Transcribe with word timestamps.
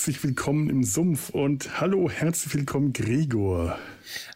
Herzlich 0.00 0.24
willkommen 0.24 0.70
im 0.70 0.82
Sumpf 0.82 1.28
und 1.28 1.78
hallo, 1.78 2.08
herzlich 2.08 2.54
willkommen 2.54 2.94
Gregor. 2.94 3.78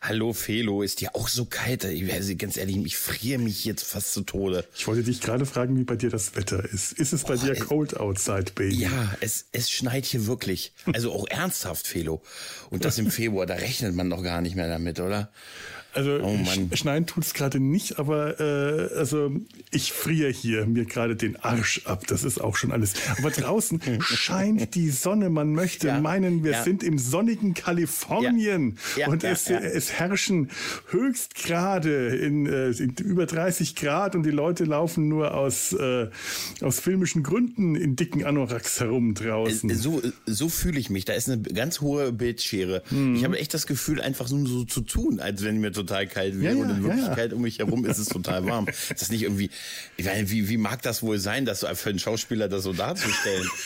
Hallo 0.02 0.34
Felo, 0.34 0.82
ist 0.82 1.00
dir 1.00 1.16
auch 1.16 1.26
so 1.26 1.46
kalt? 1.46 1.84
Ich, 1.84 2.12
also 2.12 2.36
ganz 2.36 2.58
ehrlich, 2.58 2.76
ich 2.84 2.98
friere 2.98 3.38
mich 3.38 3.64
jetzt 3.64 3.82
fast 3.82 4.12
zu 4.12 4.20
Tode. 4.20 4.66
Ich 4.76 4.86
wollte 4.86 5.02
dich 5.02 5.22
gerade 5.22 5.46
fragen, 5.46 5.78
wie 5.78 5.84
bei 5.84 5.96
dir 5.96 6.10
das 6.10 6.36
Wetter 6.36 6.62
ist. 6.62 6.92
Ist 6.92 7.14
es 7.14 7.24
bei 7.24 7.36
oh, 7.36 7.38
dir 7.38 7.52
es, 7.52 7.60
cold 7.60 7.96
outside, 7.96 8.52
Baby? 8.54 8.74
Ja, 8.74 9.16
es, 9.22 9.46
es 9.52 9.70
schneit 9.70 10.04
hier 10.04 10.26
wirklich. 10.26 10.74
Also 10.92 11.10
auch 11.10 11.26
ernsthaft, 11.28 11.86
Felo. 11.86 12.20
Und 12.68 12.84
das 12.84 12.98
im 12.98 13.10
Februar, 13.10 13.46
da 13.46 13.54
rechnet 13.54 13.94
man 13.94 14.10
doch 14.10 14.22
gar 14.22 14.42
nicht 14.42 14.56
mehr 14.56 14.68
damit, 14.68 15.00
oder? 15.00 15.32
Also 15.94 16.18
oh 16.22 16.38
schneien 16.74 17.06
tut 17.06 17.24
es 17.24 17.34
gerade 17.34 17.60
nicht, 17.60 17.98
aber 17.98 18.40
äh, 18.40 18.94
also 18.96 19.32
ich 19.70 19.92
friere 19.92 20.30
hier 20.30 20.66
mir 20.66 20.84
gerade 20.84 21.16
den 21.16 21.36
Arsch 21.36 21.82
ab. 21.84 22.06
Das 22.06 22.24
ist 22.24 22.40
auch 22.40 22.56
schon 22.56 22.72
alles. 22.72 22.94
Aber 23.18 23.30
draußen 23.30 23.80
scheint 24.00 24.74
die 24.74 24.90
Sonne. 24.90 25.30
Man 25.30 25.52
möchte 25.52 25.88
ja, 25.88 26.00
meinen, 26.00 26.44
wir 26.44 26.52
ja. 26.52 26.62
sind 26.64 26.82
im 26.82 26.98
sonnigen 26.98 27.54
Kalifornien 27.54 28.78
ja, 28.96 29.08
und 29.08 29.24
es, 29.24 29.48
es 29.48 29.92
herrschen 29.92 30.50
Höchstgrade 30.90 32.08
in, 32.16 32.46
äh, 32.46 32.70
in, 32.70 32.94
über 33.02 33.26
30 33.26 33.76
Grad 33.76 34.14
und 34.14 34.24
die 34.24 34.30
Leute 34.30 34.64
laufen 34.64 35.08
nur 35.08 35.34
aus, 35.34 35.72
äh, 35.72 36.08
aus 36.60 36.80
filmischen 36.80 37.22
Gründen 37.22 37.76
in 37.76 37.96
dicken 37.96 38.24
Anoraks 38.24 38.80
herum 38.80 39.14
draußen. 39.14 39.70
Äh, 39.70 39.74
so, 39.74 40.02
so 40.26 40.48
fühle 40.48 40.78
ich 40.78 40.90
mich. 40.90 41.04
Da 41.04 41.12
ist 41.12 41.28
eine 41.28 41.40
ganz 41.42 41.80
hohe 41.80 42.12
Bildschere. 42.12 42.82
Mhm. 42.90 43.16
Ich 43.16 43.24
habe 43.24 43.38
echt 43.38 43.54
das 43.54 43.66
Gefühl, 43.66 44.00
einfach 44.00 44.26
so, 44.26 44.44
so 44.46 44.64
zu 44.64 44.80
tun, 44.80 45.20
als 45.20 45.44
wenn 45.44 45.60
mir 45.60 45.72
total 45.86 46.06
kalt 46.06 46.40
wäre 46.40 46.54
ja, 46.54 46.62
und 46.62 46.70
in 46.70 46.84
Wirklichkeit 46.84 47.32
um 47.32 47.42
mich 47.42 47.58
herum 47.58 47.84
ist 47.84 47.98
es 47.98 48.08
total 48.08 48.46
warm. 48.46 48.66
ist 48.68 49.02
das 49.02 49.10
nicht 49.10 49.22
irgendwie, 49.22 49.50
ich 49.96 50.06
meine, 50.06 50.30
wie, 50.30 50.48
wie 50.48 50.56
mag 50.56 50.82
das 50.82 51.02
wohl 51.02 51.18
sein, 51.18 51.44
das 51.44 51.66
für 51.74 51.90
einen 51.90 51.98
Schauspieler 51.98 52.48
das 52.48 52.62
so 52.62 52.72
darzustellen? 52.72 53.48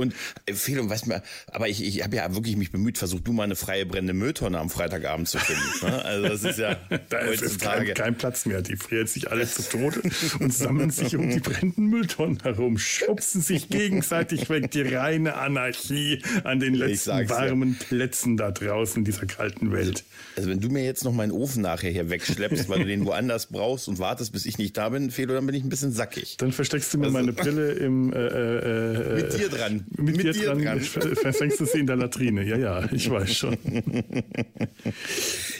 Und 0.00 0.14
Empfehlung, 0.46 0.88
weißt 0.88 1.06
du, 1.06 1.22
aber 1.48 1.68
ich, 1.68 1.82
ich 1.82 2.04
habe 2.04 2.14
ja 2.14 2.32
wirklich 2.32 2.56
mich 2.56 2.70
bemüht, 2.70 2.98
versucht 2.98 3.26
du 3.26 3.32
mal 3.32 3.42
eine 3.42 3.56
freie 3.56 3.84
brennende 3.84 4.12
Mülltonne 4.12 4.56
am 4.56 4.70
Freitagabend 4.70 5.28
zu 5.28 5.40
finden. 5.40 5.62
Ne? 5.82 6.04
Also 6.04 6.28
das 6.28 6.44
ist 6.44 6.58
ja 6.60 6.76
da 7.08 7.18
ist 7.18 7.60
kein, 7.60 7.94
kein, 7.94 8.16
Platz 8.16 8.46
mehr. 8.46 8.62
Die 8.62 8.76
frieren 8.76 9.08
sich 9.08 9.32
alle 9.32 9.44
zu 9.50 9.68
Tode 9.68 10.00
und 10.38 10.54
sammeln 10.54 10.90
sich 10.90 11.16
um 11.16 11.28
die 11.28 11.40
brennenden 11.40 11.86
Mülltonnen 11.86 12.40
herum, 12.44 12.78
schubsen 12.78 13.40
sich 13.40 13.70
gegenseitig 13.70 14.48
weg. 14.48 14.70
Die 14.70 14.82
reine 14.82 15.34
Anarchie 15.34 16.22
an 16.44 16.60
den 16.60 16.74
letzten 16.74 17.28
warmen 17.28 17.76
ja. 17.80 17.86
Plätzen 17.88 18.36
da 18.36 18.52
draußen 18.52 19.00
in 19.00 19.04
dieser 19.04 19.26
kalten 19.26 19.72
Welt. 19.72 20.04
Also 20.36 20.48
wenn 20.48 20.60
du 20.60 20.68
mir 20.68 20.84
jetzt 20.84 21.02
noch 21.02 21.12
meinen 21.12 21.32
Ofen 21.32 21.62
nachher 21.62 21.90
hier 21.90 22.08
wegschleppst, 22.08 22.68
weil 22.68 22.78
du 22.78 22.86
den 22.86 23.04
woanders 23.04 23.46
brauchst 23.46 23.88
und 23.88 23.98
wartest, 23.98 24.30
bis 24.30 24.46
ich 24.46 24.58
nicht 24.58 24.76
da 24.76 24.90
bin, 24.90 25.10
Felo, 25.10 25.34
dann 25.34 25.44
bin 25.46 25.56
ich 25.56 25.64
ein 25.64 25.70
bisschen 25.70 25.90
sackig. 25.90 26.36
Dann 26.36 26.52
versteckst 26.52 26.94
du 26.94 26.98
mir 26.98 27.06
also, 27.06 27.18
meine 27.18 27.32
Brille 27.32 27.72
im 27.72 28.12
äh, 28.12 28.16
äh, 28.16 28.58
äh, 28.58 29.14
mit 29.16 29.36
dir 29.36 29.48
dran 29.48 29.87
mit, 29.96 30.16
mit 30.16 30.26
dir, 30.26 30.32
dir 30.32 30.46
dran, 30.46 30.62
dran. 30.62 30.80
versenkst 30.80 31.60
du 31.60 31.64
sie 31.64 31.80
in 31.80 31.86
der 31.86 31.96
Latrine. 31.96 32.44
Ja, 32.44 32.56
ja, 32.56 32.92
ich 32.92 33.10
weiß 33.10 33.34
schon. 33.34 33.56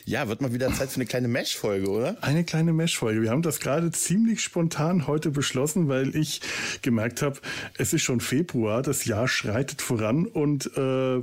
Ja, 0.08 0.26
wird 0.26 0.40
mal 0.40 0.54
wieder 0.54 0.72
Zeit 0.72 0.88
für 0.88 0.96
eine 0.96 1.04
kleine 1.04 1.28
Mesh-Folge, 1.28 1.86
oder? 1.90 2.16
Eine 2.22 2.42
kleine 2.42 2.72
Mesh-Folge. 2.72 3.20
Wir 3.20 3.30
haben 3.30 3.42
das 3.42 3.60
gerade 3.60 3.90
ziemlich 3.90 4.40
spontan 4.40 5.06
heute 5.06 5.30
beschlossen, 5.30 5.88
weil 5.88 6.16
ich 6.16 6.40
gemerkt 6.80 7.20
habe, 7.20 7.38
es 7.76 7.92
ist 7.92 8.04
schon 8.04 8.20
Februar, 8.20 8.80
das 8.80 9.04
Jahr 9.04 9.28
schreitet 9.28 9.82
voran 9.82 10.24
und 10.24 10.74
äh, 10.78 11.22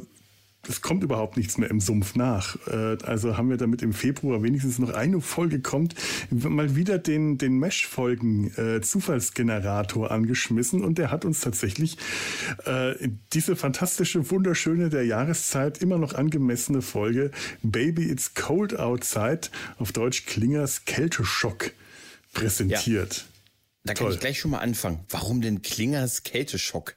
es 0.67 0.81
kommt 0.81 1.03
überhaupt 1.03 1.37
nichts 1.37 1.57
mehr 1.57 1.69
im 1.69 1.79
Sumpf 1.79 2.15
nach. 2.15 2.55
Äh, 2.67 2.97
also 3.03 3.37
haben 3.37 3.49
wir 3.49 3.57
damit 3.57 3.81
im 3.81 3.93
Februar 3.93 4.43
wenigstens 4.43 4.79
noch 4.79 4.93
eine 4.93 5.21
Folge 5.21 5.61
kommt, 5.61 5.95
mal 6.29 6.75
wieder 6.75 6.97
den, 6.97 7.37
den 7.37 7.57
Mesh-Folgen 7.59 8.51
äh, 8.57 8.81
Zufallsgenerator 8.81 10.11
angeschmissen 10.11 10.83
und 10.83 10.97
der 10.97 11.11
hat 11.11 11.25
uns 11.25 11.41
tatsächlich 11.41 11.97
äh, 12.65 12.93
diese 13.33 13.55
fantastische, 13.55 14.29
wunderschöne 14.31 14.89
der 14.89 15.05
Jahreszeit 15.05 15.79
immer 15.79 15.97
noch 15.97 16.13
angemessene 16.13 16.81
Folge 16.81 17.31
Baby 17.63 18.09
It's 18.09 18.33
Cold 18.33 18.77
Outside, 18.77 19.41
auf 19.77 19.91
Deutsch 19.91 20.25
Klingers 20.25 20.85
Kälteschock 20.85 21.71
präsentiert. 22.33 23.17
Ja. 23.17 23.23
Da 23.85 23.93
kann 23.93 24.05
Toll. 24.05 24.13
ich 24.15 24.19
gleich 24.19 24.39
schon 24.39 24.51
mal 24.51 24.59
anfangen. 24.59 25.05
Warum 25.09 25.41
denn 25.41 25.61
Klingers 25.61 26.23
Kälteschock? 26.23 26.95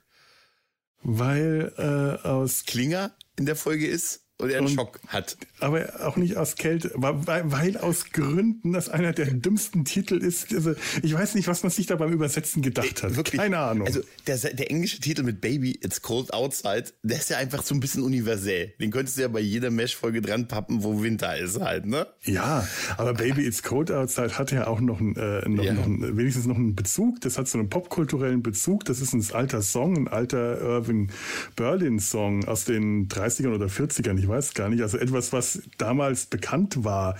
Weil 1.02 1.72
äh, 1.76 2.26
aus 2.26 2.64
Klinger 2.64 3.12
in 3.38 3.46
der 3.46 3.56
Folge 3.56 3.86
ist 3.86 4.27
und 4.38 4.50
er 4.50 4.58
einen 4.58 4.68
und, 4.68 4.74
Schock 4.74 5.00
hat. 5.08 5.36
Aber 5.58 6.06
auch 6.06 6.16
nicht 6.16 6.36
aus 6.36 6.54
Kälte, 6.54 6.92
weil, 6.94 7.42
weil 7.50 7.76
aus 7.76 8.12
Gründen 8.12 8.72
das 8.72 8.88
einer 8.88 9.12
der 9.12 9.26
dümmsten 9.26 9.84
Titel 9.84 10.16
ist. 10.16 10.54
Also 10.54 10.74
ich 11.02 11.12
weiß 11.12 11.34
nicht, 11.34 11.48
was 11.48 11.64
man 11.64 11.70
sich 11.70 11.86
da 11.86 11.96
beim 11.96 12.12
Übersetzen 12.12 12.62
gedacht 12.62 13.02
hat. 13.02 13.16
Wirklich, 13.16 13.40
Keine 13.40 13.58
Ahnung. 13.58 13.86
Also 13.86 14.00
der, 14.28 14.36
der 14.36 14.70
englische 14.70 15.00
Titel 15.00 15.24
mit 15.24 15.40
Baby, 15.40 15.72
It's 15.82 16.02
Cold 16.02 16.32
Outside, 16.32 16.84
der 17.02 17.18
ist 17.18 17.30
ja 17.30 17.38
einfach 17.38 17.64
so 17.64 17.74
ein 17.74 17.80
bisschen 17.80 18.04
universell. 18.04 18.74
Den 18.80 18.92
könntest 18.92 19.18
du 19.18 19.22
ja 19.22 19.28
bei 19.28 19.40
jeder 19.40 19.70
Mesh-Folge 19.70 20.22
dran 20.22 20.46
pappen, 20.46 20.84
wo 20.84 21.02
Winter 21.02 21.36
ist 21.36 21.60
halt, 21.60 21.86
ne? 21.86 22.06
Ja, 22.22 22.66
aber 22.96 23.14
Baby, 23.14 23.44
It's 23.44 23.64
Cold 23.64 23.90
Outside 23.90 24.38
hat 24.38 24.52
ja 24.52 24.68
auch 24.68 24.80
noch, 24.80 25.00
äh, 25.00 25.48
noch, 25.48 25.64
ja. 25.64 25.72
noch 25.72 25.84
einen, 25.84 26.16
wenigstens 26.16 26.46
noch 26.46 26.56
einen 26.56 26.76
Bezug. 26.76 27.20
Das 27.22 27.38
hat 27.38 27.48
so 27.48 27.58
einen 27.58 27.70
popkulturellen 27.70 28.44
Bezug. 28.44 28.84
Das 28.84 29.00
ist 29.00 29.14
ein 29.14 29.24
alter 29.32 29.62
Song, 29.62 29.96
ein 29.96 30.08
alter 30.08 30.60
Irving 30.60 31.10
Berlin-Song 31.56 32.44
aus 32.44 32.64
den 32.64 33.08
30ern 33.08 33.52
oder 33.52 33.66
40ern. 33.66 34.16
Ich 34.16 34.27
weiß 34.28 34.54
gar 34.54 34.68
nicht. 34.68 34.82
Also 34.82 34.98
etwas, 34.98 35.32
was 35.32 35.62
damals 35.78 36.26
bekannt 36.26 36.84
war. 36.84 37.16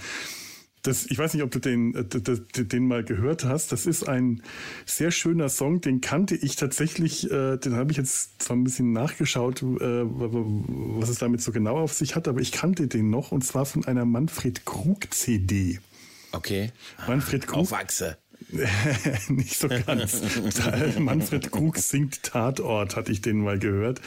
Das, 0.82 1.06
ich 1.06 1.18
weiß 1.18 1.34
nicht, 1.34 1.42
ob 1.42 1.50
du 1.50 1.58
den, 1.58 1.94
äh, 1.94 2.04
den 2.04 2.86
mal 2.86 3.02
gehört 3.02 3.44
hast. 3.44 3.72
Das 3.72 3.84
ist 3.84 4.08
ein 4.08 4.42
sehr 4.86 5.10
schöner 5.10 5.48
Song, 5.48 5.80
den 5.80 6.00
kannte 6.00 6.36
ich 6.36 6.56
tatsächlich, 6.56 7.30
äh, 7.30 7.56
den 7.56 7.74
habe 7.74 7.90
ich 7.90 7.96
jetzt 7.96 8.42
zwar 8.42 8.56
ein 8.56 8.64
bisschen 8.64 8.92
nachgeschaut, 8.92 9.62
äh, 9.62 9.66
was 9.66 11.08
es 11.08 11.18
damit 11.18 11.42
so 11.42 11.50
genau 11.50 11.78
auf 11.78 11.92
sich 11.92 12.14
hat, 12.14 12.28
aber 12.28 12.40
ich 12.40 12.52
kannte 12.52 12.86
den 12.86 13.10
noch 13.10 13.32
und 13.32 13.44
zwar 13.44 13.66
von 13.66 13.84
einer 13.86 14.04
Manfred 14.04 14.64
Krug 14.64 15.12
CD. 15.12 15.80
Okay. 16.32 16.70
Manfred 17.06 17.46
Krug. 17.46 17.58
Aufwachse. 17.58 18.16
nicht 19.28 19.58
so 19.58 19.68
ganz. 19.68 20.22
Manfred 20.98 21.50
Krug 21.50 21.76
singt 21.76 22.22
Tatort, 22.22 22.96
hatte 22.96 23.12
ich 23.12 23.20
den 23.20 23.42
mal 23.42 23.58
gehört. 23.58 24.00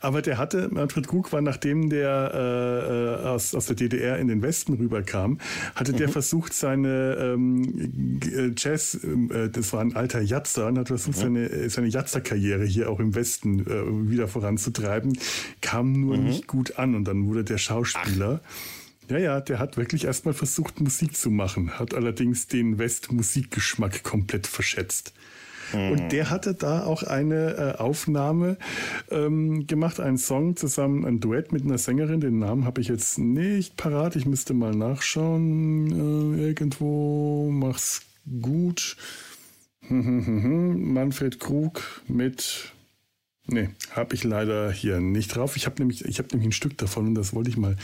Aber 0.00 0.22
der 0.22 0.38
hatte, 0.38 0.68
Manfred 0.70 1.08
Krug 1.08 1.32
war, 1.32 1.40
nachdem 1.40 1.88
der 1.88 3.20
äh, 3.24 3.26
aus, 3.26 3.54
aus 3.54 3.66
der 3.66 3.76
DDR 3.76 4.18
in 4.18 4.28
den 4.28 4.42
Westen 4.42 4.74
rüberkam, 4.74 5.38
hatte 5.74 5.92
mhm. 5.92 5.96
der 5.96 6.08
versucht, 6.08 6.52
seine 6.52 7.16
ähm, 7.20 8.20
Jazz, 8.56 8.94
äh, 8.94 9.48
das 9.48 9.72
war 9.72 9.80
ein 9.80 9.96
alter 9.96 10.20
Jatzer, 10.20 10.66
und 10.66 10.78
hat 10.78 10.88
versucht, 10.88 11.16
mhm. 11.18 11.20
seine, 11.20 11.70
seine 11.70 11.88
Jatzer-Karriere 11.88 12.64
hier 12.64 12.90
auch 12.90 13.00
im 13.00 13.14
Westen 13.14 13.60
äh, 13.60 14.10
wieder 14.10 14.28
voranzutreiben, 14.28 15.18
kam 15.60 15.92
nur 15.92 16.16
mhm. 16.16 16.24
nicht 16.24 16.46
gut 16.46 16.78
an 16.78 16.94
und 16.94 17.04
dann 17.04 17.26
wurde 17.26 17.44
der 17.44 17.58
Schauspieler. 17.58 18.40
Ach 18.44 18.79
ja, 19.10 19.18
ja, 19.18 19.40
der 19.40 19.58
hat 19.58 19.76
wirklich 19.76 20.04
erstmal 20.04 20.34
versucht, 20.34 20.80
Musik 20.80 21.16
zu 21.16 21.30
machen, 21.30 21.78
hat 21.78 21.94
allerdings 21.94 22.46
den 22.46 22.78
West-Musikgeschmack 22.78 24.02
komplett 24.02 24.46
verschätzt. 24.46 25.12
Und 25.72 26.10
der 26.10 26.30
hatte 26.30 26.54
da 26.54 26.84
auch 26.84 27.02
eine 27.02 27.76
äh, 27.76 27.78
Aufnahme 27.78 28.56
ähm, 29.10 29.66
gemacht, 29.66 30.00
einen 30.00 30.18
Song 30.18 30.56
zusammen, 30.56 31.04
ein 31.04 31.20
Duett 31.20 31.52
mit 31.52 31.64
einer 31.64 31.78
Sängerin. 31.78 32.20
Den 32.20 32.38
Namen 32.38 32.64
habe 32.64 32.80
ich 32.80 32.88
jetzt 32.88 33.18
nicht 33.18 33.76
parat. 33.76 34.16
Ich 34.16 34.26
müsste 34.26 34.52
mal 34.52 34.74
nachschauen. 34.74 36.36
Äh, 36.38 36.48
irgendwo. 36.48 37.50
Mach's 37.52 38.02
gut. 38.40 38.96
Manfred 39.88 41.40
Krug 41.40 42.02
mit 42.06 42.72
Nee, 43.52 43.70
habe 43.90 44.14
ich 44.14 44.22
leider 44.22 44.70
hier 44.70 45.00
nicht 45.00 45.34
drauf. 45.34 45.56
Ich 45.56 45.66
habe 45.66 45.76
nämlich, 45.80 46.04
ich 46.04 46.18
nämlich 46.18 46.46
ein 46.46 46.52
Stück 46.52 46.78
davon 46.78 47.08
und 47.08 47.14
das 47.16 47.34
wollte 47.34 47.50
ich 47.50 47.56
mal 47.56 47.76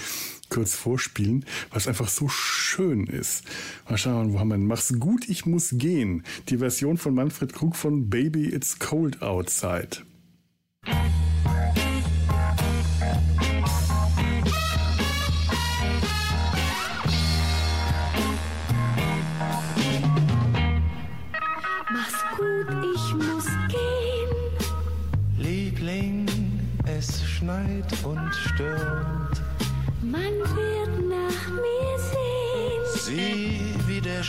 kurz 0.49 0.77
vorspielen, 0.77 1.45
es 1.81 1.89
einfach 1.89 2.09
so 2.09 2.29
schön 2.29 3.09
ist. 3.09 3.43
Mal 3.89 3.99
schauen, 3.99 4.33
wo 4.33 4.39
haben 4.39 4.49
wir 4.49 4.55
denn? 4.55 4.67
Mach's 4.67 4.95
gut, 5.01 5.29
ich 5.29 5.45
muss 5.45 5.71
gehen. 5.73 6.23
Die 6.49 6.59
Version 6.59 6.99
von 6.99 7.15
Manfred 7.15 7.53
Krug 7.53 7.75
von 7.75 8.09
Baby 8.09 8.47
It's 8.47 8.79
Cold 8.79 9.23
Outside. 9.23 10.05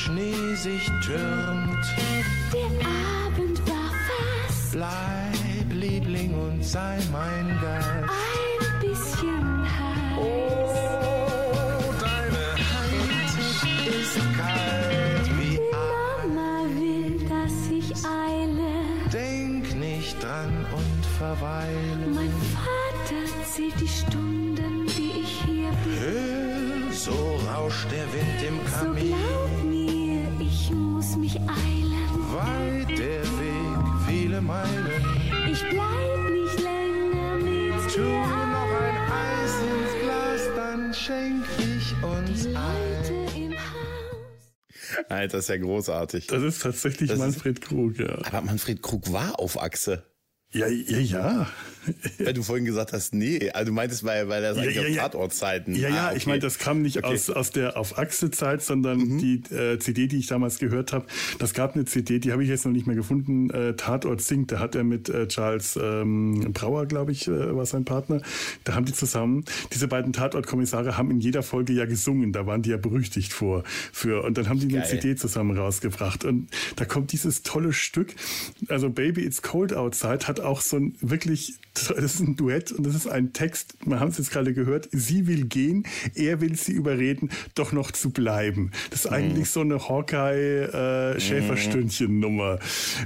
Schnee 0.04 0.56
sich 0.56 0.86
türmt. 1.04 1.86
Der 2.54 2.72
Abend 3.26 3.58
war 3.68 3.92
fast. 4.08 4.72
Bleib, 4.74 5.74
Liebling, 5.74 6.34
und 6.36 6.64
sei 6.64 7.00
mein 7.12 7.48
Gast. 7.62 7.90
Ein 7.90 8.80
bisschen 8.80 9.64
heiß. 9.64 10.20
Oh, 10.20 11.94
deine 12.00 12.46
Hand 12.72 13.32
ist 13.88 14.18
kalt 14.38 15.28
wie 15.40 15.60
Mama 15.74 16.54
will, 16.76 17.18
dass 17.28 17.58
ich 17.72 17.90
eile. 18.06 18.72
Denk 19.12 19.76
nicht 19.76 20.22
dran 20.24 20.54
und 20.74 21.06
verweile. 21.18 22.08
Mein 22.14 22.34
Vater 22.54 23.24
zählt 23.52 23.80
die 23.82 23.88
Stunden, 23.88 24.86
die 24.96 25.22
ich 25.24 25.42
hier 25.44 25.72
bin. 25.84 26.00
Hör, 26.00 26.94
so 26.94 27.40
rauscht 27.52 27.88
der 27.92 28.06
Wind 28.14 28.40
im 28.48 28.58
Kamin. 28.72 29.08
So 29.08 29.18
glaub 29.18 29.64
mir, 29.64 29.77
ich 30.50 30.72
muss 30.72 31.16
mich 31.18 31.36
eilen. 31.40 31.94
Weit 32.34 32.90
der 32.98 33.24
Weg, 33.24 34.08
viele 34.08 34.42
Meilen. 34.42 35.06
Ich 35.52 35.62
bleib 35.70 36.32
nicht 36.32 36.60
länger 36.62 37.36
mit 37.38 37.94
Tu 37.94 38.02
dir 38.02 38.48
noch 38.56 38.72
ein 38.82 38.98
Eis 39.12 39.54
ins 39.62 40.04
Glas, 40.04 40.42
dann 40.56 40.94
schenk 40.94 41.46
ich 41.60 41.94
uns 42.04 42.44
Die 42.44 42.56
ein. 42.56 43.44
Im 43.44 43.52
Haus. 43.54 45.06
Alter, 45.10 45.38
das 45.38 45.44
ist 45.46 45.50
ja 45.50 45.58
großartig. 45.58 46.28
Das 46.28 46.44
ist 46.44 46.62
tatsächlich 46.62 47.10
Das 47.10 47.18
ist- 47.20 47.24
Manfred 47.26 47.62
Krug, 47.62 47.98
ja. 48.00 48.18
Aber 48.26 48.42
Manfred 48.42 48.82
Krug 48.82 49.12
war 49.12 49.40
auf 49.40 49.62
Achse. 49.62 50.04
Ja, 50.52 50.68
ja, 50.68 51.00
ja. 51.00 51.48
Weil 52.20 52.34
du 52.34 52.44
vorhin 52.44 52.66
gesagt 52.66 52.94
hast, 52.94 53.14
nee, 53.14 53.50
also 53.52 53.68
du 53.68 53.72
meintest, 53.74 54.04
weil, 54.04 54.28
weil 54.30 54.42
das 54.42 54.58
eigentlich 54.58 54.76
ja, 54.76 54.82
auf 54.82 54.88
ja. 54.90 55.02
Tatortzeiten. 55.04 55.76
Ja, 55.76 55.90
ja, 55.90 56.08
Ah, 56.08 56.12
ich 56.12 56.24
okay. 56.24 56.30
meine, 56.30 56.40
das 56.42 56.58
kam 56.60 56.82
nicht 56.82 56.98
Okay. 56.98 57.08
Mhm. 57.10 57.14
aus, 57.14 57.30
aus 57.30 57.52
der 57.52 57.78
auf 57.78 57.98
Achse-Zeit, 57.98 58.62
sondern 58.64 59.18
die 59.20 59.42
äh, 59.54 59.78
CD, 59.80 60.08
die 60.08 60.18
ich 60.18 60.28
damals 60.28 60.60
gehört 60.60 60.94
habe, 60.94 61.06
das 61.40 61.54
gab 61.54 61.76
eine 61.76 61.86
CD, 61.86 62.20
die 62.20 62.32
habe 62.32 62.44
ich 62.44 62.50
jetzt 62.50 62.66
noch 62.66 62.72
nicht 62.72 62.88
mehr 62.88 62.96
gefunden, 62.96 63.50
äh, 63.50 63.74
Tatort 63.76 64.22
singt, 64.22 64.52
da 64.52 64.60
hat 64.60 64.76
er 64.76 64.84
mit 64.84 65.10
äh, 65.10 65.28
Charles 65.28 65.78
ähm, 65.82 66.52
Brauer, 66.54 66.86
glaube 66.86 67.12
ich, 67.12 67.28
äh, 67.28 67.56
war 67.56 67.66
sein 67.66 67.86
Partner, 67.86 68.22
da 68.64 68.74
haben 68.76 68.86
die 68.86 68.94
zusammen, 68.94 69.46
diese 69.74 69.88
beiden 69.88 70.14
Tatort-Kommissare 70.14 70.98
haben 70.98 71.12
in 71.12 71.20
jeder 71.20 71.44
Folge 71.44 71.74
ja 71.74 71.86
gesungen, 71.86 72.32
da 72.34 72.46
waren 72.46 72.62
die 72.62 72.70
ja 72.72 72.78
berüchtigt 72.78 73.34
vor, 73.34 73.64
für, 73.92 74.24
und 74.24 74.38
dann 74.38 74.50
haben 74.50 74.60
die 74.60 74.68
eine 74.68 74.80
Geil. 74.80 75.00
CD 75.00 75.16
zusammen 75.16 75.58
rausgebracht 75.58 76.26
und 76.26 76.50
da 76.76 76.86
kommt 76.86 77.12
dieses 77.12 77.44
tolle 77.44 77.74
Stück, 77.74 78.16
also 78.70 78.90
Baby 78.90 79.22
It's 79.26 79.42
Cold 79.42 79.74
Outside 79.74 80.28
hat 80.28 80.40
auch 80.40 80.62
so 80.62 80.78
ein 80.78 80.96
wirklich, 81.02 81.56
das 81.86 82.14
ist 82.14 82.20
ein 82.20 82.36
Duett 82.36 82.72
und 82.72 82.86
das 82.86 82.94
ist 82.96 83.08
ein 83.08 83.34
Text, 83.34 83.76
wir 83.86 84.00
haben 84.00 84.10
es 84.10 84.18
jetzt 84.18 84.32
gerade 84.32 84.54
gehört, 84.54 84.90
sie 84.92 85.28
will 85.28 85.46
gehen, 85.46 85.86
er 86.16 86.42
will 86.42 86.56
sie 86.56 86.74
überreden, 86.74 87.30
doch 87.56 87.72
noch 87.72 87.92
zu 87.92 88.10
bleiben. 88.10 88.72
Das 88.90 89.06
ist 89.06 89.12
eigentlich 89.12 89.50
so 89.50 89.62
eine 89.62 89.88
Hawkeye-Schäferstündchen-Nummer. 89.88 92.60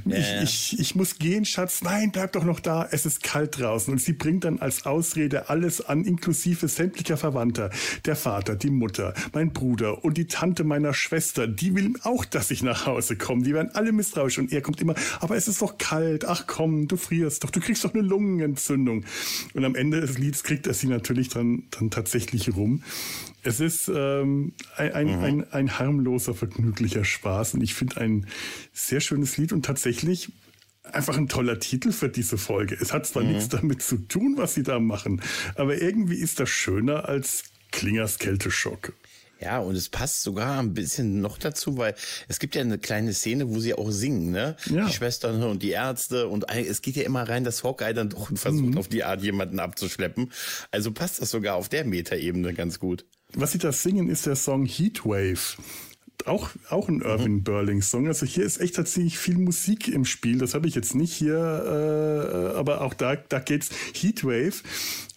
Ja. 0.05 0.17
Ich, 0.17 0.41
ich, 0.43 0.79
ich 0.79 0.95
muss 0.95 1.19
gehen, 1.19 1.45
Schatz, 1.45 1.81
nein, 1.81 2.11
bleib 2.11 2.33
doch 2.33 2.43
noch 2.43 2.59
da, 2.59 2.87
es 2.91 3.05
ist 3.05 3.23
kalt 3.23 3.59
draußen. 3.59 3.93
Und 3.93 3.99
sie 3.99 4.13
bringt 4.13 4.43
dann 4.43 4.59
als 4.59 4.85
Ausrede 4.85 5.49
alles 5.49 5.81
an, 5.81 6.05
inklusive 6.05 6.67
sämtlicher 6.67 7.17
Verwandter. 7.17 7.71
Der 8.05 8.15
Vater, 8.15 8.55
die 8.55 8.69
Mutter, 8.69 9.13
mein 9.33 9.53
Bruder 9.53 10.03
und 10.03 10.17
die 10.17 10.27
Tante 10.27 10.63
meiner 10.63 10.93
Schwester, 10.93 11.47
die 11.47 11.75
will 11.75 11.93
auch, 12.03 12.25
dass 12.25 12.51
ich 12.51 12.63
nach 12.63 12.85
Hause 12.85 13.15
komme. 13.15 13.43
Die 13.43 13.53
werden 13.53 13.71
alle 13.73 13.91
misstrauisch 13.91 14.39
und 14.39 14.51
er 14.51 14.61
kommt 14.61 14.81
immer, 14.81 14.95
aber 15.19 15.35
es 15.35 15.47
ist 15.47 15.61
doch 15.61 15.77
kalt, 15.77 16.25
ach 16.25 16.45
komm, 16.47 16.87
du 16.87 16.97
frierst 16.97 17.43
doch, 17.43 17.49
du 17.49 17.59
kriegst 17.59 17.83
doch 17.83 17.93
eine 17.93 18.03
Lungenentzündung. 18.69 19.05
Und 19.53 19.65
am 19.65 19.75
Ende 19.75 20.01
des 20.01 20.17
Lieds 20.17 20.43
kriegt 20.43 20.67
er 20.67 20.73
sie 20.73 20.87
natürlich 20.87 21.29
dann, 21.29 21.63
dann 21.71 21.89
tatsächlich 21.89 22.55
rum. 22.55 22.83
Es 23.43 23.59
ist 23.59 23.89
ähm, 23.93 24.53
ein, 24.77 24.93
ein, 24.93 25.09
ein, 25.19 25.51
ein 25.51 25.79
harmloser, 25.79 26.33
vergnüglicher 26.33 27.03
Spaß 27.03 27.55
und 27.55 27.61
ich 27.61 27.73
finde 27.73 27.99
ein 28.01 28.27
sehr 28.73 28.99
schönes 28.99 29.37
Lied 29.37 29.51
und 29.51 29.65
tatsächlich 29.65 30.31
einfach 30.83 31.17
ein 31.17 31.27
toller 31.27 31.59
Titel 31.59 31.91
für 31.91 32.09
diese 32.09 32.37
Folge. 32.37 32.77
Es 32.79 32.93
hat 32.93 33.05
zwar 33.07 33.23
nichts 33.23 33.49
damit 33.49 33.81
zu 33.81 33.97
tun, 33.97 34.35
was 34.37 34.53
sie 34.53 34.63
da 34.63 34.79
machen, 34.79 35.21
aber 35.55 35.81
irgendwie 35.81 36.17
ist 36.17 36.39
das 36.39 36.49
schöner 36.49 37.07
als 37.07 37.43
Klingers 37.71 38.19
Kälteschock. 38.19 38.93
Ja, 39.41 39.57
und 39.59 39.75
es 39.75 39.89
passt 39.89 40.21
sogar 40.21 40.59
ein 40.59 40.75
bisschen 40.75 41.19
noch 41.19 41.39
dazu, 41.39 41.75
weil 41.77 41.95
es 42.27 42.37
gibt 42.37 42.53
ja 42.53 42.61
eine 42.61 42.77
kleine 42.77 43.11
Szene, 43.13 43.49
wo 43.49 43.59
sie 43.59 43.73
auch 43.73 43.89
singen, 43.89 44.31
ne? 44.31 44.55
Ja. 44.69 44.85
Die 44.85 44.93
Schwestern 44.93 45.41
und 45.41 45.63
die 45.63 45.71
Ärzte 45.71 46.27
und 46.27 46.45
es 46.49 46.83
geht 46.83 46.95
ja 46.95 47.03
immer 47.03 47.27
rein, 47.27 47.43
dass 47.43 47.63
Hawkeye 47.63 47.93
dann 47.93 48.09
doch 48.09 48.29
versucht, 48.35 48.77
auf 48.77 48.87
die 48.87 49.03
Art 49.03 49.23
jemanden 49.23 49.59
abzuschleppen. 49.59 50.31
Also 50.69 50.91
passt 50.91 51.21
das 51.21 51.31
sogar 51.31 51.55
auf 51.55 51.69
der 51.69 51.85
Metaebene 51.85 52.53
ganz 52.53 52.77
gut. 52.77 53.05
Was 53.33 53.53
sie 53.53 53.57
da 53.57 53.71
singen, 53.71 54.09
ist 54.09 54.27
der 54.27 54.35
Song 54.35 54.65
Heatwave. 54.65 55.57
Auch, 56.25 56.49
auch 56.69 56.87
ein 56.89 57.01
Irving 57.01 57.43
Berling 57.43 57.81
Song. 57.81 58.07
Also 58.07 58.25
hier 58.25 58.43
ist 58.45 58.59
echt 58.61 58.75
tatsächlich 58.75 59.17
viel 59.17 59.37
Musik 59.37 59.87
im 59.87 60.05
Spiel. 60.05 60.37
Das 60.37 60.53
habe 60.53 60.67
ich 60.67 60.75
jetzt 60.75 60.95
nicht 60.95 61.13
hier, 61.13 62.53
äh, 62.53 62.57
aber 62.57 62.81
auch 62.81 62.93
da, 62.93 63.15
da 63.15 63.39
geht's 63.39 63.69
Heatwave. 63.93 64.61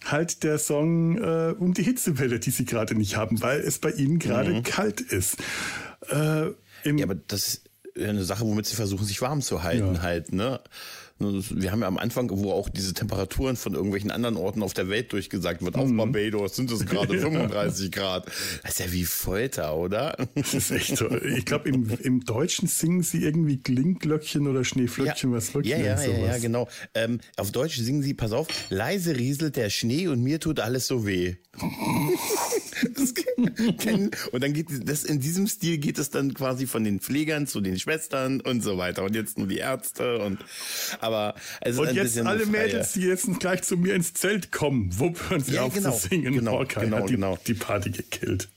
Halt 0.05 0.43
der 0.43 0.57
Song 0.59 1.17
äh, 1.17 1.53
um 1.57 1.73
die 1.73 1.83
Hitzewelle, 1.83 2.39
die 2.39 2.51
sie 2.51 2.65
gerade 2.65 2.95
nicht 2.95 3.17
haben, 3.17 3.41
weil 3.41 3.59
es 3.59 3.79
bei 3.79 3.91
ihnen 3.91 4.19
gerade 4.19 4.61
kalt 4.63 5.01
ist. 5.01 5.37
Äh, 6.09 6.47
Ja, 6.85 7.03
aber 7.03 7.15
das 7.15 7.47
ist 7.47 7.69
eine 7.99 8.23
Sache, 8.23 8.45
womit 8.45 8.65
sie 8.65 8.75
versuchen, 8.75 9.05
sich 9.05 9.21
warm 9.21 9.41
zu 9.41 9.63
halten 9.63 9.95
Ja. 9.95 10.01
halt, 10.01 10.33
ne? 10.33 10.59
Wir 11.17 11.71
haben 11.71 11.79
ja 11.79 11.87
am 11.87 11.97
Anfang, 11.97 12.29
wo 12.29 12.51
auch 12.51 12.67
diese 12.67 12.93
Temperaturen 12.93 13.55
von 13.55 13.73
irgendwelchen 13.73 14.11
anderen 14.11 14.35
Orten 14.35 14.61
auf 14.61 14.73
der 14.73 14.89
Welt 14.89 15.13
durchgesagt 15.13 15.63
wird, 15.63 15.77
auf 15.77 15.89
Barbados 15.89 16.57
sind 16.57 16.69
es 16.71 16.85
gerade 16.85 17.17
35 17.19 17.89
Grad. 17.89 18.25
Das 18.63 18.73
ist 18.73 18.79
ja 18.79 18.91
wie 18.91 19.05
Folter, 19.05 19.77
oder? 19.77 20.17
Das 20.35 20.53
ist 20.53 20.71
echt 20.71 20.97
toll. 20.97 21.21
Ich 21.37 21.45
glaube, 21.45 21.69
im, 21.69 21.89
im 22.01 22.25
Deutschen 22.25 22.67
singen 22.67 23.01
sie 23.01 23.23
irgendwie 23.23 23.57
Klingglöckchen 23.57 24.45
oder 24.45 24.65
Schneeflöckchen, 24.65 25.31
was 25.31 25.53
wirklich 25.53 25.71
ja, 25.71 25.77
ja, 25.77 25.85
ja, 25.85 25.97
sowas. 25.97 26.19
ja, 26.19 26.37
genau. 26.39 26.67
Ähm, 26.93 27.21
auf 27.37 27.51
Deutsch 27.51 27.77
singen 27.77 28.03
sie, 28.03 28.13
pass 28.13 28.33
auf, 28.33 28.47
leise 28.69 29.15
rieselt 29.15 29.55
der 29.55 29.69
Schnee 29.69 30.09
und 30.09 30.21
mir 30.21 30.41
tut 30.41 30.59
alles 30.59 30.87
so 30.87 31.05
weh. 31.07 31.35
Und 34.31 34.43
dann 34.43 34.53
geht 34.53 34.67
das 34.83 35.03
in 35.03 35.19
diesem 35.19 35.47
Stil 35.47 35.77
geht 35.77 35.97
es 35.99 36.09
dann 36.09 36.33
quasi 36.33 36.67
von 36.67 36.83
den 36.83 36.99
Pflegern 36.99 37.47
zu 37.47 37.61
den 37.61 37.79
Schwestern 37.79 38.41
und 38.41 38.61
so 38.61 38.77
weiter 38.77 39.03
und 39.03 39.15
jetzt 39.15 39.37
nur 39.37 39.47
die 39.47 39.57
Ärzte 39.57 40.19
und 40.19 40.39
aber 40.99 41.35
also 41.61 41.83
Und 41.83 41.93
jetzt 41.93 42.17
alle 42.19 42.45
Mädels, 42.45 42.93
die 42.93 43.01
jetzt 43.01 43.27
gleich 43.39 43.63
zu 43.63 43.77
mir 43.77 43.95
ins 43.95 44.13
Zelt 44.13 44.51
kommen, 44.51 44.97
wupp, 44.99 45.29
hören 45.29 45.41
sie 45.43 45.55
Ja, 45.55 45.63
auf 45.63 45.73
genau, 45.73 45.91
zu 45.91 46.07
singen. 46.09 46.33
genau, 46.33 46.59
Hawkeye 46.59 46.81
genau, 46.85 46.97
hat 46.97 47.09
die, 47.09 47.13
genau. 47.13 47.37
die 47.47 47.53
Party 47.53 47.91
gekillt. 47.91 48.49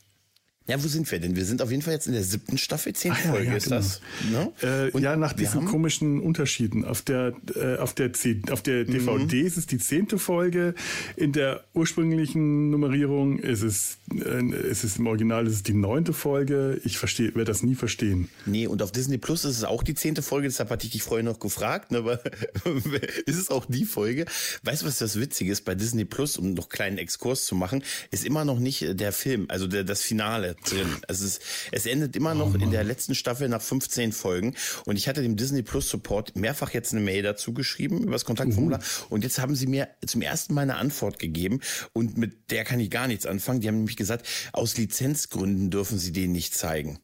Ja, 0.68 0.82
wo 0.84 0.86
sind 0.88 1.10
wir 1.10 1.18
denn? 1.18 1.34
Wir 1.34 1.46
sind 1.46 1.62
auf 1.62 1.70
jeden 1.70 1.82
Fall 1.82 1.94
jetzt 1.94 2.06
in 2.06 2.12
der 2.12 2.22
siebten 2.22 2.58
Staffel, 2.58 2.92
zehnte 2.92 3.18
Ah, 3.20 3.24
ja, 3.24 3.30
Folge 3.32 3.46
ja, 3.50 3.56
ist 3.56 3.64
genau. 3.64 3.76
das. 3.76 4.00
Ne? 4.30 4.52
Äh, 4.94 5.00
ja, 5.00 5.16
nach 5.16 5.32
diesen 5.32 5.64
komischen 5.64 6.20
Unterschieden. 6.20 6.84
Auf 6.84 7.00
der, 7.00 7.32
äh, 7.56 7.76
auf 7.78 7.94
der, 7.94 8.12
C 8.12 8.42
auf 8.50 8.60
der 8.62 8.84
Mhm. 8.84 8.92
DVD 8.92 9.40
ist 9.40 9.56
es 9.56 9.66
die 9.66 9.78
zehnte 9.78 10.18
Folge. 10.18 10.74
In 11.16 11.32
der 11.32 11.64
ursprünglichen 11.72 12.68
Nummerierung 12.68 13.38
ist 13.38 13.62
es, 13.62 13.96
äh, 14.14 14.44
ist 14.70 14.84
es 14.84 14.98
im 14.98 15.06
Original 15.06 15.46
ist 15.46 15.54
es 15.54 15.62
die 15.62 15.72
neunte 15.72 16.12
Folge. 16.12 16.78
Ich 16.84 16.98
verstehe, 16.98 17.28
werde 17.34 17.46
das 17.46 17.62
nie 17.62 17.74
verstehen. 17.74 18.28
Nee, 18.44 18.66
und 18.66 18.82
auf 18.82 18.92
Disney 18.92 19.16
Plus 19.16 19.46
ist 19.46 19.56
es 19.56 19.64
auch 19.64 19.82
die 19.82 19.94
zehnte 19.94 20.20
Folge, 20.20 20.48
deshalb 20.48 20.68
hatte 20.68 20.84
ich 20.86 20.92
dich 20.92 21.02
vorher 21.02 21.24
noch 21.24 21.40
gefragt, 21.40 21.92
ne, 21.92 21.98
aber 21.98 22.20
ist 23.26 23.38
es 23.38 23.50
auch 23.50 23.64
die 23.66 23.86
Folge? 23.86 24.26
Weißt 24.64 24.82
du, 24.82 24.86
was 24.86 24.98
das 24.98 25.18
Witzige 25.18 25.50
ist 25.50 25.64
bei 25.64 25.74
Disney 25.74 26.04
Plus, 26.04 26.36
um 26.36 26.52
noch 26.52 26.64
einen 26.64 26.68
kleinen 26.68 26.98
Exkurs 26.98 27.46
zu 27.46 27.54
machen, 27.54 27.82
ist 28.10 28.26
immer 28.26 28.44
noch 28.44 28.58
nicht 28.58 29.00
der 29.00 29.12
Film, 29.12 29.46
also 29.48 29.66
der, 29.66 29.84
das 29.84 30.02
Finale 30.02 30.56
drin. 30.64 30.96
Es, 31.08 31.20
ist, 31.20 31.42
es 31.72 31.86
endet 31.86 32.16
immer 32.16 32.34
noch 32.34 32.54
in 32.54 32.70
der 32.70 32.84
letzten 32.84 33.14
Staffel 33.14 33.48
nach 33.48 33.62
15 33.62 34.12
Folgen 34.12 34.54
und 34.84 34.96
ich 34.96 35.08
hatte 35.08 35.22
dem 35.22 35.36
Disney 35.36 35.62
Plus 35.62 35.88
Support 35.88 36.36
mehrfach 36.36 36.70
jetzt 36.70 36.92
eine 36.92 37.02
Mail 37.02 37.22
dazu 37.22 37.52
geschrieben 37.52 38.02
über 38.02 38.12
das 38.12 38.24
Kontaktformular 38.24 38.80
und 39.08 39.24
jetzt 39.24 39.38
haben 39.38 39.54
sie 39.54 39.66
mir 39.66 39.88
zum 40.06 40.22
ersten 40.22 40.54
Mal 40.54 40.62
eine 40.62 40.76
Antwort 40.76 41.18
gegeben 41.18 41.60
und 41.92 42.18
mit 42.18 42.50
der 42.50 42.64
kann 42.64 42.80
ich 42.80 42.90
gar 42.90 43.06
nichts 43.06 43.26
anfangen. 43.26 43.60
Die 43.60 43.68
haben 43.68 43.76
nämlich 43.76 43.96
gesagt, 43.96 44.26
aus 44.52 44.76
Lizenzgründen 44.76 45.70
dürfen 45.70 45.98
sie 45.98 46.12
den 46.12 46.32
nicht 46.32 46.54
zeigen. 46.54 47.00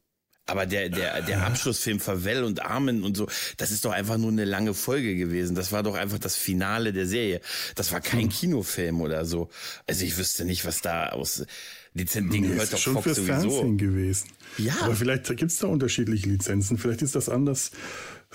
Aber 0.47 0.67
der, 0.67 0.91
der, 0.91 1.23
der 1.23 1.47
Abschlussfilm 1.47 2.01
Favell 2.01 2.45
und 2.45 2.63
Armen 2.63 3.03
und 3.03 3.17
so, 3.17 3.29
das 3.57 3.71
ist 3.71 3.85
doch 3.85 3.93
einfach 3.93 4.19
nur 4.19 4.31
eine 4.31 4.45
lange 4.45 4.75
Folge 4.75 5.17
gewesen. 5.17 5.55
Das 5.55 5.73
war 5.73 5.83
doch 5.83 5.95
einfach 5.95 6.19
das 6.19 6.37
Finale 6.37 6.93
der 6.93 7.07
Serie. 7.07 7.41
Das 7.77 7.93
war 7.93 8.03
kein 8.03 8.29
Kinofilm 8.29 9.01
oder 9.01 9.25
so. 9.25 9.49
Also 9.87 10.05
ich 10.05 10.19
wüsste 10.19 10.45
nicht, 10.45 10.67
was 10.67 10.83
da 10.83 11.09
aus 11.11 11.47
Lizenz, 11.95 12.33
Nee, 12.33 12.41
gehört 12.41 12.65
ist 12.65 12.73
doch 12.73 12.79
schon 12.79 12.95
Fox 12.95 13.05
fürs 13.05 13.17
sowieso. 13.19 13.33
Fernsehen 13.51 13.79
gewesen. 13.79 14.29
Ja. 14.59 14.75
Aber 14.83 14.95
vielleicht 14.97 15.27
gibt 15.37 15.51
es 15.53 15.59
da 15.59 15.69
unterschiedliche 15.69 16.29
Lizenzen. 16.29 16.77
Vielleicht 16.77 17.03
ist 17.03 17.15
das 17.15 17.29
anders 17.29 17.71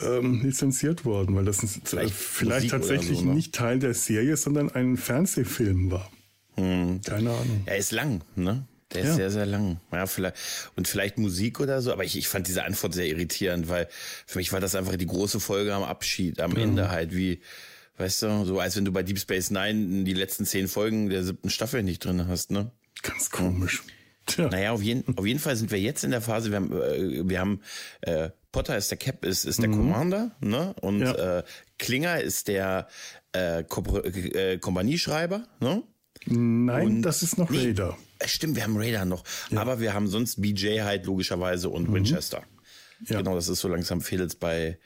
ähm, 0.02 0.42
lizenziert 0.42 1.04
worden, 1.04 1.36
weil 1.36 1.44
das 1.46 1.60
Vielleicht 1.84 2.14
vielleicht 2.14 2.70
tatsächlich 2.70 3.20
so, 3.20 3.26
ne? 3.26 3.34
nicht 3.34 3.54
Teil 3.54 3.80
der 3.80 3.94
Serie, 3.94 4.38
sondern 4.38 4.70
ein 4.72 4.96
Fernsehfilm 4.96 5.92
war. 5.92 6.10
Hm. 6.56 7.02
Keine 7.04 7.32
Ahnung. 7.32 7.64
Er 7.66 7.78
ist 7.78 7.92
lang, 7.92 8.22
ne? 8.36 8.66
Der 8.94 9.02
ist 9.02 9.08
Ja. 9.10 9.16
sehr, 9.16 9.32
sehr 9.32 9.46
lang. 9.46 9.80
Ja, 9.92 10.08
vielleicht, 10.08 10.36
und 10.76 10.88
vielleicht 10.88 11.18
Musik 11.18 11.60
oder 11.60 11.82
so, 11.82 11.92
aber 11.92 12.06
ich, 12.06 12.18
ich 12.18 12.28
fand 12.28 12.48
diese 12.48 12.64
Antwort 12.64 12.94
sehr 12.94 13.06
irritierend, 13.08 13.68
weil 13.70 13.88
für 14.26 14.40
mich 14.40 14.52
war 14.54 14.60
das 14.62 14.74
einfach 14.74 14.96
die 14.96 15.06
große 15.06 15.40
Folge 15.40 15.74
am 15.76 15.84
Abschied, 15.84 16.40
am 16.40 16.56
Ende 16.56 16.90
halt, 16.90 17.14
wie, 17.16 17.40
weißt 17.98 18.24
du, 18.24 18.46
so 18.46 18.60
als 18.60 18.76
wenn 18.78 18.86
du 18.86 18.92
bei 18.92 19.04
Deep 19.04 19.20
Space 19.20 19.52
Nine 19.52 20.06
die 20.06 20.14
letzten 20.14 20.46
zehn 20.46 20.68
Folgen 20.68 21.10
der 21.10 21.24
siebten 21.24 21.50
Staffel 21.52 21.84
nicht 21.84 22.04
drin 22.04 22.28
hast, 22.28 22.52
ne? 22.52 22.72
Ganz 23.04 23.30
komisch. 23.30 23.84
Tja. 24.26 24.48
Naja, 24.50 24.72
auf 24.72 24.82
jeden, 24.84 25.18
auf 25.18 25.26
jeden 25.26 25.40
Fall 25.40 25.56
sind 25.56 25.72
wir 25.72 25.80
jetzt 25.80 26.04
in 26.04 26.12
der 26.12 26.22
Phase, 26.22 26.50
wir 26.52 26.58
haben, 26.58 26.72
äh, 26.72 27.28
wir 27.28 27.40
haben 27.40 27.62
äh, 28.02 28.30
Potter 28.52 28.78
ist 28.78 28.92
der 28.92 28.98
Cap, 28.98 29.26
ist, 29.26 29.46
ist 29.46 29.62
der 29.62 29.70
Commander, 29.70 30.36
ne? 30.42 30.74
Und 30.82 31.00
Mhm. 31.00 31.04
Ja. 31.06 31.40
äh, 31.40 31.44
Klinger 31.78 32.20
ist 32.20 32.48
der 32.48 32.88
äh, 33.32 33.64
Ko 33.64 33.82
äh, 34.00 34.58
Kompanieschreiber, 34.58 35.48
ne? 35.60 35.84
Nein, 36.26 37.02
das 37.02 37.24
ist 37.24 37.38
noch 37.38 37.50
Nee. 37.50 37.58
Raider. 37.68 37.98
Äh, 38.20 38.28
Stimmt, 38.28 38.56
wir 38.56 38.64
haben 38.64 38.76
Raider 38.78 39.06
noch. 39.06 39.24
Aber 39.56 39.80
wir 39.80 39.94
haben 39.94 40.08
sonst 40.08 40.42
BJ 40.42 40.82
halt 40.82 41.06
logischerweise 41.06 41.70
und 41.70 41.92
Winchester. 41.94 42.42
Mhm. 43.00 43.06
Ja. 43.08 43.18
Genau, 43.20 43.34
das 43.36 43.48
ist 43.48 43.62
so 43.62 43.68
langsam 43.68 44.02
fehlt 44.02 44.40
bei, 44.40 44.78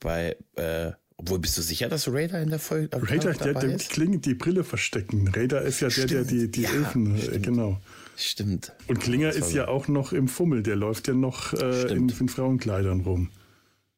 bei 0.00 0.36
äh, 0.56 0.92
Obwohl, 1.20 1.40
bist 1.40 1.58
du 1.58 1.62
sicher, 1.62 1.88
dass 1.88 2.06
Raider 2.10 2.40
in 2.40 2.48
der 2.48 2.60
Folge 2.60 2.90
Raider, 2.92 3.32
der, 3.32 3.54
der 3.54 3.76
die 3.76 3.84
Klinge, 3.84 4.18
die 4.18 4.34
Brille 4.34 4.62
verstecken. 4.62 5.28
Raider 5.28 5.62
ist 5.62 5.80
ja 5.80 5.88
der, 5.88 6.06
der 6.06 6.24
die, 6.24 6.48
die 6.48 6.62
ja, 6.62 6.70
Elfen, 6.70 7.16
äh, 7.16 7.22
stimmt. 7.22 7.42
genau. 7.44 7.80
Stimmt. 8.16 8.72
Und 8.86 9.00
Klinger 9.00 9.30
ist 9.30 9.52
ja 9.52 9.68
auch 9.68 9.88
noch 9.88 10.12
im 10.12 10.28
Fummel, 10.28 10.62
der 10.62 10.76
läuft 10.76 11.08
ja 11.08 11.14
noch 11.14 11.52
äh, 11.54 11.92
in, 11.92 12.08
in 12.08 12.28
Frauenkleidern 12.28 13.00
rum. 13.00 13.30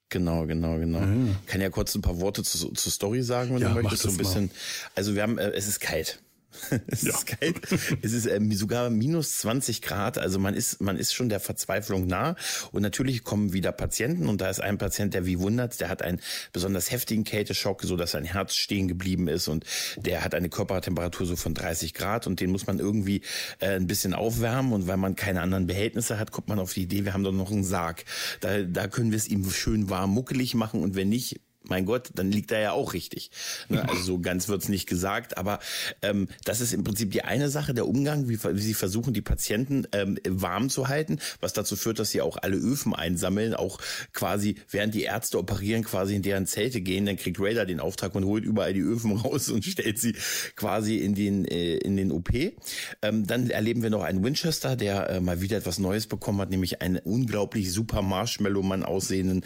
Genau, 0.08 0.44
genau, 0.46 0.78
genau. 0.78 0.98
Ja. 0.98 1.06
Kann 1.46 1.60
ja 1.60 1.70
kurz 1.70 1.94
ein 1.94 2.02
paar 2.02 2.20
Worte 2.20 2.42
zu, 2.42 2.72
zur 2.72 2.92
Story 2.92 3.22
sagen, 3.22 3.54
wenn 3.54 3.62
Ja, 3.62 3.68
du 3.68 3.74
möchtest. 3.82 4.02
So 4.02 4.10
ein 4.10 4.16
bisschen. 4.16 4.46
mal. 4.46 4.52
Also 4.94 5.14
wir 5.14 5.22
haben, 5.22 5.38
äh, 5.38 5.50
es 5.52 5.68
ist 5.68 5.80
kalt. 5.80 6.20
es 6.88 7.02
Ja. 7.02 7.10
ist 7.10 7.26
kalt. 7.26 7.60
Es 8.02 8.12
ist 8.12 8.26
ähm, 8.26 8.52
sogar 8.52 8.90
minus 8.90 9.38
20 9.38 9.82
Grad. 9.82 10.18
Also 10.18 10.38
man 10.38 10.54
ist, 10.54 10.80
man 10.80 10.96
ist 10.96 11.12
schon 11.14 11.28
der 11.28 11.40
Verzweiflung 11.40 12.06
nah. 12.06 12.36
Und 12.72 12.82
natürlich 12.82 13.24
kommen 13.24 13.52
wieder 13.52 13.72
Patienten. 13.72 14.28
Und 14.28 14.40
da 14.40 14.50
ist 14.50 14.60
ein 14.60 14.78
Patient, 14.78 15.14
der 15.14 15.26
wie 15.26 15.38
wundert, 15.38 15.80
der 15.80 15.88
hat 15.88 16.02
einen 16.02 16.20
besonders 16.52 16.90
heftigen 16.90 17.24
Kälteschock, 17.24 17.82
so 17.82 17.96
dass 17.96 18.12
sein 18.12 18.24
Herz 18.24 18.54
stehen 18.54 18.88
geblieben 18.88 19.28
ist. 19.28 19.48
Und 19.48 19.64
der 19.96 20.24
hat 20.24 20.34
eine 20.34 20.48
Körpertemperatur 20.48 21.26
so 21.26 21.36
von 21.36 21.54
30 21.54 21.94
Grad. 21.94 22.26
Und 22.26 22.40
den 22.40 22.50
muss 22.50 22.66
man 22.66 22.78
irgendwie 22.78 23.22
äh, 23.60 23.76
ein 23.76 23.86
bisschen 23.86 24.14
aufwärmen. 24.14 24.72
Und 24.72 24.86
weil 24.86 24.96
man 24.96 25.16
keine 25.16 25.42
anderen 25.42 25.66
Behältnisse 25.66 26.18
hat, 26.18 26.32
kommt 26.32 26.48
man 26.48 26.58
auf 26.58 26.74
die 26.74 26.82
Idee, 26.82 27.04
wir 27.04 27.14
haben 27.14 27.24
doch 27.24 27.32
noch 27.32 27.50
einen 27.50 27.64
Sarg. 27.64 28.04
Da, 28.40 28.62
da 28.62 28.88
können 28.88 29.10
wir 29.10 29.18
es 29.18 29.28
ihm 29.28 29.48
schön 29.50 29.88
warm 29.90 30.10
muckelig 30.10 30.54
machen. 30.54 30.82
Und 30.82 30.94
wenn 30.94 31.08
nicht, 31.08 31.40
mein 31.70 31.86
Gott, 31.86 32.10
dann 32.14 32.30
liegt 32.30 32.50
er 32.52 32.60
ja 32.60 32.72
auch 32.72 32.92
richtig. 32.92 33.30
Ne? 33.68 33.80
Also 33.90 34.02
so 34.02 34.18
ganz 34.20 34.48
wird's 34.48 34.68
nicht 34.68 34.86
gesagt, 34.86 35.36
aber 35.36 35.58
ähm, 36.02 36.28
das 36.44 36.60
ist 36.60 36.72
im 36.72 36.84
Prinzip 36.84 37.10
die 37.10 37.22
eine 37.22 37.48
Sache, 37.48 37.74
der 37.74 37.88
Umgang, 37.88 38.28
wie, 38.28 38.38
wie 38.42 38.60
sie 38.60 38.74
versuchen, 38.74 39.14
die 39.14 39.22
Patienten 39.22 39.86
ähm, 39.92 40.18
warm 40.28 40.70
zu 40.70 40.88
halten, 40.88 41.18
was 41.40 41.52
dazu 41.52 41.76
führt, 41.76 41.98
dass 41.98 42.10
sie 42.10 42.20
auch 42.20 42.36
alle 42.36 42.56
Öfen 42.56 42.94
einsammeln, 42.94 43.54
auch 43.54 43.78
quasi, 44.12 44.56
während 44.70 44.94
die 44.94 45.02
Ärzte 45.02 45.38
operieren, 45.38 45.82
quasi 45.82 46.14
in 46.14 46.22
deren 46.22 46.46
Zelte 46.46 46.82
gehen, 46.82 47.06
dann 47.06 47.16
kriegt 47.16 47.40
Raider 47.40 47.66
den 47.66 47.80
Auftrag 47.80 48.14
und 48.14 48.24
holt 48.24 48.44
überall 48.44 48.74
die 48.74 48.80
Öfen 48.80 49.12
raus 49.16 49.48
und 49.48 49.64
stellt 49.64 49.98
sie 49.98 50.14
quasi 50.56 50.98
in 50.98 51.14
den, 51.14 51.44
äh, 51.44 51.76
in 51.78 51.96
den 51.96 52.12
OP. 52.12 52.30
Ähm, 53.02 53.26
dann 53.26 53.50
erleben 53.50 53.82
wir 53.82 53.90
noch 53.90 54.02
einen 54.02 54.22
Winchester, 54.22 54.76
der 54.76 55.10
äh, 55.10 55.20
mal 55.20 55.40
wieder 55.40 55.56
etwas 55.56 55.78
Neues 55.78 56.06
bekommen 56.06 56.40
hat, 56.40 56.50
nämlich 56.50 56.82
einen 56.82 56.98
unglaublich 56.98 57.72
super 57.72 58.02
Marshmallow-Mann 58.02 58.82
aussehenden 58.82 59.44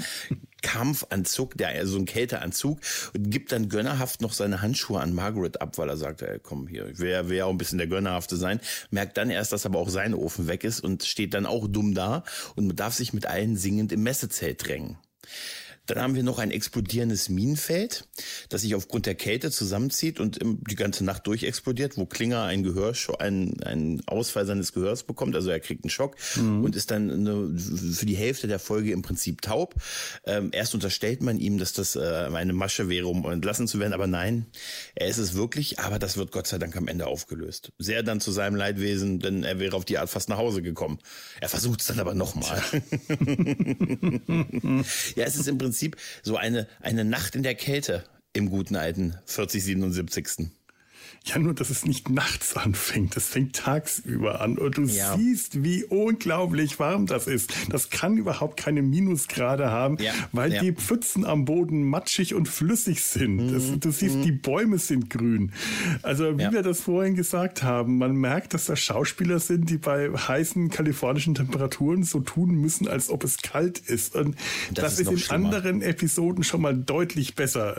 Kampfanzug, 0.64 1.56
der 1.58 1.68
also 1.68 1.98
ein 1.98 2.06
Kälteanzug 2.06 2.80
und 3.14 3.30
gibt 3.30 3.52
dann 3.52 3.68
gönnerhaft 3.68 4.22
noch 4.22 4.32
seine 4.32 4.62
Handschuhe 4.62 4.98
an 4.98 5.14
Margaret 5.14 5.60
ab, 5.60 5.76
weil 5.76 5.90
er 5.90 5.98
sagt, 5.98 6.22
ey, 6.22 6.40
komm 6.42 6.66
hier, 6.66 6.88
ich 6.88 6.98
will, 6.98 7.28
will 7.28 7.42
auch 7.42 7.50
ein 7.50 7.58
bisschen 7.58 7.78
der 7.78 7.86
Gönnerhafte 7.86 8.36
sein. 8.36 8.60
Merkt 8.90 9.18
dann 9.18 9.28
erst, 9.28 9.52
dass 9.52 9.66
aber 9.66 9.78
auch 9.78 9.90
sein 9.90 10.14
Ofen 10.14 10.48
weg 10.48 10.64
ist 10.64 10.80
und 10.80 11.04
steht 11.04 11.34
dann 11.34 11.44
auch 11.44 11.68
dumm 11.68 11.94
da 11.94 12.24
und 12.56 12.74
darf 12.76 12.94
sich 12.94 13.12
mit 13.12 13.26
allen 13.26 13.56
singend 13.56 13.92
im 13.92 14.02
Messezelt 14.02 14.66
drängen. 14.66 14.96
Dann 15.86 15.98
haben 15.98 16.14
wir 16.14 16.22
noch 16.22 16.38
ein 16.38 16.50
explodierendes 16.50 17.28
Minenfeld, 17.28 18.06
das 18.48 18.62
sich 18.62 18.74
aufgrund 18.74 19.06
der 19.06 19.14
Kälte 19.14 19.50
zusammenzieht 19.50 20.18
und 20.18 20.38
die 20.42 20.76
ganze 20.76 21.04
Nacht 21.04 21.26
durch 21.26 21.42
explodiert, 21.42 21.96
wo 21.96 22.06
Klinger 22.06 22.44
ein 22.44 22.62
Gehör, 22.62 22.94
einen, 23.18 23.62
einen 23.62 24.02
Ausfall 24.06 24.46
seines 24.46 24.72
Gehörs 24.72 25.02
bekommt. 25.02 25.34
Also 25.34 25.50
er 25.50 25.60
kriegt 25.60 25.84
einen 25.84 25.90
Schock 25.90 26.16
und 26.36 26.74
ist 26.74 26.90
dann 26.90 27.10
eine, 27.10 27.58
für 27.58 28.06
die 28.06 28.16
Hälfte 28.16 28.46
der 28.46 28.58
Folge 28.58 28.92
im 28.92 29.02
Prinzip 29.02 29.42
taub. 29.42 29.74
Ähm, 30.24 30.50
erst 30.52 30.74
unterstellt 30.74 31.22
man 31.22 31.38
ihm, 31.38 31.58
dass 31.58 31.72
das 31.72 31.96
äh, 31.96 32.00
eine 32.32 32.54
Masche 32.54 32.88
wäre, 32.88 33.06
um 33.06 33.24
entlassen 33.30 33.68
zu 33.68 33.78
werden, 33.78 33.92
aber 33.92 34.06
nein, 34.06 34.46
er 34.94 35.08
ist 35.08 35.18
es 35.18 35.34
wirklich, 35.34 35.80
aber 35.80 35.98
das 35.98 36.16
wird 36.16 36.32
Gott 36.32 36.46
sei 36.46 36.58
Dank 36.58 36.76
am 36.76 36.88
Ende 36.88 37.06
aufgelöst. 37.06 37.72
Sehr 37.78 38.02
dann 38.02 38.20
zu 38.20 38.32
seinem 38.32 38.56
Leidwesen, 38.56 39.18
denn 39.18 39.44
er 39.44 39.58
wäre 39.58 39.76
auf 39.76 39.84
die 39.84 39.98
Art 39.98 40.08
fast 40.08 40.28
nach 40.28 40.38
Hause 40.38 40.62
gekommen. 40.62 40.98
Er 41.40 41.48
versucht 41.48 41.80
es 41.80 41.86
dann 41.88 42.00
aber 42.00 42.14
nochmal. 42.14 42.62
Ja, 45.16 45.24
es 45.24 45.36
ist 45.36 45.48
im 45.48 45.58
Prinzip 45.58 45.73
so 46.22 46.36
eine, 46.36 46.66
eine 46.80 47.04
Nacht 47.04 47.34
in 47.36 47.42
der 47.42 47.54
Kälte 47.54 48.04
im 48.32 48.50
guten 48.50 48.76
alten 48.76 49.16
4077. 49.26 50.50
Ja, 51.26 51.38
nur, 51.38 51.54
dass 51.54 51.70
es 51.70 51.86
nicht 51.86 52.10
nachts 52.10 52.54
anfängt. 52.54 53.16
Es 53.16 53.28
fängt 53.28 53.56
tagsüber 53.56 54.42
an. 54.42 54.58
Und 54.58 54.76
du 54.76 54.82
Ja. 54.82 55.16
siehst, 55.16 55.64
wie 55.64 55.82
unglaublich 55.84 56.78
warm 56.78 57.06
das 57.06 57.26
ist. 57.26 57.50
Das 57.70 57.88
kann 57.88 58.18
überhaupt 58.18 58.58
keine 58.58 58.82
Minusgrade 58.82 59.70
haben, 59.70 59.96
Ja, 60.00 60.12
weil 60.32 60.52
ja. 60.52 60.60
die 60.60 60.72
Pfützen 60.72 61.24
am 61.24 61.46
Boden 61.46 61.82
matschig 61.82 62.34
und 62.34 62.46
flüssig 62.46 63.00
sind. 63.02 63.52
Das, 63.52 63.62
du 63.80 63.90
siehst, 63.90 64.22
die 64.22 64.32
Bäume 64.32 64.76
sind 64.78 65.08
grün. 65.08 65.52
Also, 66.02 66.36
wie 66.38 66.52
wir 66.52 66.62
das 66.62 66.82
vorhin 66.82 67.14
gesagt 67.14 67.62
haben, 67.62 67.96
man 67.96 68.14
merkt, 68.16 68.52
dass 68.52 68.66
das 68.66 68.80
Schauspieler 68.80 69.38
sind, 69.40 69.70
die 69.70 69.78
bei 69.78 70.10
heißen 70.10 70.68
kalifornischen 70.68 71.34
Temperaturen 71.34 72.02
so 72.04 72.20
tun 72.20 72.50
müssen, 72.56 72.86
als 72.86 73.08
ob 73.08 73.24
es 73.24 73.38
kalt 73.38 73.78
ist. 73.78 74.14
Und 74.14 74.36
Das 74.74 74.96
das, 74.96 75.00
ist 75.00 75.10
in 75.10 75.18
schlimmer. 75.18 75.46
anderen 75.46 75.80
Episoden 75.80 76.44
schon 76.44 76.60
mal 76.60 76.76
deutlich 76.76 77.34
besser, 77.34 77.78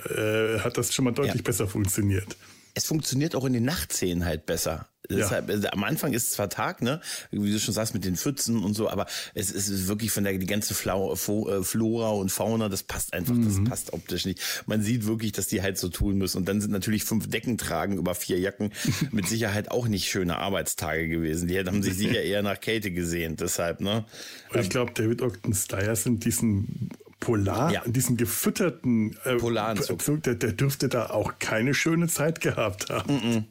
äh, 0.58 0.62
hat 0.62 0.80
das 0.80 0.96
schon 0.96 1.06
mal 1.06 1.12
deutlich 1.12 1.44
besser 1.44 1.68
funktioniert. 1.68 2.36
Es 2.76 2.86
funktioniert 2.86 3.36
auch 3.36 3.46
in 3.46 3.54
den 3.54 3.66
Nachtszenen 3.66 4.26
halt 4.26 4.46
besser. 4.46 4.88
Deshalb, 5.10 5.50
also 5.50 5.68
am 5.68 5.84
Anfang 5.84 6.14
ist 6.14 6.24
es 6.24 6.32
zwar 6.32 6.50
Tag, 6.50 6.82
ne, 6.82 7.02
wie 7.32 7.52
du 7.52 7.60
schon 7.60 7.74
sagst, 7.74 7.94
mit 7.94 8.06
den 8.06 8.16
Pfützen 8.16 8.64
und 8.64 8.74
so, 8.74 8.90
aber 8.90 9.06
es 9.34 9.52
ist 9.52 9.88
wirklich 9.88 10.12
von 10.12 10.24
der 10.24 10.38
die 10.38 10.46
ganze 10.46 10.74
Flau, 10.74 11.14
äh, 11.14 11.64
Flora 11.64 12.10
und 12.10 12.32
Fauna, 12.32 12.70
das 12.70 12.84
passt 12.84 13.14
einfach, 13.14 13.36
das 13.44 13.64
passt 13.64 13.94
optisch 13.94 14.26
nicht. 14.26 14.42
Man 14.66 14.82
sieht 14.82 15.06
wirklich, 15.06 15.32
dass 15.32 15.48
die 15.48 15.62
halt 15.62 15.78
so 15.78 15.90
tun 15.90 16.18
müssen. 16.18 16.38
Und 16.38 16.46
dann 16.48 16.62
sind 16.62 16.72
natürlich 16.72 17.04
fünf 17.04 17.30
Decken 17.30 17.58
tragen 17.58 17.98
über 17.98 18.16
vier 18.16 18.40
Jacken 18.40 18.72
mit 19.12 19.28
Sicherheit 19.28 19.72
auch 19.72 19.88
nicht 19.88 20.10
schöne 20.10 20.38
Arbeitstage 20.38 21.08
gewesen. 21.08 21.48
Die 21.48 21.60
haben 21.60 21.84
sich 21.84 21.96
sicher 21.96 22.22
eher 22.22 22.42
nach 22.42 22.60
Kälte 22.60 22.92
gesehnt, 22.92 23.42
deshalb, 23.42 23.82
ne. 23.82 24.06
Und 24.54 24.60
ich 24.60 24.70
glaube, 24.70 24.92
David 24.94 25.22
Ogden 25.22 25.54
Stiers 25.54 26.06
in 26.06 26.20
diesem 26.20 26.90
Polar, 27.20 27.72
Ja. 27.72 27.82
in 27.82 27.94
diesem 27.94 28.18
gefütterten 28.18 29.16
äh, 29.24 29.36
Polaranzug. 29.38 30.00
Anzug, 30.00 30.24
der, 30.24 30.36
der 30.36 30.52
dürfte 30.54 30.90
da 30.90 31.10
auch 31.10 31.40
keine 31.40 31.74
schöne 31.74 32.08
Zeit 32.08 32.42
gehabt 32.42 32.90
haben. 32.90 33.46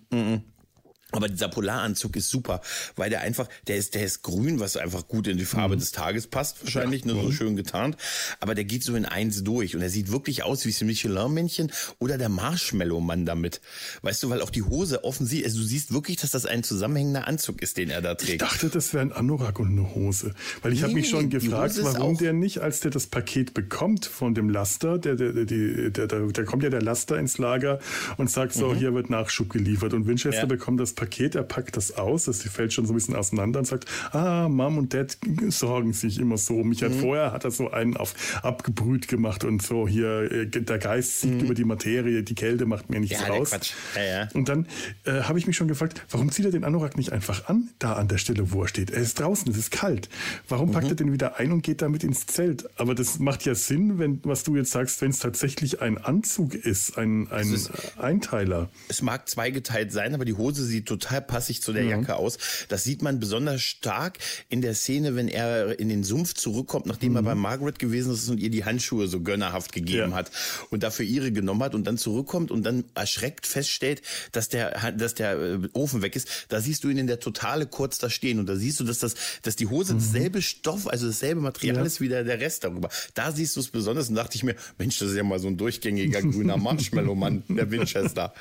Aber 1.14 1.28
dieser 1.28 1.48
Polaranzug 1.48 2.16
ist 2.16 2.28
super, 2.28 2.60
weil 2.96 3.10
der 3.10 3.20
einfach, 3.22 3.48
der 3.66 3.76
ist, 3.76 3.94
der 3.94 4.04
ist 4.04 4.22
grün, 4.22 4.60
was 4.60 4.76
einfach 4.76 5.06
gut 5.08 5.26
in 5.28 5.36
die 5.38 5.44
Farbe 5.44 5.76
des 5.76 5.92
Tages 5.92 6.26
passt, 6.26 6.62
wahrscheinlich, 6.64 7.04
ne, 7.04 7.12
so 7.14 7.30
schön 7.32 7.56
getarnt. 7.56 7.96
Aber 8.40 8.54
der 8.54 8.64
geht 8.64 8.82
so 8.82 8.94
in 8.94 9.04
eins 9.04 9.42
durch 9.44 9.74
und 9.76 9.82
er 9.82 9.90
sieht 9.90 10.10
wirklich 10.10 10.42
aus 10.42 10.64
wie 10.66 10.70
das 10.72 10.80
Michelin-Männchen 10.82 11.70
oder 11.98 12.18
der 12.18 12.28
Marshmallow-Mann 12.28 13.26
damit. 13.26 13.60
Weißt 14.02 14.22
du, 14.22 14.30
weil 14.30 14.40
auch 14.42 14.50
die 14.50 14.62
Hose 14.62 15.04
offensichtlich, 15.04 15.46
also 15.46 15.60
du 15.60 15.66
siehst 15.66 15.92
wirklich, 15.92 16.16
dass 16.18 16.30
das 16.30 16.46
ein 16.46 16.62
zusammenhängender 16.62 17.26
Anzug 17.28 17.62
ist, 17.62 17.76
den 17.76 17.90
er 17.90 18.02
da 18.02 18.12
Ich 18.12 18.18
trägt. 18.26 18.42
dachte, 18.42 18.68
das 18.68 18.92
wäre 18.92 19.02
ein 19.02 19.12
Anorak 19.12 19.58
und 19.60 19.68
eine 19.72 19.94
Hose. 19.94 20.34
Weil 20.62 20.72
ich 20.72 20.82
habe 20.82 20.92
Nee, 20.92 21.00
mich 21.00 21.08
schon 21.10 21.30
die 21.30 21.38
gefragt, 21.38 21.78
warum 21.82 22.16
der 22.18 22.32
nicht, 22.32 22.58
als 22.58 22.80
der 22.80 22.90
das 22.90 23.06
Paket 23.06 23.54
bekommt 23.54 24.06
von 24.06 24.34
dem 24.34 24.48
Laster, 24.48 24.98
der, 24.98 25.14
der, 25.16 25.32
der, 25.32 25.44
der, 25.90 26.06
der, 26.06 26.20
der 26.26 26.44
kommt 26.44 26.62
ja 26.62 26.70
der 26.70 26.82
Laster 26.82 27.18
ins 27.18 27.38
Lager 27.38 27.78
und 28.16 28.30
sagt 28.30 28.52
so, 28.54 28.74
hier 28.74 28.94
wird 28.94 29.10
Nachschub 29.10 29.50
geliefert. 29.50 29.92
Und 29.94 30.06
Winchester 30.06 30.44
Mhm. 30.44 30.50
Ja. 30.50 30.56
bekommt 30.56 30.80
das 30.80 30.92
Paket, 30.94 31.03
er 31.34 31.42
packt 31.42 31.76
das 31.76 31.96
aus, 31.96 32.24
das 32.24 32.42
fällt 32.42 32.72
schon 32.72 32.86
so 32.86 32.92
ein 32.92 32.96
bisschen 32.96 33.16
auseinander 33.16 33.58
und 33.60 33.64
sagt, 33.66 33.86
ah, 34.12 34.48
Mom 34.48 34.78
und 34.78 34.94
Dad 34.94 35.16
sorgen 35.48 35.92
sich 35.92 36.18
immer 36.18 36.38
so. 36.38 36.58
um 36.58 36.68
Mich 36.68 36.80
Mhm. 36.82 36.86
hat 36.86 36.94
vorher 36.94 37.32
hat 37.32 37.44
er 37.44 37.50
so 37.50 37.70
einen 37.70 37.96
auf 37.96 38.14
abgebrüht 38.42 39.08
gemacht 39.08 39.44
und 39.44 39.62
so 39.62 39.86
hier, 39.88 40.30
äh, 40.32 40.46
der 40.46 40.78
Geist 40.78 41.20
siegt 41.20 41.42
über 41.42 41.54
die 41.54 41.64
Materie, 41.64 42.22
die 42.22 42.34
Kälte 42.34 42.66
macht 42.66 42.90
mir 42.90 43.00
nichts 43.00 43.20
Mhm. 43.20 43.26
Ja. 43.34 43.40
Quatsch. 43.44 43.72
Ja, 43.96 44.02
ja. 44.04 44.28
Und 44.34 44.48
dann 44.48 44.66
äh, 45.04 45.22
habe 45.22 45.38
ich 45.38 45.46
mich 45.46 45.56
schon 45.56 45.68
gefragt, 45.68 46.02
warum 46.10 46.30
zieht 46.30 46.44
er 46.44 46.50
den 46.50 46.64
Anorak 46.64 46.96
nicht 46.96 47.12
einfach 47.12 47.48
an, 47.48 47.68
da 47.78 47.94
an 47.94 48.08
der 48.08 48.18
Stelle, 48.18 48.52
wo 48.52 48.62
er 48.62 48.68
steht? 48.68 48.90
Er 48.90 49.00
ist 49.02 49.18
draußen, 49.20 49.50
es 49.50 49.56
ist 49.58 49.70
kalt. 49.70 50.08
Warum 50.48 50.72
packt 50.72 50.88
er 50.88 50.94
den 50.94 51.12
wieder 51.12 51.38
ein 51.38 51.52
und 51.52 51.62
geht 51.62 51.82
damit 51.82 52.04
ins 52.04 52.26
Zelt? 52.26 52.68
Aber 52.78 52.94
das 52.94 53.18
macht 53.18 53.44
ja 53.44 53.54
Sinn, 53.54 53.98
wenn, 53.98 54.20
was 54.24 54.44
du 54.44 54.56
jetzt 54.56 54.70
sagst, 54.70 55.00
wenn 55.02 55.10
es 55.10 55.18
tatsächlich 55.18 55.80
ein 55.80 55.98
Anzug 55.98 56.54
ist, 56.54 56.96
ein, 56.98 57.30
ein 57.30 57.52
ist- 57.52 57.70
Einteiler. 57.98 58.68
Es 58.88 59.02
mag 59.02 59.28
zweigeteilt 59.28 59.92
sein, 59.92 60.14
aber 60.14 60.24
die 60.24 60.34
Hose 60.34 60.64
sieht 60.64 60.83
total 60.84 61.22
passig 61.22 61.62
zu 61.62 61.72
der 61.72 61.84
Jacke 61.84 62.16
aus. 62.16 62.38
Das 62.68 62.84
sieht 62.84 63.02
man 63.02 63.20
besonders 63.20 63.62
stark 63.62 64.18
in 64.48 64.62
der 64.62 64.74
Szene, 64.74 65.16
wenn 65.16 65.28
er 65.28 65.78
in 65.78 65.88
den 65.88 66.04
Sumpf 66.04 66.34
zurückkommt, 66.34 66.86
nachdem 66.86 67.16
er 67.16 67.22
bei 67.22 67.34
Margaret 67.34 67.78
gewesen 67.78 68.12
ist 68.12 68.28
und 68.28 68.38
ihr 68.38 68.50
die 68.50 68.64
Handschuhe 68.64 69.08
so 69.08 69.20
gönnerhaft 69.20 69.72
gegeben 69.72 70.10
Ja. 70.10 70.16
hat 70.16 70.30
und 70.70 70.82
dafür 70.82 71.04
ihre 71.06 71.32
genommen 71.32 71.62
hat 71.62 71.74
und 71.74 71.86
dann 71.86 71.98
zurückkommt 71.98 72.50
und 72.50 72.64
dann 72.64 72.84
erschreckt 72.94 73.46
feststellt, 73.46 74.02
dass 74.32 74.48
der, 74.48 74.92
dass 74.92 75.14
der 75.14 75.38
äh, 75.38 75.58
Ofen 75.72 76.02
weg 76.02 76.16
ist. 76.16 76.28
Da 76.48 76.60
siehst 76.60 76.84
du 76.84 76.88
ihn 76.88 76.98
in 76.98 77.06
der 77.06 77.20
Totale 77.20 77.66
kurz 77.66 77.98
da 77.98 78.10
stehen 78.10 78.38
und 78.38 78.46
da 78.48 78.56
siehst 78.56 78.80
du, 78.80 78.84
dass 78.84 78.98
das, 78.98 79.14
dass 79.42 79.56
die 79.56 79.66
Hose 79.66 79.94
dasselbe 79.94 80.42
Stoff, 80.42 80.86
also 80.86 81.06
dasselbe 81.06 81.40
Material 81.40 81.76
Ja. 81.78 81.82
ist 81.84 82.00
wie 82.00 82.08
der, 82.08 82.24
der 82.24 82.40
Rest 82.40 82.64
darüber. 82.64 82.88
Da 83.14 83.32
siehst 83.32 83.56
du 83.56 83.60
es 83.60 83.68
besonders 83.68 84.08
und 84.08 84.14
dachte 84.16 84.36
ich 84.36 84.42
mir, 84.42 84.54
Mensch, 84.78 84.98
das 84.98 85.10
ist 85.10 85.16
ja 85.16 85.22
mal 85.24 85.38
so 85.38 85.48
ein 85.48 85.56
durchgängiger 85.56 86.20
grüner 86.22 86.56
Marshmallow-Mann, 86.64 87.44
der 87.48 87.70
Winchester. 87.70 88.34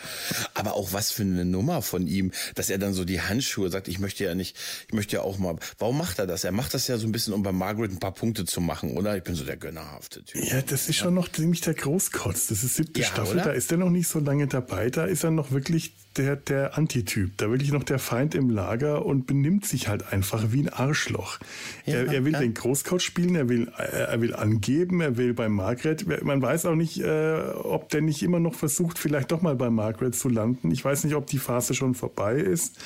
Aber 0.53 0.73
auch 0.73 0.91
was 0.93 1.11
für 1.11 1.23
eine 1.23 1.45
Nummer 1.45 1.81
von 1.81 2.07
ihm. 2.07 2.31
Dass 2.55 2.69
er 2.69 2.77
dann 2.77 2.93
so 2.93 3.05
die 3.05 3.21
Handschuhe 3.21 3.69
sagt, 3.69 3.87
ich 3.87 3.99
möchte 3.99 4.23
ja 4.23 4.35
nicht, 4.35 4.57
ich 4.87 4.93
möchte 4.93 5.15
ja 5.15 5.21
auch 5.21 5.37
mal. 5.37 5.55
Warum 5.77 5.97
macht 5.97 6.19
er 6.19 6.27
das? 6.27 6.43
Er 6.43 6.51
macht 6.51 6.73
das 6.73 6.87
ja 6.87 6.97
so 6.97 7.07
ein 7.07 7.11
bisschen, 7.11 7.33
um 7.33 7.43
bei 7.43 7.51
Margaret 7.51 7.91
ein 7.91 7.99
paar 7.99 8.13
Punkte 8.13 8.45
zu 8.45 8.61
machen, 8.61 8.97
oder? 8.97 9.15
Ich 9.17 9.23
bin 9.23 9.35
so 9.35 9.43
der 9.43 9.57
gönnerhafte 9.57 10.23
Typ. 10.23 10.43
Ja, 10.43 10.61
das 10.61 10.89
ist 10.89 10.97
schon 10.97 11.13
noch 11.13 11.31
ziemlich 11.31 11.61
der 11.61 11.73
Großkotz. 11.73 12.47
Das 12.47 12.63
ist 12.63 12.75
siebte 12.75 13.01
Ja, 13.01 13.07
Staffel, 13.07 13.35
oder? 13.35 13.45
da 13.45 13.51
ist 13.51 13.71
er 13.71 13.77
noch 13.77 13.89
nicht 13.89 14.07
so 14.07 14.19
lange 14.19 14.47
dabei. 14.47 14.89
Da 14.89 15.05
ist 15.05 15.23
er 15.23 15.31
noch 15.31 15.51
wirklich 15.51 15.93
der, 16.17 16.35
der 16.35 16.77
Antityp, 16.77 17.37
da 17.37 17.49
wirklich 17.49 17.71
noch 17.71 17.83
der 17.83 17.99
Feind 17.99 18.35
im 18.35 18.49
Lager 18.49 19.05
und 19.05 19.25
benimmt 19.27 19.65
sich 19.65 19.87
halt 19.87 20.11
einfach 20.11 20.51
wie 20.51 20.61
ein 20.61 20.69
Arschloch. 20.69 21.39
Ja, 21.85 21.95
er, 21.95 22.11
er 22.11 22.25
will 22.25 22.33
ja. 22.33 22.39
den 22.39 22.53
Großkotz 22.53 23.03
spielen, 23.03 23.35
er 23.35 23.49
will, 23.49 23.67
er 23.77 24.21
will 24.21 24.35
angeben, 24.35 25.01
er 25.01 25.17
will 25.17 25.33
bei 25.33 25.49
Margaret. 25.49 26.23
Man 26.23 26.41
weiß 26.41 26.65
auch 26.65 26.75
nicht, 26.75 26.99
äh, 26.99 27.41
ob 27.63 27.89
der 27.89 28.01
nicht 28.01 28.23
immer 28.23 28.39
noch 28.39 28.55
versucht, 28.55 28.99
vielleicht 28.99 29.31
doch 29.31 29.41
mal 29.41 29.55
bei 29.55 29.69
Margaret 29.69 30.15
zu 30.15 30.29
landen. 30.29 30.71
Ich 30.71 30.83
weiß 30.83 31.03
nicht, 31.03 31.15
ob 31.15 31.27
die 31.27 31.39
Phase 31.39 31.73
schon 31.73 31.95
vorbei 31.95 32.35
ist. 32.35 32.77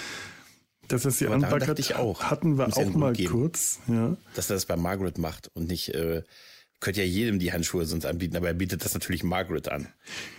Dass 0.88 1.04
er 1.04 1.12
sie 1.12 1.26
auch. 1.96 2.24
hatten 2.24 2.58
wir 2.58 2.68
auch 2.68 2.94
mal 2.94 3.14
geben. 3.14 3.32
kurz. 3.32 3.80
Ja. 3.88 4.16
Dass 4.36 4.50
er 4.50 4.56
das 4.56 4.66
bei 4.66 4.78
Margaret 4.78 5.18
macht 5.18 5.52
und 5.54 5.68
nicht, 5.68 5.94
äh, 5.94 6.24
könnte 6.80 7.02
ja 7.02 7.08
jedem 7.08 7.40
die 7.40 7.52
Handschuhe 7.52 7.86
sonst 7.86 8.06
anbieten, 8.06 8.38
aber 8.38 8.48
er 8.48 8.54
bietet 8.54 8.86
das 8.86 8.94
natürlich 8.94 9.24
Margaret 9.24 9.70
an. 9.70 9.88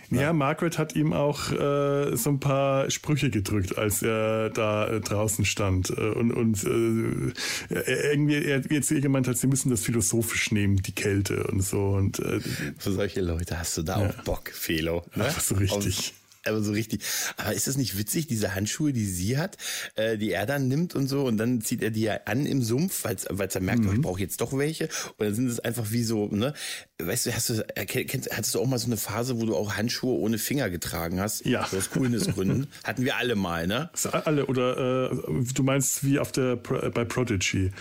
Ja, 0.09 0.33
Margaret 0.33 0.77
hat 0.77 0.95
ihm 0.95 1.13
auch 1.13 1.51
äh, 1.51 2.15
so 2.15 2.29
ein 2.31 2.39
paar 2.39 2.89
Sprüche 2.89 3.29
gedrückt, 3.29 3.77
als 3.77 4.01
er 4.01 4.49
da 4.49 4.87
äh, 4.87 5.01
draußen 5.01 5.45
stand. 5.45 5.89
Äh, 5.91 6.09
und 6.09 6.31
und 6.31 6.63
äh, 6.63 7.73
er, 7.73 8.11
irgendwie, 8.11 8.43
er 8.43 8.61
ihr 8.69 9.01
gemeint 9.01 9.27
hat, 9.27 9.37
sie 9.37 9.47
müssen 9.47 9.69
das 9.69 9.81
philosophisch 9.81 10.51
nehmen, 10.51 10.77
die 10.77 10.93
Kälte 10.93 11.43
und 11.43 11.61
so. 11.61 11.89
Und 11.89 12.19
äh, 12.19 12.39
Für 12.77 12.91
solche 12.91 13.21
Leute 13.21 13.59
hast 13.59 13.77
du 13.77 13.83
da 13.83 13.97
auch 13.97 14.23
Bock, 14.23 14.49
Felo. 14.49 15.05
Ne? 15.15 15.25
Ach, 15.27 15.39
so 15.39 15.55
richtig. 15.55 16.13
Aber 16.45 16.61
so 16.61 16.71
richtig. 16.71 17.01
Aber 17.37 17.53
ist 17.53 17.67
das 17.67 17.77
nicht 17.77 17.97
witzig, 17.97 18.27
diese 18.27 18.55
Handschuhe, 18.55 18.93
die 18.93 19.05
sie 19.05 19.37
hat, 19.37 19.57
äh, 19.95 20.17
die 20.17 20.31
er 20.31 20.45
dann 20.45 20.67
nimmt 20.67 20.95
und 20.95 21.07
so, 21.07 21.25
und 21.25 21.37
dann 21.37 21.61
zieht 21.61 21.81
er 21.81 21.91
die 21.91 22.03
ja 22.03 22.19
an 22.25 22.45
im 22.45 22.63
Sumpf, 22.63 23.03
weil 23.03 23.49
er 23.49 23.61
merkt, 23.61 23.85
oh, 23.85 23.91
ich 23.93 24.01
brauche 24.01 24.21
jetzt 24.21 24.39
doch 24.41 24.57
welche. 24.57 24.85
Und 25.17 25.25
dann 25.25 25.35
sind 25.35 25.47
es 25.47 25.59
einfach 25.59 25.91
wie 25.91 26.03
so, 26.03 26.27
ne? 26.27 26.53
Weißt 26.97 27.25
du, 27.25 27.33
hast 27.33 27.49
du, 27.49 27.65
äh, 27.75 27.85
kennst, 27.85 28.31
hattest 28.31 28.55
du 28.55 28.59
auch 28.59 28.67
mal 28.67 28.77
so 28.77 28.87
eine 28.87 28.97
Phase, 28.97 29.39
wo 29.39 29.45
du 29.45 29.55
auch 29.55 29.75
Handschuhe 29.75 30.17
ohne 30.17 30.37
Finger 30.37 30.69
getragen 30.69 31.19
hast? 31.19 31.45
Ja. 31.45 31.67
So 31.69 31.77
aus 31.77 31.89
Coolness-Gründen. 31.91 32.67
Hatten 32.83 33.03
wir 33.05 33.17
alle 33.17 33.35
mal, 33.35 33.67
ne? 33.67 33.89
alle, 34.11 34.45
oder 34.45 35.11
äh, 35.11 35.43
du 35.53 35.63
meinst 35.63 36.03
wie 36.03 36.19
auf 36.19 36.31
der 36.31 36.53
äh, 36.53 36.89
bei 36.89 37.05
Prodigy, 37.05 37.71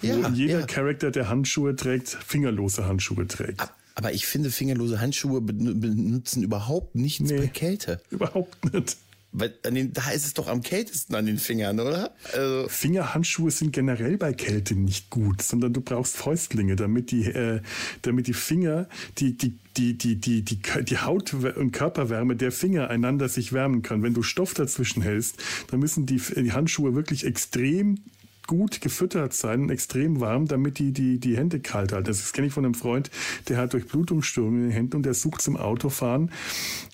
wo 0.00 0.06
Ja, 0.06 0.28
jeder 0.30 0.60
ja. 0.60 0.66
Charakter, 0.66 1.10
der 1.10 1.28
Handschuhe 1.28 1.76
trägt, 1.76 2.08
fingerlose 2.08 2.86
Handschuhe 2.86 3.26
trägt. 3.26 3.68
Aber 3.94 4.12
ich 4.12 4.26
finde, 4.26 4.50
fingerlose 4.50 5.00
Handschuhe 5.00 5.40
ben- 5.40 5.80
benutzen 5.80 6.42
überhaupt 6.42 6.94
nichts 6.96 7.30
Nee. 7.30 7.38
bei 7.38 7.46
Kälte. 7.46 8.00
Überhaupt 8.10 8.72
nicht. 8.74 8.96
Weil 9.36 9.52
an 9.64 9.74
den, 9.74 9.92
da 9.92 10.10
ist 10.12 10.26
es 10.26 10.34
doch 10.34 10.46
am 10.46 10.62
kältesten 10.62 11.16
an 11.16 11.26
den 11.26 11.38
Fingern, 11.38 11.80
oder? 11.80 12.14
Also, 12.32 12.68
Fingerhandschuhe 12.68 13.50
sind 13.50 13.72
generell 13.72 14.16
bei 14.16 14.32
Kälte 14.32 14.76
nicht 14.76 15.10
gut, 15.10 15.42
sondern 15.42 15.72
du 15.72 15.80
brauchst 15.80 16.16
Fäustlinge, 16.16 16.76
damit 16.76 17.10
die, 17.10 17.24
äh, 17.24 17.60
damit 18.02 18.28
die 18.28 18.32
Finger, 18.32 18.88
die, 19.18 19.36
die, 19.36 19.58
die, 19.76 19.98
die, 19.98 20.20
die, 20.20 20.42
die, 20.42 20.60
die 20.84 20.98
Haut- 20.98 21.34
und 21.34 21.72
Körperwärme 21.72 22.36
der 22.36 22.52
Finger 22.52 22.90
einander 22.90 23.28
sich 23.28 23.52
wärmen 23.52 23.82
kann. 23.82 24.04
Wenn 24.04 24.14
du 24.14 24.22
Stoff 24.22 24.54
dazwischen 24.54 25.02
hältst, 25.02 25.36
dann 25.68 25.80
müssen 25.80 26.06
die, 26.06 26.18
die 26.36 26.52
Handschuhe 26.52 26.94
wirklich 26.94 27.24
extrem 27.26 27.98
gut 28.46 28.80
gefüttert 28.80 29.32
sein 29.32 29.70
extrem 29.70 30.20
warm, 30.20 30.46
damit 30.46 30.78
die, 30.78 30.92
die, 30.92 31.18
die 31.18 31.36
Hände 31.36 31.60
kalt 31.60 31.92
halten. 31.92 32.06
Das 32.06 32.32
kenne 32.32 32.48
ich 32.48 32.52
von 32.52 32.64
einem 32.64 32.74
Freund, 32.74 33.10
der 33.48 33.58
hat 33.58 33.72
Durchblutungsstörungen 33.72 34.60
in 34.60 34.68
den 34.68 34.72
Händen 34.72 34.96
und 34.96 35.06
der 35.06 35.14
sucht 35.14 35.42
zum 35.42 35.56
Autofahren 35.56 36.30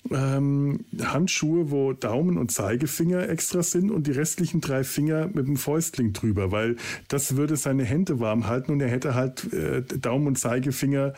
ähm, 0.09 0.85
Handschuhe, 1.01 1.71
wo 1.71 1.93
Daumen 1.93 2.37
und 2.37 2.51
Zeigefinger 2.51 3.29
extra 3.29 3.63
sind 3.63 3.91
und 3.91 4.07
die 4.07 4.11
restlichen 4.11 4.61
drei 4.61 4.83
Finger 4.83 5.27
mit 5.27 5.47
dem 5.47 5.57
Fäustling 5.57 6.13
drüber, 6.13 6.51
weil 6.51 6.77
das 7.07 7.35
würde 7.35 7.55
seine 7.57 7.83
Hände 7.83 8.19
warm 8.19 8.47
halten 8.47 8.71
und 8.71 8.81
er 8.81 8.89
hätte 8.89 9.15
halt 9.15 9.51
äh, 9.53 9.81
Daumen 9.81 10.27
und 10.27 10.39
Zeigefinger 10.39 11.13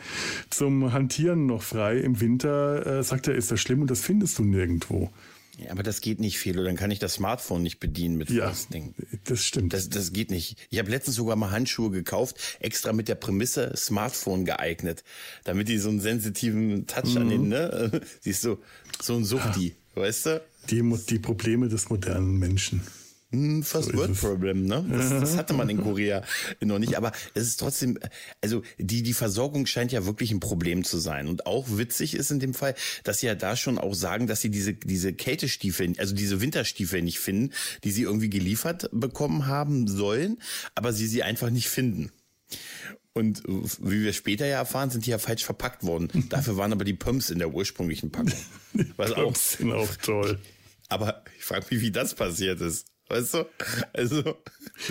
zum 0.50 0.92
Hantieren 0.92 1.46
noch 1.46 1.62
frei. 1.62 1.98
Im 1.98 2.20
Winter, 2.20 2.98
äh, 2.98 3.02
sagt 3.02 3.28
er, 3.28 3.34
ist 3.34 3.50
das 3.50 3.60
schlimm 3.60 3.82
und 3.82 3.90
das 3.90 4.00
findest 4.00 4.38
du 4.38 4.44
nirgendwo. 4.44 5.10
Ja, 5.58 5.70
aber 5.70 5.82
das 5.82 6.00
geht 6.00 6.20
nicht 6.20 6.38
viel. 6.38 6.56
Oder 6.58 6.66
dann 6.66 6.76
kann 6.76 6.90
ich 6.90 6.98
das 6.98 7.14
Smartphone 7.14 7.62
nicht 7.62 7.78
bedienen 7.80 8.16
mit 8.16 8.30
Ja, 8.30 8.46
Faustding. 8.48 8.94
das 9.24 9.44
stimmt. 9.44 9.72
Das, 9.72 9.88
das 9.88 10.12
geht 10.12 10.30
nicht. 10.30 10.56
Ich 10.70 10.78
habe 10.78 10.90
letztens 10.90 11.16
sogar 11.16 11.36
mal 11.36 11.50
Handschuhe 11.50 11.90
gekauft, 11.90 12.36
extra 12.60 12.92
mit 12.92 13.08
der 13.08 13.14
Prämisse 13.14 13.72
Smartphone 13.76 14.44
geeignet, 14.44 15.04
damit 15.44 15.68
die 15.68 15.78
so 15.78 15.88
einen 15.90 16.00
sensitiven 16.00 16.86
Touch 16.86 17.16
an 17.16 17.26
Mhm. 17.26 17.28
den, 17.30 17.48
ne? 17.48 18.00
Siehst 18.20 18.44
du, 18.44 18.58
so 19.00 19.14
ein 19.16 19.24
Suchti, 19.24 19.74
weißt 19.94 20.26
du? 20.26 20.42
die, 20.70 20.82
die 21.10 21.18
Probleme 21.18 21.68
des 21.68 21.90
modernen 21.90 22.38
Menschen. 22.38 22.80
Hm, 23.34 23.62
First 23.62 23.90
ist 23.90 23.96
World. 23.96 24.18
Problem, 24.18 24.66
ne? 24.66 24.84
Das, 24.88 25.10
das 25.10 25.36
hatte 25.36 25.52
man 25.54 25.68
in 25.68 25.82
Korea 25.82 26.22
noch 26.60 26.78
nicht, 26.78 26.96
aber 26.96 27.12
es 27.34 27.48
ist 27.48 27.60
trotzdem, 27.60 27.98
also 28.40 28.62
die, 28.78 29.02
die 29.02 29.12
Versorgung 29.12 29.66
scheint 29.66 29.92
ja 29.92 30.06
wirklich 30.06 30.30
ein 30.30 30.40
Problem 30.40 30.84
zu 30.84 30.98
sein. 30.98 31.28
Und 31.28 31.46
auch 31.46 31.66
witzig 31.70 32.14
ist 32.14 32.30
in 32.30 32.40
dem 32.40 32.54
Fall, 32.54 32.74
dass 33.02 33.20
sie 33.20 33.26
ja 33.26 33.34
da 33.34 33.56
schon 33.56 33.78
auch 33.78 33.94
sagen, 33.94 34.26
dass 34.26 34.40
sie 34.40 34.50
diese, 34.50 34.74
diese 34.74 35.12
Kältestiefel, 35.12 35.94
also 35.98 36.14
diese 36.14 36.40
Winterstiefel 36.40 37.02
nicht 37.02 37.18
finden, 37.18 37.52
die 37.82 37.90
sie 37.90 38.02
irgendwie 38.02 38.30
geliefert 38.30 38.88
bekommen 38.92 39.46
haben 39.46 39.88
sollen, 39.88 40.38
aber 40.74 40.92
sie 40.92 41.06
sie 41.06 41.22
einfach 41.22 41.50
nicht 41.50 41.68
finden. 41.68 42.10
Und 43.12 43.42
wie 43.46 44.02
wir 44.02 44.12
später 44.12 44.44
ja 44.44 44.58
erfahren, 44.58 44.90
sind 44.90 45.06
die 45.06 45.10
ja 45.10 45.18
falsch 45.18 45.44
verpackt 45.44 45.84
worden. 45.84 46.08
Dafür 46.30 46.56
waren 46.56 46.72
aber 46.72 46.84
die 46.84 46.94
Pumps 46.94 47.30
in 47.30 47.38
der 47.38 47.54
ursprünglichen 47.54 48.10
Packung. 48.10 48.32
Was 48.96 49.12
auch, 49.12 49.24
Pumps 49.24 49.52
sind 49.52 49.72
auch 49.72 49.94
toll. 49.96 50.40
aber 50.88 51.24
ich 51.38 51.44
frage 51.44 51.66
mich, 51.70 51.80
wie 51.80 51.92
das 51.92 52.14
passiert 52.14 52.60
ist. 52.60 52.86
Weißt 53.08 53.34
du? 53.34 53.44
Also, 53.92 54.22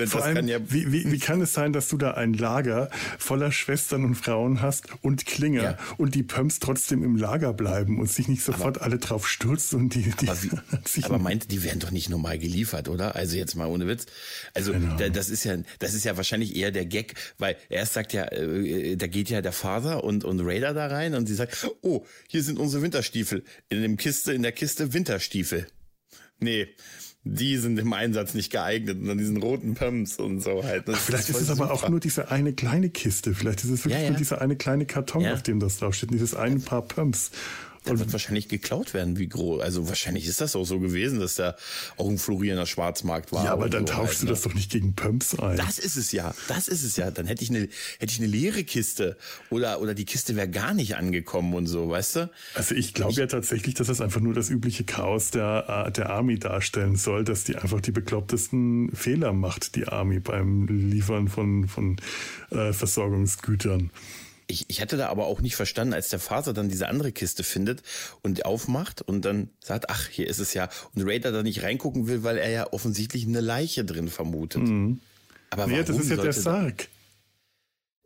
Vor 0.06 0.24
allem, 0.24 0.36
kann 0.36 0.48
ja. 0.48 0.60
wie, 0.72 0.92
wie, 0.92 1.12
wie 1.12 1.18
kann 1.18 1.42
es 1.42 1.54
sein, 1.54 1.74
dass 1.74 1.88
du 1.90 1.98
da 1.98 2.12
ein 2.12 2.34
Lager 2.34 2.92
voller 3.18 3.52
Schwestern 3.52 4.06
und 4.06 4.14
Frauen 4.16 4.62
hast 4.62 4.86
und 5.02 5.26
Klinger 5.26 5.64
Ja. 5.64 5.78
und 5.98 6.14
die 6.14 6.22
Pumps 6.22 6.60
trotzdem 6.60 7.04
im 7.04 7.16
Lager 7.16 7.54
bleiben 7.54 8.00
und 8.00 8.12
sich 8.12 8.28
nicht 8.28 8.44
sofort 8.44 8.82
alle 8.82 9.00
drauf 9.00 9.28
stürzen 9.28 9.80
und 9.80 9.96
die, 9.96 10.04
die 10.22 10.30
Aber, 10.30 10.44
wie, 10.44 11.04
aber 11.04 11.18
meint, 11.18 11.52
die 11.52 11.64
werden 11.64 11.80
doch 11.80 11.90
nicht 11.90 12.10
normal 12.10 12.38
geliefert, 12.38 12.88
oder? 12.88 13.16
Also 13.16 13.36
jetzt 13.36 13.56
mal 13.56 13.66
ohne 13.66 13.88
Witz. 13.88 14.06
Also 14.54 14.74
Keine 14.74 14.96
da, 14.98 15.10
das 15.10 15.30
ist 15.32 15.44
ja, 15.44 15.58
das 15.80 15.96
ist 15.96 16.04
ja 16.06 16.16
wahrscheinlich 16.16 16.56
eher 16.56 16.72
der 16.72 16.86
Gag, 16.86 17.16
weil 17.40 17.58
erst 17.70 17.94
sagt 17.94 18.14
ja, 18.14 18.26
äh, 18.32 18.96
da 18.96 19.08
geht 19.08 19.32
ja 19.32 19.42
der 19.42 19.54
Vater 19.54 20.04
und 20.04 20.24
und 20.24 20.40
Raider 20.42 20.76
da 20.76 20.86
rein 20.86 21.16
und 21.16 21.26
sie 21.26 21.36
sagt, 21.36 21.68
oh, 21.82 22.06
hier 22.28 22.44
sind 22.44 22.60
unsere 22.60 22.84
Winterstiefel 22.84 23.44
in 23.70 23.82
dem 23.82 23.98
Kiste, 23.98 24.34
in 24.34 24.44
der 24.44 24.52
Kiste 24.52 24.94
Winterstiefel. 24.94 25.66
Nee. 26.40 26.68
Die 27.26 27.58
sind 27.58 27.80
im 27.80 27.94
Einsatz 27.94 28.34
nicht 28.34 28.52
geeignet 28.52 29.00
und 29.00 29.08
dann 29.08 29.18
diesen 29.18 29.38
roten 29.38 29.76
Pumps 29.76 30.18
und 30.18 30.42
so 30.42 30.64
halt. 30.64 30.88
Das 30.90 31.00
Vielleicht 31.00 31.30
ist 31.30 31.36
voll 31.38 31.42
es 31.44 31.50
aber 31.50 31.72
auch 31.72 31.88
nur 31.88 32.02
diese 32.02 32.32
eine 32.32 32.52
kleine 32.54 32.90
Kiste. 32.90 33.34
Vielleicht 33.34 33.64
ist 33.64 33.70
es 33.70 33.86
wirklich 33.86 33.94
Ja, 33.94 34.02
ja. 34.04 34.10
nur 34.10 34.18
dieser 34.18 34.42
eine 34.42 34.58
kleine 34.58 34.86
Karton, 34.86 35.22
Ja. 35.22 35.34
auf 35.34 35.42
dem 35.42 35.60
das 35.62 35.78
draufsteht. 35.78 36.12
Dieses 36.12 36.36
eine 36.36 36.60
Paar 36.60 36.82
Pumps. 36.82 37.32
Da 37.84 38.00
wird 38.00 38.12
wahrscheinlich 38.14 38.48
geklaut 38.48 38.94
werden, 38.94 39.18
wie 39.18 39.28
groß. 39.28 39.62
Also 39.62 39.88
wahrscheinlich 39.90 40.28
ist 40.28 40.40
das 40.40 40.56
auch 40.56 40.64
so 40.64 40.80
gewesen, 40.80 41.20
dass 41.20 41.36
da 41.36 41.56
auch 41.98 42.10
ein 42.10 42.18
florierender 42.18 42.66
Schwarzmarkt 42.66 43.32
war. 43.32 43.46
Ja, 43.46 43.52
aber 43.52 43.70
dann 43.70 43.86
so 43.86 43.94
tauschst 43.94 44.22
du 44.22 44.26
ne? 44.26 44.32
das 44.32 44.42
doch 44.42 44.54
nicht 44.54 44.72
gegen 44.72 44.94
Pumps 44.94 45.38
ein. 45.38 45.58
Das 45.58 45.80
ist 45.80 45.98
es 45.98 46.12
ja. 46.12 46.34
Das 46.48 46.68
ist 46.68 46.84
es 46.84 46.96
ja. 46.96 47.12
Dann 47.12 47.26
hätte 47.26 47.44
ich 47.44 47.50
eine, 47.50 47.68
hätte 48.00 48.12
ich 48.14 48.20
eine 48.20 48.28
leere 48.28 48.64
Kiste. 48.64 49.18
Oder, 49.50 49.82
oder 49.82 49.94
die 49.94 50.06
Kiste 50.06 50.36
wäre 50.36 50.50
gar 50.50 50.74
nicht 50.74 50.96
angekommen 50.96 51.54
und 51.54 51.68
so, 51.68 51.90
weißt 51.90 52.16
du? 52.16 52.30
Also 52.56 52.76
ich 52.76 52.94
glaube 52.94 53.14
ja 53.14 53.28
tatsächlich, 53.28 53.76
dass 53.76 53.88
das 53.88 54.00
einfach 54.02 54.22
nur 54.22 54.34
das 54.34 54.50
übliche 54.50 54.84
Chaos 54.86 55.32
der, 55.32 55.86
äh, 55.88 55.92
der 55.92 56.10
Army 56.10 56.40
darstellen 56.40 56.96
soll, 56.96 57.24
dass 57.24 57.44
die 57.44 57.58
einfach 57.58 57.82
die 57.82 57.92
beklopptesten 57.92 58.92
Fehler 58.94 59.34
macht, 59.34 59.76
die 59.76 59.88
Army 59.88 60.20
beim 60.20 60.68
Liefern 60.68 61.28
von, 61.28 61.68
von 61.68 61.98
äh, 62.52 62.72
Versorgungsgütern. 62.72 63.92
Ich, 64.48 64.66
ich 64.68 64.82
hatte 64.82 64.98
da 64.98 65.08
aber 65.10 65.26
auch 65.26 65.42
nicht 65.42 65.56
verstanden, 65.56 65.94
als 65.94 66.10
der 66.10 66.20
Vater 66.20 66.54
dann 66.54 66.70
diese 66.70 66.88
andere 66.88 67.12
Kiste 67.12 67.44
findet 67.44 67.82
und 68.22 68.46
aufmacht 68.46 69.02
und 69.02 69.24
dann 69.26 69.50
sagt, 69.60 69.90
ach, 69.90 70.08
hier 70.10 70.28
ist 70.28 70.40
es 70.40 70.54
ja. 70.54 70.70
Und 70.94 71.04
Raider 71.08 71.32
da 71.32 71.44
nicht 71.44 71.64
reingucken 71.64 72.08
will, 72.08 72.24
weil 72.24 72.38
er 72.38 72.50
ja 72.50 72.74
offensichtlich 72.74 73.26
eine 73.26 73.42
Leiche 73.42 73.86
drin 73.86 74.10
vermutet. 74.10 74.64
Aber 75.50 75.68
Nee, 75.68 75.74
warum 75.74 75.86
das 75.86 75.98
ist 75.98 76.10
ja 76.10 76.18
der 76.18 76.34
Sarg. 76.34 76.88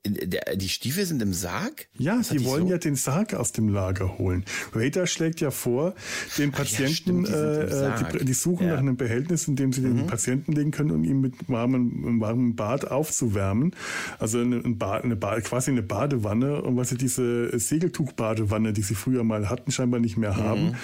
Die 0.05 0.69
Stiefel 0.69 1.05
sind 1.05 1.21
im 1.21 1.33
Sarg? 1.33 1.88
Ja, 1.97 2.19
hatte 2.19 2.36
die 2.38 2.45
wollen 2.45 2.63
so- 2.67 2.71
ja 2.71 2.77
den 2.77 2.95
Sarg 2.95 3.33
aus 3.33 3.51
dem 3.51 3.67
Lager 3.67 4.17
holen. 4.17 4.45
Raider 4.73 5.05
schlägt 5.05 5.41
ja 5.41 5.51
vor, 5.51 5.95
den 6.38 6.51
Ach 6.53 6.60
ja, 6.60 6.63
Patienten, 6.63 6.93
stimmt, 6.93 7.27
die 7.27 7.33
äh, 7.33 8.19
die, 8.19 8.25
die 8.25 8.33
suchen 8.33 8.67
Ja. 8.67 8.67
Mhm. 8.67 8.73
nach 8.75 8.79
einem 8.79 8.97
Behältnis, 8.97 9.47
in 9.49 9.55
dem 9.57 9.73
sie 9.73 9.81
den 9.81 10.07
Patienten 10.07 10.53
legen 10.53 10.71
können, 10.71 10.91
um 10.91 11.03
ihn 11.03 11.19
mit 11.19 11.33
warmem, 11.49 12.05
einem 12.05 12.21
warmen 12.21 12.55
Bad 12.55 12.89
aufzuwärmen. 12.89 13.75
Also 14.17 14.39
eine, 14.39 14.63
eine 14.63 15.15
Bad, 15.15 15.43
quasi 15.43 15.71
eine 15.71 15.81
Badewanne. 15.83 16.62
Und 16.62 16.77
weil 16.77 16.86
sie 16.86 16.97
diese 16.97 17.57
Segeltuchbadewanne, 17.60 18.71
die 18.73 18.83
sie 18.83 18.95
früher 18.95 19.23
mal 19.23 19.49
hatten, 19.49 19.71
scheinbar 19.71 19.99
nicht 19.99 20.15
mehr 20.17 20.33
Mhm. 20.33 20.38
haben, 20.38 20.75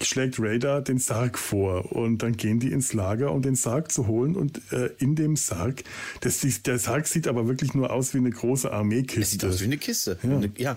schlägt 0.00 0.40
Raider 0.40 0.80
den 0.80 0.98
Sarg 0.98 1.38
vor. 1.38 1.92
Und 1.92 2.22
dann 2.22 2.36
gehen 2.36 2.58
die 2.58 2.72
ins 2.72 2.92
Lager, 2.94 3.32
um 3.32 3.42
den 3.42 3.54
Sarg 3.54 3.92
zu 3.92 4.06
holen. 4.08 4.34
Und 4.34 4.60
äh, 4.72 4.90
in 4.98 5.14
dem 5.14 5.36
Sarg, 5.36 5.84
das, 6.20 6.40
der 6.64 6.78
Sarg 6.78 7.06
sieht 7.06 7.28
aber 7.28 7.46
wirklich 7.46 7.74
nur 7.74 7.92
aus 7.92 8.12
wie 8.14 8.18
eine 8.18 8.30
große 8.30 8.61
Es 8.64 8.70
sieht 8.70 9.44
Armeekiste. 9.44 9.48
aus 9.48 9.60
wie 9.60 9.64
eine 9.64 9.78
Kiste. 9.78 10.18
Ja. 10.22 10.40
Ja. 10.58 10.76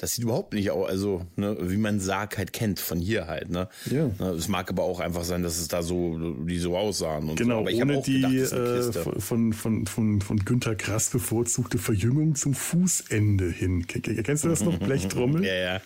Das 0.00 0.14
sieht 0.14 0.24
überhaupt 0.24 0.54
nicht 0.54 0.70
aus, 0.70 0.88
also 0.88 1.26
ne, 1.36 1.58
wie 1.60 1.76
man 1.76 2.00
Sarg 2.00 2.38
halt 2.38 2.54
kennt 2.54 2.80
von 2.80 3.00
hier 3.00 3.26
halt. 3.26 3.50
Ne? 3.50 3.68
Ja. 3.90 4.10
Ne, 4.18 4.30
Es 4.30 4.48
mag 4.48 4.70
aber 4.70 4.82
auch 4.82 4.98
einfach 4.98 5.24
sein, 5.24 5.42
dass 5.42 5.58
es 5.58 5.68
da 5.68 5.82
so, 5.82 6.34
die 6.46 6.58
so 6.58 6.74
aussahen. 6.74 7.28
Und 7.28 7.36
Genau, 7.36 7.56
so. 7.56 7.60
Aber 7.60 7.70
ich 7.70 7.82
ohne 7.82 7.98
auch 7.98 8.02
die 8.02 8.22
gedacht, 8.22 8.96
äh, 8.96 9.20
von, 9.20 9.52
von, 9.52 9.86
von, 9.86 10.20
von 10.22 10.38
Günter 10.38 10.74
Grass 10.74 11.10
bevorzugte 11.10 11.76
Verjüngung 11.76 12.34
zum 12.34 12.54
Fußende 12.54 13.50
hin. 13.50 13.86
Kennst 13.86 14.44
du 14.44 14.48
das 14.48 14.62
noch? 14.62 14.78
Blechtrommel? 14.78 15.44
Ja, 15.44 15.54
ja. 15.54 15.80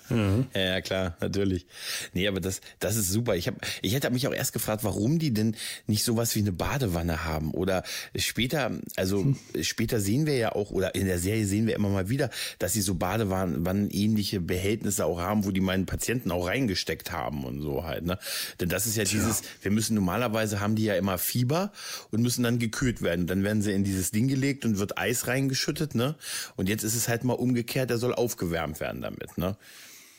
ja, 0.55 0.61
ja, 0.61 0.81
klar, 0.81 1.17
natürlich. 1.21 1.67
Nee, 2.13 2.29
aber 2.29 2.41
das, 2.41 2.61
das 2.79 2.95
ist 2.95 3.11
super. 3.11 3.35
Ich, 3.35 3.49
hab, 3.49 3.57
ich 3.83 3.95
hätte 3.95 4.09
mich 4.11 4.29
auch 4.29 4.35
erst 4.35 4.53
gefragt, 4.53 4.85
warum 4.85 5.19
die 5.19 5.35
denn 5.35 5.57
nicht 5.89 6.05
sowas 6.05 6.37
wie 6.37 6.41
eine 6.41 6.53
Badewanne 6.53 7.25
haben. 7.25 7.51
Oder 7.51 7.83
später, 8.15 8.71
also 8.95 9.35
später 9.61 9.99
sehen 9.99 10.27
wir 10.27 10.37
ja 10.37 10.53
auch, 10.53 10.71
oder 10.71 10.95
in 10.95 11.07
der 11.07 11.19
Serie 11.19 11.47
sehen 11.47 11.67
wir 11.67 11.75
immer 11.75 11.89
mal 11.89 12.09
wieder, 12.09 12.31
dass 12.61 12.75
sie 12.75 12.81
so 12.81 12.95
Badewannen 12.95 13.91
ähnliche 14.05 14.41
Behältnisse 14.41 15.07
auch 15.07 15.21
haben, 15.21 15.45
wo 15.45 15.51
die 15.51 15.61
meinen 15.61 15.87
Patienten 15.87 16.31
auch 16.31 16.47
reingesteckt 16.47 17.13
haben 17.13 17.45
und 17.45 17.61
so 17.61 17.85
halt. 17.85 18.05
Ne? 18.05 18.19
Denn 18.61 18.69
das 18.69 18.87
ist 18.87 18.97
ja 18.97 19.05
dieses, 19.05 19.43
wir 19.63 19.71
müssen 19.71 19.95
normalerweise 19.95 20.61
haben 20.61 20.77
die 20.77 20.85
ja 20.85 20.95
immer 20.95 21.19
Fieber 21.19 21.73
und 22.11 22.23
müssen 22.23 22.43
dann 22.43 22.59
gekühlt 22.59 23.03
werden. 23.03 23.27
Dann 23.27 23.43
werden 23.43 23.63
sie 23.63 23.73
in 23.73 23.85
dieses 23.85 24.11
Ding 24.11 24.29
gelegt 24.29 24.65
und 24.65 24.79
wird 24.79 24.99
Eis 24.99 25.27
reingeschüttet, 25.27 25.95
ne? 25.95 26.17
Und 26.57 26.69
jetzt 26.69 26.85
ist 26.85 26.95
es 26.95 27.09
halt 27.09 27.25
mal 27.25 27.35
umgekehrt, 27.35 27.91
der 27.91 27.99
soll 27.99 28.15
aufgewärmt 28.15 28.81
werden 28.81 29.03
damit, 29.03 29.39
ne? 29.39 29.57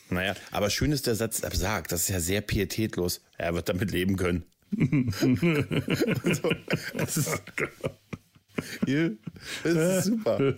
Naja, 0.08 0.34
aber 0.52 0.70
schön 0.70 0.92
ist 0.92 1.06
der 1.06 1.16
Satz 1.16 1.42
sagt, 1.52 1.92
das 1.92 2.02
ist 2.02 2.08
ja 2.08 2.20
sehr 2.20 2.40
pietätlos. 2.40 3.22
Er 3.38 3.54
wird 3.54 3.68
damit 3.68 3.90
leben 3.90 4.16
können. 4.16 4.44
so, 4.76 6.50
das 6.96 7.16
ist, 7.16 7.42
ja, 7.58 7.68
das 9.64 9.98
ist 9.98 10.04
super. 10.06 10.38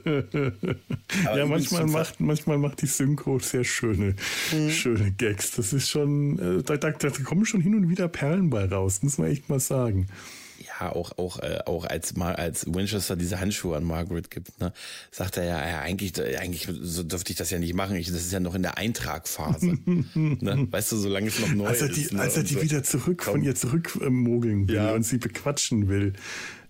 Aber 1.27 1.39
ja, 1.39 1.47
manchmal 1.47 1.87
macht, 1.87 2.21
manchmal 2.21 2.59
macht 2.59 2.83
die 2.83 2.87
Synchro 2.87 3.39
sehr 3.39 3.65
schöne, 3.65 4.15
Mhm. 4.53 4.71
schöne 4.71 5.11
Gags. 5.13 5.53
Das 5.53 5.73
ist 5.73 5.89
schon, 5.89 6.39
äh, 6.39 6.63
da, 6.63 6.77
da, 6.77 6.91
da 6.91 7.11
kommen 7.11 7.45
schon 7.47 7.61
hin 7.61 7.75
und 7.75 7.89
wieder 7.89 8.09
Perlen 8.09 8.51
bei 8.51 8.65
raus, 8.67 9.03
muss 9.03 9.19
man 9.19 9.29
echt 9.31 9.49
mal 9.49 9.61
sagen. 9.61 10.07
Ja, 10.81 10.93
auch, 10.93 11.17
auch, 11.19 11.41
äh, 11.41 11.59
auch 11.67 11.85
als 11.87 12.15
mal 12.17 12.37
als 12.37 12.67
Winchester 12.73 13.17
diese 13.17 13.41
Handschuhe 13.41 13.77
an 13.77 13.85
Margaret 13.85 14.31
gibt, 14.31 14.61
ne, 14.61 14.73
sagt 15.11 15.37
er 15.37 15.45
ja, 15.45 15.69
ja 15.69 15.81
eigentlich, 15.81 16.13
eigentlich 16.39 16.69
so 16.83 17.03
dürfte 17.03 17.33
ich 17.33 17.37
das 17.39 17.51
ja 17.51 17.59
nicht 17.59 17.75
machen. 17.75 17.97
Ich, 17.97 18.07
das 18.09 18.17
ist 18.23 18.33
ja 18.33 18.39
noch 18.39 18.55
in 18.55 18.63
der 18.63 18.77
Eintragphase. 18.79 19.79
ne? 20.15 20.67
Weißt 20.71 20.93
du, 20.93 20.97
solange 20.97 21.29
es 21.29 21.39
noch 21.41 21.53
neu 21.53 21.67
Als 21.67 21.81
er 21.83 21.89
die, 21.89 22.03
ist. 22.03 22.13
ne, 22.13 22.21
als 22.21 22.37
er 22.37 22.43
die 22.45 22.61
wieder 22.63 22.83
zurück 22.85 23.25
von 23.25 23.43
ihr 23.43 23.55
zurückmogeln 23.57 24.69
will 24.69 24.75
Ja. 24.77 24.93
und 24.93 25.03
sie 25.05 25.19
bequatschen 25.19 25.89
will. 25.89 26.13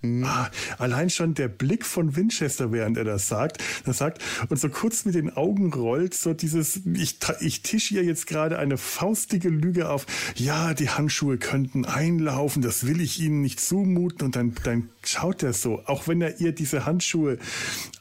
Ah, 0.01 0.49
allein 0.79 1.11
schon 1.11 1.35
der 1.35 1.49
Blick 1.49 1.85
von 1.85 2.15
Winchester, 2.15 2.71
während 2.71 2.97
er 2.97 3.03
das 3.03 3.27
sagt, 3.27 3.59
das 3.85 3.99
sagt 3.99 4.23
und 4.49 4.57
so 4.57 4.69
kurz 4.69 5.05
mit 5.05 5.17
den 5.17 5.37
Augen 5.37 5.73
rollt, 5.73 6.15
so 6.15 6.35
dieses, 6.35 6.83
ich, 6.95 7.19
ich 7.41 7.63
tisch 7.63 7.91
ihr 7.91 8.05
jetzt 8.05 8.29
gerade 8.29 8.61
eine 8.61 8.77
faustige 8.77 9.49
Lüge 9.49 9.91
auf, 9.91 10.07
ja, 10.37 10.73
die 10.73 10.89
Handschuhe 10.89 11.37
könnten 11.37 11.85
einlaufen, 11.85 12.63
das 12.63 12.87
will 12.87 13.01
ich 13.01 13.19
ihnen 13.21 13.41
nicht 13.41 13.59
zumuten. 13.59 14.27
Und 14.27 14.37
dann, 14.37 14.55
dann 14.63 14.89
schaut 15.05 15.43
er 15.43 15.53
so, 15.53 15.83
auch 15.87 16.07
wenn 16.07 16.21
er 16.21 16.41
ihr 16.41 16.53
diese 16.53 16.87
Handschuhe 16.87 17.39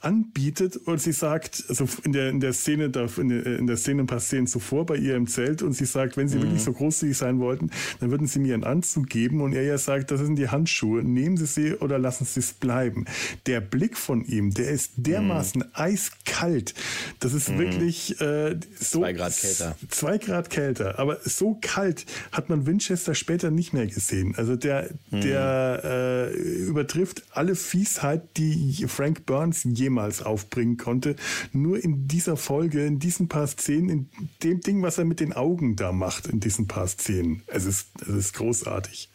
anbietet 0.01 0.77
und 0.77 1.01
sie 1.01 1.13
sagt, 1.13 1.63
also 1.67 1.87
in 2.03 2.13
der, 2.13 2.29
in 2.29 2.39
der 2.39 2.53
Szene, 2.53 2.91
da, 2.91 3.07
in 3.17 3.29
der, 3.29 3.57
in 3.57 3.65
der 3.65 3.77
Szene 3.77 4.03
ein 4.03 4.07
paar 4.07 4.19
Szenen 4.19 4.45
zuvor 4.45 4.85
bei 4.85 4.97
ihr 4.97 5.15
im 5.15 5.25
Zelt 5.25 5.63
und 5.63 5.73
sie 5.73 5.85
sagt, 5.85 6.15
wenn 6.15 6.27
sie 6.27 6.39
wirklich 6.39 6.61
so 6.61 6.73
großzügig 6.73 7.17
sein 7.17 7.39
wollten, 7.39 7.71
dann 7.99 8.11
würden 8.11 8.27
sie 8.27 8.37
mir 8.37 8.53
einen 8.53 8.63
Anzug 8.63 9.07
geben. 9.07 9.41
Und 9.41 9.53
er 9.53 9.63
ja 9.63 9.79
sagt, 9.79 10.11
das 10.11 10.19
sind 10.19 10.35
die 10.35 10.49
Handschuhe, 10.49 11.01
nehmen 11.01 11.37
Sie 11.37 11.47
sie 11.47 11.75
oder 11.87 11.97
lassen 11.99 12.25
Sie 12.25 12.41
es 12.41 12.51
bleiben. 12.51 13.05
Der 13.45 13.61
Blick 13.61 13.97
von 13.97 14.25
ihm, 14.25 14.53
der 14.53 14.69
ist 14.69 14.91
dermaßen 14.97 15.63
eiskalt, 15.73 16.73
das 17.19 17.33
ist 17.33 17.57
wirklich 17.57 18.19
äh, 18.19 18.59
so 18.77 18.99
Zwei 18.99 19.13
Grad 19.13 19.37
kälter. 19.37 19.77
Zwei 19.89 20.17
Grad 20.17 20.49
kälter, 20.49 20.99
aber 20.99 21.19
so 21.23 21.57
kalt 21.61 22.05
hat 22.31 22.49
man 22.49 22.65
Winchester 22.65 23.15
später 23.15 23.51
nicht 23.51 23.73
mehr 23.73 23.87
gesehen. 23.87 24.35
Also 24.35 24.55
der, 24.57 24.89
der 25.11 25.81
äh, 25.83 26.33
übertrifft 26.33 27.23
alle 27.31 27.55
Fiesheit, 27.55 28.35
die 28.35 28.85
Frank 28.87 29.25
Burns 29.25 29.63
jemals 29.63 30.21
aufbringen 30.21 30.77
konnte. 30.77 31.15
Nur 31.53 31.81
in 31.81 32.07
dieser 32.07 32.35
Folge, 32.35 32.85
in 32.85 32.99
diesen 32.99 33.29
paar 33.29 33.47
Szenen, 33.47 33.89
in 33.89 34.09
dem 34.43 34.61
Ding, 34.61 34.81
was 34.81 34.97
er 34.97 35.05
mit 35.05 35.19
den 35.19 35.33
Augen 35.33 35.75
da 35.75 35.91
macht, 35.91 36.27
in 36.27 36.39
diesen 36.39 36.67
paar 36.67 36.87
Szenen. 36.87 37.43
Es 37.47 37.65
ist, 37.65 37.87
es 38.01 38.09
ist 38.09 38.33
großartig. 38.33 39.09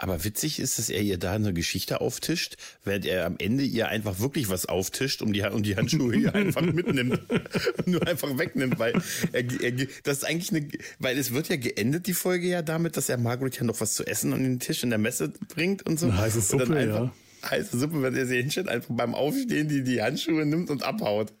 Aber 0.00 0.22
witzig 0.22 0.60
ist, 0.60 0.78
dass 0.78 0.90
er 0.90 1.02
ihr 1.02 1.18
da 1.18 1.32
eine 1.32 1.52
Geschichte 1.52 2.00
auftischt, 2.00 2.56
während 2.84 3.04
er 3.04 3.26
am 3.26 3.34
Ende 3.38 3.64
ihr 3.64 3.88
einfach 3.88 4.20
wirklich 4.20 4.48
was 4.48 4.66
auftischt 4.66 5.22
und 5.22 5.32
die, 5.32 5.42
und 5.42 5.66
die 5.66 5.74
Handschuhe 5.74 6.14
hier 6.14 6.34
einfach 6.36 6.62
mitnimmt. 6.72 7.20
Nur 7.84 8.06
einfach 8.06 8.38
wegnimmt, 8.38 8.78
weil 8.78 8.92
er, 9.32 9.42
er, 9.60 9.72
das 10.04 10.18
ist 10.18 10.24
eigentlich 10.24 10.50
eine, 10.50 10.68
weil 11.00 11.18
es 11.18 11.34
wird 11.34 11.48
ja 11.48 11.56
geendet, 11.56 12.06
die 12.06 12.14
Folge 12.14 12.46
ja 12.46 12.62
damit, 12.62 12.96
dass 12.96 13.08
er 13.08 13.18
Margaret 13.18 13.58
ja 13.58 13.64
noch 13.64 13.80
was 13.80 13.94
zu 13.94 14.06
essen 14.06 14.32
an 14.32 14.44
den 14.44 14.60
Tisch 14.60 14.84
in 14.84 14.90
der 14.90 15.00
Messe 15.00 15.32
bringt 15.48 15.84
und 15.84 15.98
so. 15.98 16.06
Eine 16.06 16.18
heiße 16.18 16.38
und 16.52 16.60
dann 16.60 16.68
Suppe, 16.68 16.78
einfach, 16.78 17.12
ja. 17.42 17.50
Heiße 17.50 17.78
Suppe, 17.78 18.00
wenn 18.00 18.14
er 18.14 18.26
sie 18.26 18.36
hinstellt, 18.36 18.68
einfach 18.68 18.94
beim 18.94 19.16
Aufstehen 19.16 19.68
die, 19.68 19.82
die 19.82 20.00
Handschuhe 20.00 20.46
nimmt 20.46 20.70
und 20.70 20.84
abhaut. 20.84 21.32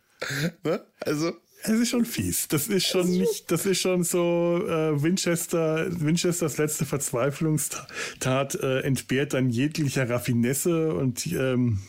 Ne? 0.64 0.84
Also, 0.98 1.32
Es 1.62 1.70
ist 1.70 1.90
schon 1.90 2.04
fies. 2.04 2.46
Das 2.48 2.68
ist 2.68 2.86
schon 2.86 3.10
nicht, 3.10 3.50
das 3.50 3.66
ist 3.66 3.80
schon 3.80 4.04
so 4.04 4.62
äh, 4.66 5.02
Winchester, 5.02 5.86
Winchesters 5.90 6.56
letzte 6.56 6.86
Verzweiflungstat 6.86 8.54
äh, 8.56 8.80
entbehrt 8.80 9.34
dann 9.34 9.50
jeglicher 9.50 10.08
Raffinesse 10.08 10.94
und 10.94 11.26
ähm, 11.26 11.80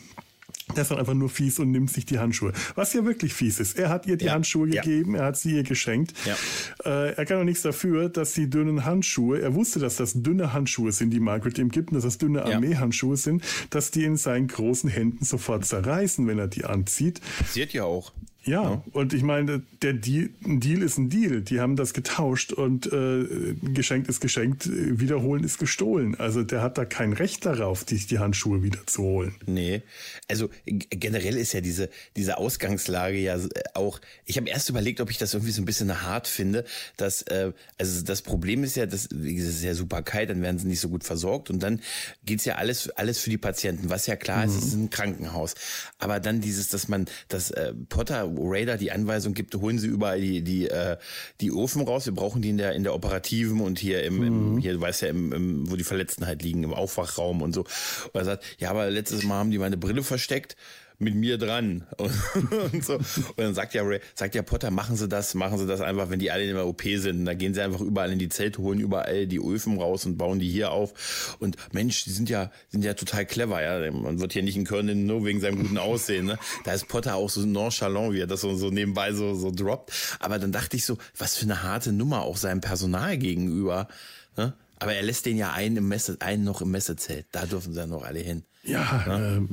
der 0.74 0.82
ist 0.82 0.90
dann 0.90 0.98
einfach 0.98 1.14
nur 1.14 1.28
fies 1.28 1.58
und 1.58 1.70
nimmt 1.72 1.90
sich 1.90 2.06
die 2.06 2.18
Handschuhe. 2.18 2.52
Was 2.76 2.92
ja 2.92 3.04
wirklich 3.04 3.34
fies 3.34 3.58
ist. 3.58 3.76
Er 3.78 3.88
hat 3.88 4.06
ihr 4.06 4.16
die 4.16 4.26
Ja, 4.26 4.32
Handschuhe 4.34 4.68
ja. 4.68 4.82
gegeben, 4.82 5.14
er 5.16 5.24
hat 5.24 5.36
sie 5.36 5.56
ihr 5.56 5.62
geschenkt. 5.62 6.14
Ja. 6.24 6.36
Äh, 6.84 7.14
er 7.14 7.26
kann 7.26 7.38
auch 7.40 7.44
nichts 7.44 7.62
dafür, 7.62 8.08
dass 8.08 8.34
die 8.34 8.48
dünnen 8.48 8.84
Handschuhe, 8.84 9.40
er 9.40 9.54
wusste, 9.54 9.78
dass 9.80 9.96
das 9.96 10.12
dünne 10.14 10.52
Handschuhe 10.52 10.92
sind, 10.92 11.10
die 11.10 11.20
Margaret 11.20 11.58
ihm 11.58 11.70
gibt, 11.70 11.90
und 11.90 11.94
dass 11.96 12.04
das 12.04 12.18
dünne. 12.18 12.44
Armeehandschuhe 12.44 13.16
sind, 13.16 13.42
dass 13.70 13.90
die 13.90 14.04
in 14.04 14.16
seinen 14.16 14.46
großen 14.48 14.88
Händen 14.90 15.24
sofort 15.24 15.64
zerreißen, 15.64 16.26
wenn 16.26 16.38
er 16.38 16.48
die 16.48 16.64
anzieht. 16.64 17.20
passiert 17.38 17.72
ja 17.72 17.84
auch. 17.84 18.12
Ja, 18.50 18.82
und 18.90 19.12
ich 19.12 19.22
meine, 19.22 19.62
der 19.80 19.92
Deal, 19.92 20.30
ein 20.44 20.58
Deal 20.58 20.82
ist 20.82 20.98
ein 20.98 21.08
Deal. 21.08 21.40
Die 21.40 21.60
haben 21.60 21.76
das 21.76 21.94
getauscht 21.94 22.52
und 22.52 22.92
äh, 22.92 23.54
geschenkt 23.62 24.08
ist 24.08 24.20
geschenkt, 24.20 24.68
wiederholen 24.68 25.44
ist 25.44 25.58
gestohlen. 25.58 26.16
Also 26.18 26.42
der 26.42 26.60
hat 26.60 26.76
da 26.76 26.84
kein 26.84 27.12
Recht 27.12 27.46
darauf, 27.46 27.84
die, 27.84 28.04
die 28.04 28.18
Handschuhe 28.18 28.64
wieder 28.64 28.84
zu 28.88 29.02
holen. 29.02 29.36
Nee, 29.46 29.82
also 30.28 30.50
generell 30.66 31.36
ist 31.36 31.52
ja 31.52 31.60
diese, 31.60 31.90
diese 32.16 32.38
Ausgangslage 32.38 33.18
ja 33.18 33.36
äh, 33.36 33.48
auch, 33.74 34.00
ich 34.24 34.36
habe 34.36 34.48
erst 34.48 34.68
überlegt, 34.68 35.00
ob 35.00 35.12
ich 35.12 35.18
das 35.18 35.32
irgendwie 35.32 35.52
so 35.52 35.62
ein 35.62 35.64
bisschen 35.64 36.02
hart 36.02 36.26
finde, 36.26 36.64
dass, 36.96 37.22
äh, 37.22 37.52
also 37.78 38.02
das 38.02 38.20
Problem 38.20 38.64
ist 38.64 38.74
ja, 38.74 38.86
dass, 38.86 39.06
es 39.06 39.12
ist 39.12 39.62
ja 39.62 39.74
super 39.74 40.02
kalt, 40.02 40.28
dann 40.28 40.42
werden 40.42 40.58
sie 40.58 40.66
nicht 40.66 40.80
so 40.80 40.88
gut 40.88 41.04
versorgt 41.04 41.50
und 41.50 41.62
dann 41.62 41.80
geht's 42.26 42.46
ja 42.46 42.56
alles, 42.56 42.90
alles 42.90 43.20
für 43.20 43.30
die 43.30 43.38
Patienten, 43.38 43.90
was 43.90 44.08
ja 44.08 44.16
klar 44.16 44.44
ist, 44.44 44.56
es 44.56 44.64
ist 44.64 44.74
ein 44.74 44.90
Krankenhaus. 44.90 45.54
Aber 46.00 46.18
dann 46.18 46.40
dieses, 46.40 46.66
dass 46.66 46.88
man, 46.88 47.06
dass 47.28 47.52
äh, 47.52 47.74
Potter 47.88 48.39
Raider 48.42 48.76
die 48.76 48.92
Anweisung 48.92 49.34
gibt, 49.34 49.54
holen 49.54 49.78
sie 49.78 49.88
überall 49.88 50.20
die, 50.20 50.42
die, 50.42 50.68
äh, 50.68 50.96
die 51.40 51.52
Ofen 51.52 51.82
raus, 51.82 52.06
wir 52.06 52.14
brauchen 52.14 52.42
die 52.42 52.50
in 52.50 52.58
der, 52.58 52.72
in 52.72 52.82
der 52.82 52.94
operativen 52.94 53.60
und 53.60 53.78
hier 53.78 54.02
im, 54.02 54.22
im 54.22 54.58
hier, 54.58 54.74
du 54.74 54.80
weißt 54.80 55.02
ja, 55.02 55.08
im, 55.08 55.32
im, 55.32 55.70
wo 55.70 55.76
die 55.76 55.84
Verletzten 55.84 56.26
halt 56.26 56.42
liegen, 56.42 56.62
im 56.62 56.74
Aufwachraum 56.74 57.42
und 57.42 57.54
so. 57.54 57.60
Und 57.60 58.14
er 58.14 58.24
sagt, 58.24 58.44
ja, 58.58 58.70
aber 58.70 58.90
letztes 58.90 59.22
Mal 59.22 59.36
haben 59.36 59.50
die 59.50 59.58
meine 59.58 59.76
Brille 59.76 60.02
versteckt 60.02 60.56
mit 61.00 61.14
mir 61.14 61.38
dran 61.38 61.86
und, 61.96 62.12
und 62.72 62.84
so. 62.84 62.94
Und 62.94 63.38
dann 63.38 63.54
sagt 63.54 63.74
ja 63.74 63.82
Ray, 63.82 64.00
sagt 64.14 64.34
ja 64.34 64.42
Potter, 64.42 64.70
machen 64.70 64.96
Sie 64.96 65.08
das, 65.08 65.34
machen 65.34 65.58
Sie 65.58 65.66
das 65.66 65.80
einfach, 65.80 66.10
wenn 66.10 66.18
die 66.18 66.30
alle 66.30 66.44
in 66.44 66.54
der 66.54 66.66
OP 66.66 66.82
sind. 66.82 67.24
Da 67.24 67.34
gehen 67.34 67.54
Sie 67.54 67.62
einfach 67.62 67.80
überall 67.80 68.12
in 68.12 68.18
die 68.18 68.28
Zelte, 68.28 68.60
holen 68.60 68.80
überall 68.80 69.26
die 69.26 69.38
Öfen 69.38 69.78
raus 69.78 70.04
und 70.04 70.18
bauen 70.18 70.38
die 70.38 70.50
hier 70.50 70.70
auf. 70.70 71.36
Und 71.40 71.56
Mensch, 71.72 72.04
die 72.04 72.10
sind 72.10 72.28
ja, 72.28 72.50
sind 72.68 72.84
ja 72.84 72.94
total 72.94 73.24
clever, 73.24 73.62
ja. 73.62 73.90
Man 73.90 74.20
wird 74.20 74.34
hier 74.34 74.42
nicht 74.42 74.56
in 74.56 74.64
Köln 74.64 75.06
nur 75.06 75.24
wegen 75.24 75.40
seinem 75.40 75.62
guten 75.62 75.78
Aussehen, 75.78 76.26
ne. 76.26 76.38
Da 76.64 76.72
ist 76.72 76.86
Potter 76.88 77.16
auch 77.16 77.30
so 77.30 77.40
nonchalant, 77.40 78.12
wie 78.12 78.20
er 78.20 78.26
das 78.26 78.42
so, 78.42 78.54
so 78.54 78.70
nebenbei 78.70 79.12
so, 79.12 79.34
so 79.34 79.50
droppt. 79.50 79.92
Aber 80.20 80.38
dann 80.38 80.52
dachte 80.52 80.76
ich 80.76 80.84
so, 80.84 80.98
was 81.16 81.36
für 81.36 81.44
eine 81.44 81.62
harte 81.62 81.92
Nummer 81.92 82.22
auch 82.22 82.36
seinem 82.36 82.60
Personal 82.60 83.16
gegenüber, 83.16 83.88
ne. 84.36 84.52
Aber 84.78 84.94
er 84.94 85.02
lässt 85.02 85.26
den 85.26 85.36
ja 85.36 85.52
einen 85.52 85.76
im 85.76 85.88
Messe, 85.88 86.16
einen 86.20 86.44
noch 86.44 86.62
im 86.62 86.70
Messezelt. 86.70 87.26
Da 87.32 87.44
dürfen 87.44 87.74
sie 87.74 87.80
ja 87.80 87.86
noch 87.86 88.02
alle 88.02 88.20
hin. 88.20 88.44
Ja, 88.64 89.04
ähm, 89.08 89.48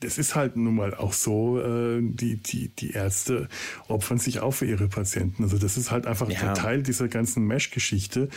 das 0.00 0.18
ist 0.18 0.34
halt 0.34 0.56
nun 0.56 0.74
mal 0.74 0.94
auch 0.94 1.12
so, 1.12 1.60
äh, 1.60 2.00
die, 2.02 2.36
die, 2.36 2.68
die 2.68 2.90
Ärzte 2.92 3.48
opfern 3.88 4.18
sich 4.18 4.40
auch 4.40 4.52
für 4.52 4.66
ihre 4.66 4.88
Patienten. 4.88 5.42
Also 5.42 5.58
das 5.58 5.76
ist 5.76 5.90
halt 5.90 6.06
einfach 6.06 6.28
Ja. 6.30 6.40
der 6.40 6.54
Teil 6.54 6.82
dieser 6.82 7.08
ganzen 7.08 7.44
Mesh-Geschichte. 7.46 8.28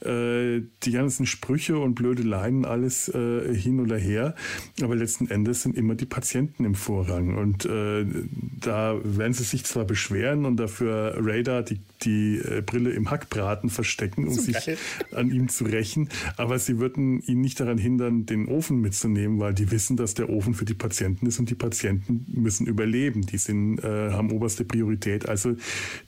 Äh, 0.00 0.62
die 0.84 0.92
ganzen 0.92 1.26
Sprüche 1.26 1.78
und 1.78 1.94
blöde 1.94 2.22
Leiden, 2.22 2.64
alles 2.64 3.08
äh, 3.08 3.54
hin 3.54 3.80
oder 3.80 3.96
her. 3.96 4.34
Aber 4.82 4.94
letzten 4.94 5.28
Endes 5.28 5.62
sind 5.62 5.76
immer 5.76 5.94
die 5.94 6.06
Patienten 6.06 6.64
im 6.64 6.74
Vorrang. 6.74 7.36
Und 7.36 7.64
äh, 7.64 8.04
da 8.60 8.96
werden 9.02 9.32
sie 9.32 9.44
sich 9.44 9.64
zwar 9.64 9.84
beschweren 9.84 10.44
und 10.44 10.56
dafür 10.56 11.16
Radar 11.18 11.62
die, 11.62 11.80
die 12.02 12.38
äh, 12.38 12.62
Brille 12.62 12.90
im 12.90 13.10
Hackbraten 13.10 13.70
verstecken, 13.70 14.28
um 14.28 14.34
So 14.34 14.42
sich 14.42 14.64
geil. 14.64 14.78
an 15.12 15.30
ihm 15.30 15.48
zu 15.48 15.64
rächen. 15.64 16.08
Aber 16.36 16.58
sie 16.58 16.78
würden 16.78 17.20
ihn 17.20 17.40
nicht 17.40 17.60
daran 17.60 17.78
hindern, 17.78 18.26
den 18.26 18.48
Ofen 18.48 18.80
mitzunehmen, 18.80 19.38
weil 19.38 19.54
die 19.54 19.70
wissen, 19.70 19.96
dass 19.96 20.14
der 20.14 20.30
Ofen 20.30 20.54
für 20.54 20.64
die 20.64 20.74
Patienten 20.74 20.98
Patienten 20.98 21.26
ist 21.26 21.38
und 21.38 21.50
die 21.50 21.54
Patienten 21.54 22.26
müssen 22.28 22.66
überleben. 22.66 23.22
Die 23.22 23.38
sind, 23.38 23.78
äh, 23.78 24.10
haben 24.10 24.30
oberste 24.30 24.64
Priorität, 24.64 25.28
also 25.28 25.56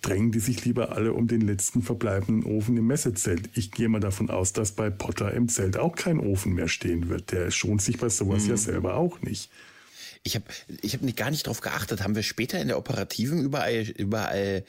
drängen 0.02 0.32
die 0.32 0.40
sich 0.40 0.64
lieber 0.64 0.96
alle 0.96 1.12
um 1.12 1.26
den 1.28 1.42
letzten 1.42 1.82
verbleibenden 1.82 2.44
Ofen 2.44 2.76
im 2.76 2.86
Messezelt. 2.86 3.48
Ich 3.54 3.70
gehe 3.70 3.88
mal 3.88 4.00
davon 4.00 4.30
aus, 4.30 4.52
dass 4.52 4.72
bei 4.72 4.90
Potter 4.90 5.32
im 5.32 5.48
Zelt 5.48 5.76
auch 5.76 5.94
kein 5.94 6.18
Ofen 6.18 6.54
mehr 6.54 6.68
stehen 6.68 7.08
wird. 7.08 7.32
Der 7.32 7.50
schont 7.50 7.82
sich 7.82 7.98
bei 7.98 8.08
sowas 8.08 8.44
mhm. 8.44 8.50
ja 8.50 8.56
selber 8.56 8.96
auch 8.96 9.20
nicht. 9.22 9.50
Ich 10.22 10.34
habe 10.34 10.44
ich 10.82 10.94
hab 10.94 11.02
nicht, 11.02 11.16
gar 11.16 11.30
nicht 11.30 11.46
drauf 11.46 11.60
geachtet. 11.60 12.02
Haben 12.02 12.14
wir 12.14 12.22
später 12.22 12.60
in 12.60 12.68
der 12.68 12.76
Operativen 12.76 13.42
überall, 13.42 13.82
überall 13.96 14.64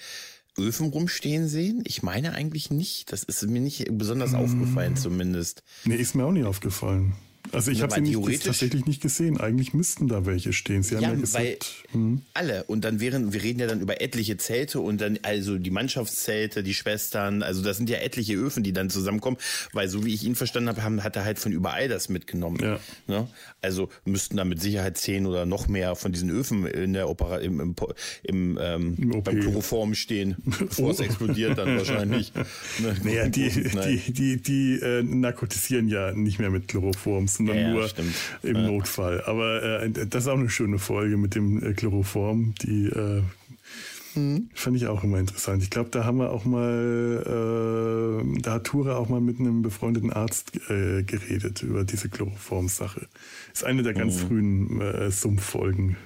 Öfen 0.57 0.89
rumstehen 0.89 1.47
sehen? 1.47 1.81
Ich 1.85 2.03
meine 2.03 2.33
eigentlich 2.33 2.69
nicht. 2.69 3.11
Das 3.11 3.23
ist 3.23 3.41
mir 3.47 3.61
nicht 3.61 3.85
besonders 3.97 4.31
mmh. 4.31 4.39
aufgefallen 4.39 4.95
zumindest. 4.95 5.63
Nee, 5.85 5.95
ist 5.95 6.15
mir 6.15 6.25
auch 6.25 6.31
nicht 6.31 6.45
aufgefallen. 6.45 7.13
Also 7.51 7.71
ich 7.71 7.81
habe 7.81 7.93
sie 7.93 8.01
nicht, 8.01 8.43
tatsächlich 8.43 8.85
nicht 8.85 9.01
gesehen. 9.01 9.39
Eigentlich 9.39 9.73
müssten 9.73 10.07
da 10.07 10.25
welche 10.25 10.53
stehen. 10.53 10.83
Sie 10.83 10.95
haben 10.95 11.03
ja, 11.03 11.13
gesagt, 11.13 11.83
hm. 11.91 12.21
alle. 12.33 12.63
Und 12.65 12.85
dann 12.85 12.99
wären, 12.99 13.33
wir 13.33 13.43
reden 13.43 13.59
ja 13.59 13.67
dann 13.67 13.81
über 13.81 14.01
etliche 14.01 14.37
Zelte 14.37 14.79
und 14.79 15.01
dann 15.01 15.19
also 15.23 15.57
die 15.57 15.71
Mannschaftszelte, 15.71 16.63
die 16.63 16.73
Schwestern. 16.73 17.43
Also 17.43 17.61
das 17.61 17.77
sind 17.77 17.89
ja 17.89 17.97
etliche 17.97 18.35
Öfen, 18.35 18.63
die 18.63 18.73
dann 18.73 18.89
zusammenkommen. 18.89 19.37
Weil 19.73 19.87
so 19.89 20.05
wie 20.05 20.13
ich 20.13 20.23
ihn 20.23 20.35
verstanden 20.35 20.69
habe, 20.69 20.83
haben, 20.83 21.03
hat 21.03 21.15
er 21.15 21.25
halt 21.25 21.39
von 21.39 21.51
überall 21.51 21.87
das 21.87 22.09
mitgenommen. 22.09 22.59
Ja. 22.61 22.79
Ne? 23.07 23.27
Also 23.61 23.89
müssten 24.05 24.37
da 24.37 24.45
mit 24.45 24.61
Sicherheit 24.61 24.97
zehn 24.97 25.25
oder 25.25 25.45
noch 25.45 25.67
mehr 25.67 25.95
von 25.95 26.11
diesen 26.11 26.29
Öfen 26.29 26.65
in 26.65 26.93
der 26.93 27.09
Opera 27.09 27.37
im, 27.37 27.59
im, 27.59 27.75
im, 28.23 28.59
ähm, 28.61 28.97
Im 28.97 29.23
beim 29.23 29.39
Chloroform 29.39 29.95
stehen, 29.95 30.35
bevor 30.59 30.91
es 30.91 30.99
explodiert 30.99 31.57
dann 31.57 31.77
wahrscheinlich. 31.77 32.33
Ne? 32.79 32.95
Naja, 33.03 33.29
die, 33.29 33.49
die, 33.49 34.11
die, 34.11 34.41
die, 34.41 34.79
äh, 34.81 35.03
narkotisieren 35.03 35.87
ja 35.87 36.11
nicht 36.11 36.39
mehr 36.39 36.49
mit 36.49 36.67
Chloroform 37.45 37.51
sondern 37.51 37.57
ja, 37.57 37.73
nur 37.73 37.87
stimmt. 37.87 38.15
im 38.43 38.55
ja. 38.55 38.61
Notfall. 38.67 39.23
Aber 39.25 39.63
äh, 39.83 39.89
das 39.89 40.23
ist 40.23 40.27
auch 40.29 40.37
eine 40.37 40.49
schöne 40.49 40.79
Folge 40.79 41.17
mit 41.17 41.35
dem 41.35 41.63
äh, 41.63 41.73
Chloroform, 41.73 42.53
die 42.61 42.87
äh, 42.87 43.21
mhm. 44.15 44.49
fand 44.53 44.77
ich 44.77 44.87
auch 44.87 45.03
immer 45.03 45.19
interessant. 45.19 45.63
Ich 45.63 45.69
glaube, 45.69 45.89
da 45.91 46.05
haben 46.05 46.17
wir 46.17 46.31
auch 46.31 46.45
mal, 46.45 48.23
äh, 48.25 48.41
da 48.41 48.53
hat 48.53 48.65
Tura 48.65 48.95
auch 48.95 49.09
mal 49.09 49.21
mit 49.21 49.39
einem 49.39 49.61
befreundeten 49.61 50.11
Arzt 50.11 50.55
äh, 50.69 51.03
geredet 51.03 51.63
über 51.63 51.83
diese 51.83 52.09
Chloroform-Sache. 52.09 53.07
Ist 53.53 53.63
eine 53.63 53.83
der 53.83 53.93
ganz 53.93 54.15
mhm. 54.23 54.27
frühen 54.27 54.81
äh, 54.81 55.11
Sumpffolgen. 55.11 55.97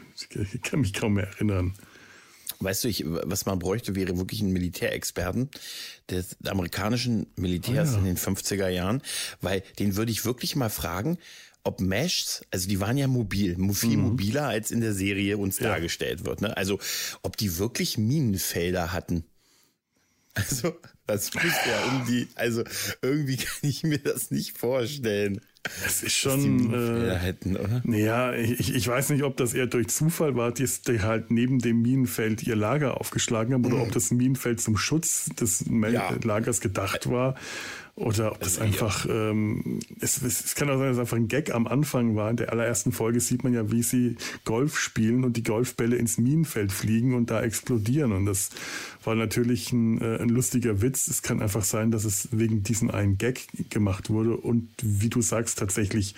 Ich 0.54 0.62
kann 0.62 0.80
mich 0.80 0.94
kaum 0.94 1.16
mehr 1.16 1.28
erinnern. 1.28 1.74
Weißt 2.60 2.84
du, 2.84 2.88
ich, 2.88 3.04
was 3.06 3.46
man 3.46 3.60
bräuchte, 3.60 3.96
wäre 3.96 4.18
wirklich 4.18 4.42
ein 4.42 4.52
Militärexperten 4.52 5.50
des 6.10 6.38
amerikanischen 6.46 7.28
Militärs 7.36 7.90
oh 7.90 7.94
ja. 7.94 7.98
in 8.00 8.06
den 8.06 8.18
50er 8.18 8.70
Jahren, 8.70 9.02
weil 9.42 9.64
den 9.80 9.96
würde 9.96 10.12
ich 10.12 10.26
wirklich 10.26 10.56
mal 10.56 10.70
fragen, 10.70 11.18
ob 11.64 11.82
Meshs, 11.82 12.46
also 12.52 12.70
die 12.70 12.80
waren 12.80 12.98
ja 12.98 13.08
mobil, 13.08 13.58
viel 13.74 13.98
mhm. 13.98 14.04
mobiler 14.04 14.48
als 14.48 14.72
in 14.72 14.82
der 14.82 14.94
Serie 14.94 15.38
uns 15.38 15.60
ja. 15.60 15.70
dargestellt 15.70 16.24
wird. 16.24 16.42
Ne? 16.42 16.56
Also 16.56 16.80
ob 17.24 17.38
die 17.38 17.58
wirklich 17.58 17.98
Minenfelder 17.98 18.94
hatten. 18.94 19.26
Also 20.36 20.78
das 21.08 21.34
muss 21.34 21.44
ja 21.44 21.86
irgendwie, 21.86 22.28
also 22.36 22.64
irgendwie 23.02 23.38
kann 23.38 23.70
ich 23.70 23.84
mir 23.84 24.00
das 24.00 24.32
nicht 24.32 24.58
vorstellen. 24.58 25.42
Das 25.84 26.04
ist 26.04 26.16
schon. 26.16 26.74
Äh, 26.74 27.16
hätten, 27.18 27.58
oder? 27.58 27.82
Naja, 27.84 28.34
ich, 28.34 28.74
ich 28.74 28.88
weiß 28.88 29.10
nicht, 29.10 29.24
ob 29.24 29.38
das 29.38 29.54
eher 29.54 29.68
durch 29.68 29.88
Zufall 29.88 30.36
war, 30.36 30.52
dass 30.52 30.82
die 30.82 31.02
halt 31.02 31.32
neben 31.32 31.60
dem 31.60 31.82
Minenfeld 31.82 32.44
ihr 32.44 32.56
Lager 32.56 33.00
aufgeschlagen 33.00 33.54
haben 33.54 33.66
oder 33.66 33.78
mhm. 33.78 33.82
ob 33.82 33.92
das 33.92 34.12
Minenfeld 34.12 34.62
zum 34.62 34.78
Schutz 34.78 35.30
des 35.40 35.66
ja. 35.92 36.14
Lagers 36.24 36.62
gedacht 36.62 37.10
war. 37.10 37.36
Oder 37.98 38.34
ob 38.34 38.42
das 38.42 38.60
einfach, 38.60 39.08
ähm, 39.10 39.80
es, 40.02 40.22
es, 40.22 40.54
kann 40.56 40.70
auch 40.70 40.78
sein, 40.78 40.88
dass 40.88 40.98
es 40.98 41.00
einfach 41.00 41.16
ein 41.16 41.30
Gag 41.30 41.56
am 41.56 41.66
Anfang 41.66 42.18
war. 42.18 42.30
In 42.30 42.36
der 42.36 42.52
allerersten 42.52 42.92
Folge 42.92 43.22
sieht 43.22 43.46
man 43.46 43.54
ja, 43.54 43.72
wie 43.72 43.84
sie 43.84 44.18
Golf 44.44 44.78
spielen 44.78 45.24
und 45.24 45.38
die 45.38 45.44
Golfbälle 45.44 45.96
ins 45.96 46.18
Minenfeld 46.18 46.74
fliegen 46.74 47.14
und 47.14 47.32
da 47.32 47.42
explodieren. 47.42 48.12
Und 48.12 48.26
das 48.26 48.50
war 49.06 49.16
natürlich 49.16 49.72
ein, 49.72 50.02
äh, 50.02 50.18
ein 50.22 50.28
lustiger 50.28 50.82
Witz. 50.82 51.08
Es 51.08 51.22
kann 51.22 51.42
einfach 51.42 51.64
sein, 51.64 51.90
dass 51.90 52.04
es 52.04 52.28
wegen 52.34 52.64
diesem 52.64 52.92
einen 52.92 53.18
Gag 53.18 53.48
gemacht 53.70 54.10
wurde 54.10 54.36
und 54.36 54.68
wie 54.82 55.10
du 55.10 55.22
sagst, 55.22 55.55
tatsächlich 55.56 56.16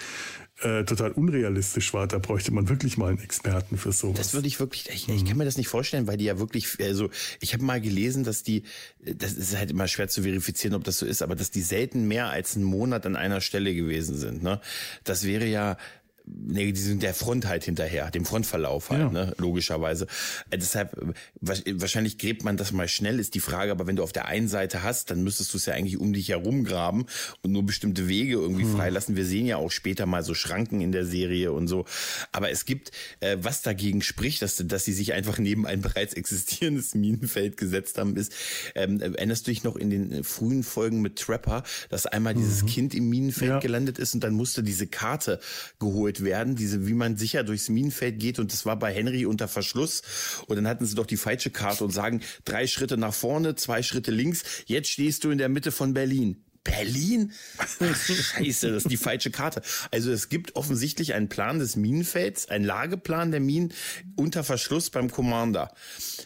äh, 0.62 0.84
total 0.86 1.12
unrealistisch 1.12 1.94
war. 1.94 2.08
Da 2.08 2.18
bräuchte 2.18 2.52
man 2.52 2.68
wirklich 2.68 2.98
mal 2.98 3.10
einen 3.10 3.20
Experten 3.20 3.78
für 3.78 3.92
sowas. 3.92 4.18
Das 4.18 4.34
würde 4.34 4.48
ich 4.48 4.60
wirklich, 4.60 4.90
ich, 4.90 5.08
ich 5.08 5.24
kann 5.24 5.38
mir 5.38 5.46
das 5.46 5.58
nicht 5.58 5.68
vorstellen, 5.68 6.08
weil 6.08 6.18
die 6.18 6.26
ja 6.26 6.40
wirklich, 6.40 6.68
also 6.82 7.10
ich 7.40 7.54
habe 7.54 7.64
mal 7.64 7.80
gelesen, 7.80 8.24
dass 8.24 8.42
die, 8.42 8.64
das 9.00 9.34
ist 9.34 9.56
halt 9.56 9.70
immer 9.70 9.88
schwer 9.88 10.08
zu 10.08 10.24
verifizieren, 10.24 10.74
ob 10.74 10.84
das 10.84 10.98
so 10.98 11.06
ist, 11.06 11.22
aber 11.22 11.36
dass 11.36 11.52
die 11.52 11.62
selten 11.62 12.08
mehr 12.08 12.30
als 12.30 12.56
einen 12.56 12.66
Monat 12.66 13.06
an 13.06 13.16
einer 13.16 13.40
Stelle 13.42 13.76
gewesen 13.76 14.18
sind. 14.18 14.42
Ne? 14.42 14.60
Das 15.04 15.26
wäre 15.26 15.46
ja 15.46 15.78
nee, 16.28 16.72
die 16.72 16.82
sind 16.82 17.04
der 17.04 17.14
Front 17.14 17.48
halt 17.48 17.64
hinterher, 17.64 18.12
dem 18.12 18.26
Frontverlauf 18.26 18.90
halt, 18.90 19.02
ja. 19.02 19.10
ne, 19.10 19.34
logischerweise. 19.38 20.08
Äh, 20.50 20.58
deshalb, 20.58 20.98
äh, 20.98 21.74
wahrscheinlich 21.74 22.18
gräbt 22.18 22.44
man 22.44 22.58
das 22.58 22.72
mal 22.72 22.88
schnell, 22.88 23.20
ist 23.20 23.36
die 23.36 23.40
Frage, 23.40 23.72
aber 23.72 23.88
wenn 23.88 23.96
du 23.96 24.04
auf 24.04 24.14
der 24.14 24.26
einen 24.26 24.48
Seite 24.48 24.84
hast, 24.84 25.12
dann 25.12 25.24
müsstest 25.24 25.54
du 25.54 25.58
es 25.58 25.66
ja 25.66 25.74
eigentlich 25.74 25.98
um 25.98 26.14
dich 26.14 26.30
herum 26.30 26.64
graben 26.64 27.06
und 27.42 27.52
nur 27.52 27.66
bestimmte 27.66 28.08
Wege 28.08 28.34
irgendwie 28.34 28.64
hm. 28.64 28.76
freilassen. 28.76 29.16
Wir 29.16 29.26
sehen 29.26 29.46
ja 29.46 29.58
auch 29.58 29.72
später 29.72 30.06
mal 30.06 30.24
so 30.24 30.34
Schranken 30.34 30.82
in 30.82 30.92
der 30.92 31.06
Serie 31.06 31.52
und 31.52 31.68
so. 31.68 31.86
Aber 32.32 32.52
es 32.52 32.66
gibt, 32.66 32.92
äh, 33.20 33.38
was 33.42 33.62
dagegen 33.62 34.02
spricht, 34.02 34.42
dass, 34.42 34.56
dass 34.58 34.86
sie 34.86 34.94
sich 34.94 35.14
einfach 35.14 35.38
neben 35.38 35.66
ein 35.66 35.82
bereits 35.82 36.14
existierendes 36.14 36.96
Minenfeld 36.96 37.58
gesetzt 37.58 37.98
haben, 37.98 38.16
ist, 38.18 38.34
ähm, 38.76 39.00
erinnerst 39.00 39.48
du 39.48 39.52
dich 39.52 39.64
noch 39.64 39.76
in 39.76 39.90
den 39.90 40.12
äh, 40.12 40.24
frühen 40.24 40.64
Folgen 40.64 41.02
mit 41.02 41.18
Trapper, 41.18 41.64
dass 41.90 42.06
einmal 42.06 42.34
mhm. 42.34 42.40
dieses 42.40 42.66
Kind 42.66 42.94
im 42.94 43.10
Minenfeld 43.10 43.52
ja. 43.52 43.60
gelandet 43.60 44.00
ist 44.00 44.14
und 44.14 44.24
dann 44.24 44.34
musste 44.34 44.64
diese 44.64 44.88
Karte 44.88 45.40
geholt 45.80 46.17
geholt 46.18 46.24
werden, 46.24 46.56
diese, 46.56 46.88
wie 46.88 46.94
man 46.94 47.18
sicher 47.18 47.44
durchs 47.44 47.70
Minenfeld 47.70 48.20
geht 48.20 48.40
und 48.40 48.52
das 48.52 48.66
war 48.66 48.78
bei 48.78 48.94
Henry 48.94 49.26
unter 49.26 49.48
Verschluss 49.48 50.02
und 50.48 50.56
dann 50.56 50.68
hatten 50.68 50.86
sie 50.86 50.96
doch 50.96 51.06
die 51.06 51.18
falsche 51.18 51.50
Karte 51.50 51.84
und 51.84 51.92
sagen, 51.92 52.22
drei 52.46 52.68
Schritte 52.68 52.98
nach 52.98 53.14
vorne, 53.14 53.56
zwei 53.56 53.84
Schritte 53.84 54.12
links, 54.12 54.44
jetzt 54.66 54.90
stehst 54.90 55.24
du 55.24 55.32
in 55.32 55.38
der 55.38 55.50
Mitte 55.50 55.72
von 55.72 55.94
Berlin. 55.94 56.44
Berlin? 56.64 57.32
Scheiße, 57.80 58.72
das 58.72 58.84
ist 58.84 58.92
die 58.92 58.98
falsche 58.98 59.32
Karte. 59.32 59.62
Also 59.92 60.12
es 60.12 60.28
gibt 60.28 60.58
offensichtlich 60.58 61.14
einen 61.14 61.30
Plan 61.30 61.60
des 61.60 61.78
Minenfelds, 61.78 62.50
einen 62.50 62.66
Lageplan 62.66 63.32
der 63.32 63.40
Minen 63.40 63.74
unter 64.18 64.44
Verschluss 64.44 64.90
beim 64.90 65.10
Commander. 65.10 65.74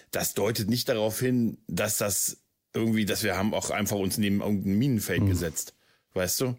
Das 0.10 0.34
deutet 0.34 0.68
nicht 0.68 0.90
darauf 0.90 1.20
hin, 1.20 1.60
dass 1.68 1.98
das 1.98 2.38
irgendwie, 2.74 3.06
dass 3.06 3.22
wir 3.22 3.38
haben 3.38 3.54
auch 3.54 3.70
einfach 3.70 3.98
uns 3.98 4.18
neben 4.18 4.42
irgendein 4.42 4.80
Minenfeld 4.80 5.22
hm. 5.22 5.30
gesetzt. 5.30 5.76
Weißt 6.14 6.42
du? 6.42 6.58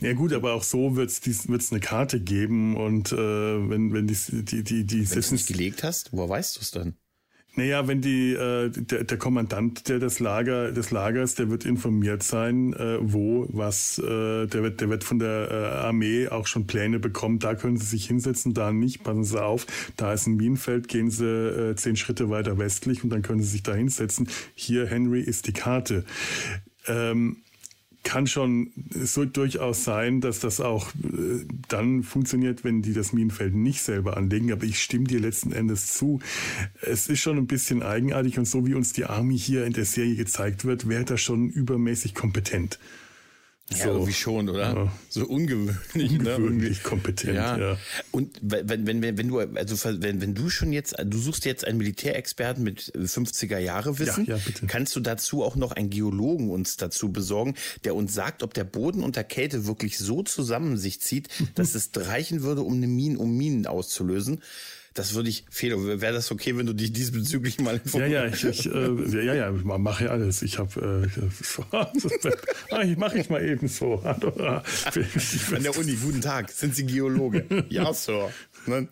Ja 0.00 0.12
gut, 0.12 0.32
aber 0.32 0.52
auch 0.52 0.62
so 0.62 0.94
wird 0.94 1.10
es 1.10 1.72
eine 1.72 1.80
Karte 1.80 2.20
geben 2.20 2.76
und 2.76 3.10
äh, 3.12 3.16
wenn, 3.16 3.92
wenn 3.92 4.06
die, 4.06 4.16
die, 4.44 4.62
die, 4.62 4.84
die 4.84 5.10
Wenn 5.10 5.20
du 5.20 5.32
nicht 5.32 5.48
gelegt 5.48 5.82
hast, 5.82 6.12
woher 6.12 6.28
weißt 6.28 6.56
du 6.56 6.60
es 6.60 6.70
dann? 6.70 6.94
Naja, 7.54 7.86
wenn 7.86 8.00
die, 8.00 8.32
äh, 8.32 8.70
der, 8.70 9.04
der 9.04 9.18
Kommandant 9.18 9.86
der 9.88 9.98
des 9.98 10.20
Lager 10.20 10.72
des 10.72 10.90
Lagers, 10.90 11.34
der 11.34 11.50
wird 11.50 11.66
informiert 11.66 12.22
sein, 12.22 12.72
äh, 12.72 12.96
wo 13.00 13.46
was, 13.50 13.98
äh, 13.98 14.46
der 14.46 14.62
wird, 14.62 14.80
der 14.80 14.88
wird 14.88 15.04
von 15.04 15.18
der 15.18 15.50
äh, 15.50 15.84
Armee 15.84 16.28
auch 16.28 16.46
schon 16.46 16.66
Pläne 16.66 16.98
bekommen. 16.98 17.40
Da 17.40 17.54
können 17.54 17.76
sie 17.76 17.84
sich 17.84 18.06
hinsetzen, 18.06 18.54
da 18.54 18.72
nicht. 18.72 19.04
Passen 19.04 19.24
Sie 19.24 19.42
auf, 19.42 19.66
da 19.98 20.14
ist 20.14 20.26
ein 20.26 20.36
Minenfeld, 20.36 20.88
gehen 20.88 21.10
Sie 21.10 21.26
äh, 21.26 21.74
zehn 21.76 21.96
Schritte 21.96 22.30
weiter 22.30 22.56
westlich 22.58 23.04
und 23.04 23.10
dann 23.10 23.20
können 23.20 23.42
Sie 23.42 23.50
sich 23.50 23.62
da 23.62 23.74
hinsetzen. 23.74 24.28
Hier 24.54 24.86
Henry 24.86 25.20
ist 25.20 25.46
die 25.46 25.52
Karte. 25.52 26.04
Ähm, 26.86 27.41
kann 28.02 28.26
schon 28.26 28.72
so 28.90 29.24
durchaus 29.24 29.84
sein, 29.84 30.20
dass 30.20 30.40
das 30.40 30.60
auch 30.60 30.90
äh, 30.90 31.44
dann 31.68 32.02
funktioniert, 32.02 32.64
wenn 32.64 32.82
die 32.82 32.92
das 32.92 33.12
Minenfeld 33.12 33.54
nicht 33.54 33.82
selber 33.82 34.16
anlegen. 34.16 34.52
Aber 34.52 34.64
ich 34.64 34.82
stimme 34.82 35.04
dir 35.04 35.20
letzten 35.20 35.52
Endes 35.52 35.94
zu. 35.94 36.20
Es 36.80 37.08
ist 37.08 37.20
schon 37.20 37.38
ein 37.38 37.46
bisschen 37.46 37.82
eigenartig 37.82 38.38
und 38.38 38.46
so 38.46 38.66
wie 38.66 38.74
uns 38.74 38.92
die 38.92 39.04
Army 39.04 39.38
hier 39.38 39.64
in 39.64 39.72
der 39.72 39.84
Serie 39.84 40.16
gezeigt 40.16 40.64
wird, 40.64 40.88
wäre 40.88 41.04
das 41.04 41.20
schon 41.20 41.48
übermäßig 41.48 42.14
kompetent. 42.14 42.78
Ja, 43.70 43.84
so. 43.84 43.90
irgendwie 43.90 44.12
schon, 44.12 44.48
oder? 44.48 44.74
Ja. 44.74 44.92
So 45.08 45.26
ungewöhnlich. 45.26 46.10
Ne? 46.12 46.36
Ungewöhnlich 46.36 46.78
ne? 46.78 46.82
kompetent, 46.82 47.34
ja. 47.34 47.56
ja. 47.56 47.78
Und 48.10 48.36
wenn, 48.42 48.86
wenn, 48.86 49.02
wenn, 49.02 49.16
wenn 49.16 49.28
du, 49.28 49.38
also 49.40 50.02
wenn, 50.02 50.20
wenn 50.20 50.34
du 50.34 50.50
schon 50.50 50.72
jetzt, 50.72 50.94
du 51.04 51.18
suchst 51.18 51.44
jetzt 51.44 51.66
einen 51.66 51.78
Militärexperten 51.78 52.62
mit 52.62 52.92
50er 52.94 53.58
Jahre 53.58 53.98
Wissen, 53.98 54.26
ja, 54.26 54.38
kannst 54.66 54.94
du 54.96 55.00
dazu 55.00 55.42
auch 55.42 55.56
noch 55.56 55.72
einen 55.72 55.90
Geologen 55.90 56.50
uns 56.50 56.76
dazu 56.76 57.12
besorgen, 57.12 57.54
der 57.84 57.94
uns 57.94 58.12
sagt, 58.12 58.42
ob 58.42 58.52
der 58.52 58.64
Boden 58.64 59.02
unter 59.02 59.24
Kälte 59.24 59.66
wirklich 59.66 59.98
so 59.98 60.22
zusammen 60.22 60.76
sich 60.76 61.00
zieht, 61.00 61.28
dass 61.54 61.74
es 61.74 61.90
reichen 61.94 62.42
würde, 62.42 62.62
um 62.62 62.74
eine 62.74 62.88
Mine, 62.88 63.18
um 63.18 63.36
Minen 63.36 63.66
auszulösen. 63.66 64.42
Das 64.94 65.14
würde 65.14 65.28
ich, 65.28 65.44
Felo, 65.50 65.84
wäre 66.00 66.12
das 66.12 66.30
okay, 66.30 66.56
wenn 66.56 66.66
du 66.66 66.74
dich 66.74 66.92
diesbezüglich 66.92 67.60
mal 67.60 67.80
informierst? 67.82 68.12
Ja, 68.12 68.26
ja, 68.26 68.50
ich, 68.50 68.66
ich 68.66 68.66
äh, 68.66 69.24
ja, 69.24 69.34
ja, 69.34 69.50
mache 69.50 70.04
ja 70.04 70.10
alles. 70.10 70.42
Ich 70.42 70.58
habe, 70.58 71.02
äh, 71.04 71.06
ich 71.06 72.96
mache 72.98 73.18
ich 73.18 73.30
mal 73.30 73.42
eben 73.42 73.68
so. 73.68 73.94
An 74.04 74.20
der 75.62 75.78
Uni, 75.78 75.96
guten 75.96 76.20
Tag. 76.20 76.50
Sind 76.50 76.76
Sie 76.76 76.84
Geologe? 76.84 77.46
ja, 77.68 77.92
Sir. 77.94 78.30
Ne? 78.66 78.88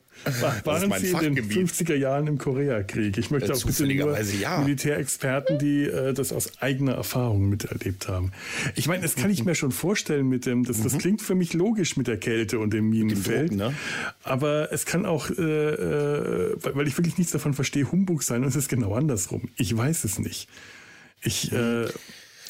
Waren 0.64 0.92
Sie 0.98 1.10
in 1.26 1.34
den 1.34 1.50
50er 1.50 1.94
Jahren 1.94 2.26
im 2.26 2.38
Koreakrieg? 2.38 3.16
Ich 3.18 3.30
möchte 3.30 3.52
auch 3.52 3.64
bitte 3.64 3.86
nur 3.86 4.18
ja. 4.20 4.58
Militärexperten, 4.58 5.58
die 5.58 5.84
äh, 5.84 6.12
das 6.12 6.32
aus 6.32 6.60
eigener 6.60 6.92
Erfahrung 6.92 7.48
miterlebt 7.48 8.08
haben. 8.08 8.32
Ich 8.74 8.86
meine, 8.86 9.02
das 9.02 9.14
kann 9.14 9.30
ich 9.30 9.44
mir 9.44 9.54
schon 9.54 9.72
vorstellen 9.72 10.28
mit 10.28 10.46
dem, 10.46 10.64
das, 10.64 10.82
das 10.82 10.94
mhm. 10.94 10.98
klingt 10.98 11.22
für 11.22 11.34
mich 11.34 11.54
logisch 11.54 11.96
mit 11.96 12.06
der 12.06 12.18
Kälte 12.18 12.58
und 12.58 12.72
dem 12.72 12.90
Minenfeld. 12.90 13.52
Ne? 13.52 13.74
Aber 14.22 14.72
es 14.72 14.86
kann 14.86 15.06
auch, 15.06 15.30
äh, 15.30 15.34
äh, 15.42 16.56
weil 16.62 16.86
ich 16.86 16.96
wirklich 16.96 17.18
nichts 17.18 17.32
davon 17.32 17.54
verstehe, 17.54 17.90
Humbug 17.90 18.22
sein 18.22 18.42
und 18.42 18.48
es 18.48 18.56
ist 18.56 18.68
genau 18.68 18.94
andersrum. 18.94 19.48
Ich 19.56 19.76
weiß 19.76 20.04
es 20.04 20.18
nicht. 20.18 20.48
Ich, 21.22 21.52
äh, 21.52 21.84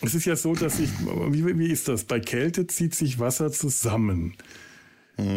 es 0.03 0.15
ist 0.15 0.25
ja 0.25 0.37
so, 0.37 0.55
dass 0.55 0.79
ich, 0.79 0.91
wie, 1.29 1.59
wie 1.59 1.71
ist 1.71 1.89
das? 1.89 2.05
Bei 2.05 2.21
Kälte 2.21 2.67
zieht 2.67 2.95
sich 2.95 3.19
Wasser 3.19 3.53
zusammen. 3.53 4.35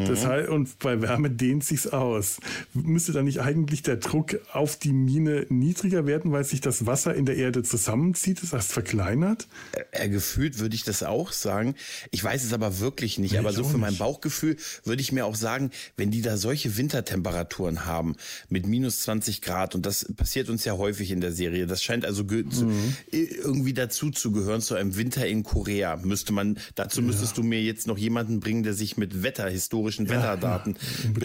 Das 0.08 0.24
mhm. 0.24 0.28
heißt, 0.28 0.50
und 0.50 0.80
bei 0.80 1.02
Wärme 1.02 1.30
dehnt 1.30 1.64
sich's 1.64 1.88
aus. 1.88 2.38
Müsste 2.74 3.12
dann 3.12 3.26
nicht 3.26 3.42
eigentlich 3.42 3.82
der 3.82 3.98
Druck 3.98 4.40
auf 4.52 4.78
die 4.78 4.94
Mine 4.94 5.46
niedriger 5.50 6.06
werden, 6.06 6.32
weil 6.32 6.44
sich 6.44 6.62
das 6.62 6.86
Wasser 6.86 7.14
in 7.16 7.26
der 7.26 7.36
Erde 7.36 7.64
zusammenzieht, 7.64 8.42
das 8.42 8.54
heißt 8.54 8.72
verkleinert? 8.72 9.48
Äh, 9.92 10.10
gefühlt 10.10 10.60
würde 10.60 10.76
ich 10.76 10.84
das 10.84 11.04
auch 11.04 11.32
sagen. 11.32 11.76
Ich 12.12 12.24
weiß 12.24 12.44
es 12.44 12.54
aber 12.54 12.80
wirklich 12.80 13.20
nicht. 13.20 13.34
Nee, 13.34 13.40
aber 13.40 13.54
so 13.54 13.64
für 13.64 13.78
mein 13.78 13.98
Bauchgefühl 13.98 14.58
würde 14.84 15.02
ich 15.02 15.12
mir 15.12 15.26
auch 15.26 15.36
sagen, 15.36 15.72
wenn 15.98 16.12
die 16.12 16.22
da 16.22 16.38
solche 16.38 16.78
Wintertemperaturen 16.78 17.86
haben 17.86 18.16
mit 18.50 18.68
minus 18.68 19.02
20 19.02 19.42
Grad 19.42 19.76
und 19.76 19.86
das 19.86 20.06
passiert 20.16 20.50
uns 20.50 20.66
ja 20.66 20.78
häufig 20.78 21.12
in 21.12 21.22
der 21.22 21.32
Serie. 21.32 21.68
Das 21.68 21.84
scheint 21.84 22.06
also 22.06 22.24
mhm. 22.24 22.96
irgendwie 23.12 23.74
dazu 23.74 24.12
zu 24.12 24.32
gehören 24.32 24.62
zu 24.62 24.76
einem 24.76 24.96
Winter 24.96 25.26
in 25.28 25.44
Korea. 25.44 25.98
Müsste 25.98 26.34
man, 26.34 26.58
dazu 26.76 27.02
müsstest 27.02 27.38
ja. 27.38 27.44
du 27.44 27.48
mir 27.48 27.62
jetzt 27.62 27.88
noch 27.88 27.98
jemanden 27.98 28.40
bringen, 28.40 28.64
der 28.64 28.74
sich 28.74 28.98
mit 28.98 29.24
Wetter 29.24 29.50
historischen 29.74 30.10
Wetterdaten. 30.10 30.76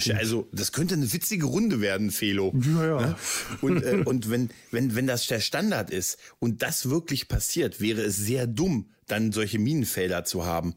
Ja, 0.00 0.16
also 0.16 0.48
das 0.52 0.72
könnte 0.72 0.94
eine 0.94 1.12
witzige 1.12 1.46
Runde 1.46 1.80
werden, 1.80 2.10
Felo. 2.10 2.54
Ja, 2.60 2.86
ja. 2.86 3.00
Ne? 3.00 3.16
Und, 3.60 3.82
äh, 3.82 4.02
und 4.04 4.30
wenn, 4.30 4.50
wenn, 4.70 4.94
wenn 4.94 5.06
das 5.06 5.26
der 5.26 5.40
Standard 5.40 5.90
ist 5.90 6.18
und 6.38 6.62
das 6.62 6.88
wirklich 6.88 7.28
passiert, 7.28 7.80
wäre 7.80 8.02
es 8.02 8.16
sehr 8.16 8.46
dumm, 8.46 8.90
dann 9.06 9.32
solche 9.32 9.58
Minenfelder 9.58 10.24
zu 10.24 10.46
haben. 10.46 10.74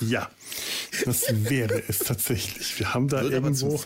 Ja, 0.00 0.30
das 1.04 1.24
wäre 1.32 1.82
es 1.88 2.00
tatsächlich. 2.00 2.78
Wir 2.78 2.94
haben 2.94 3.08
da 3.08 3.22
Würde 3.22 3.36
irgendwo 3.36 3.80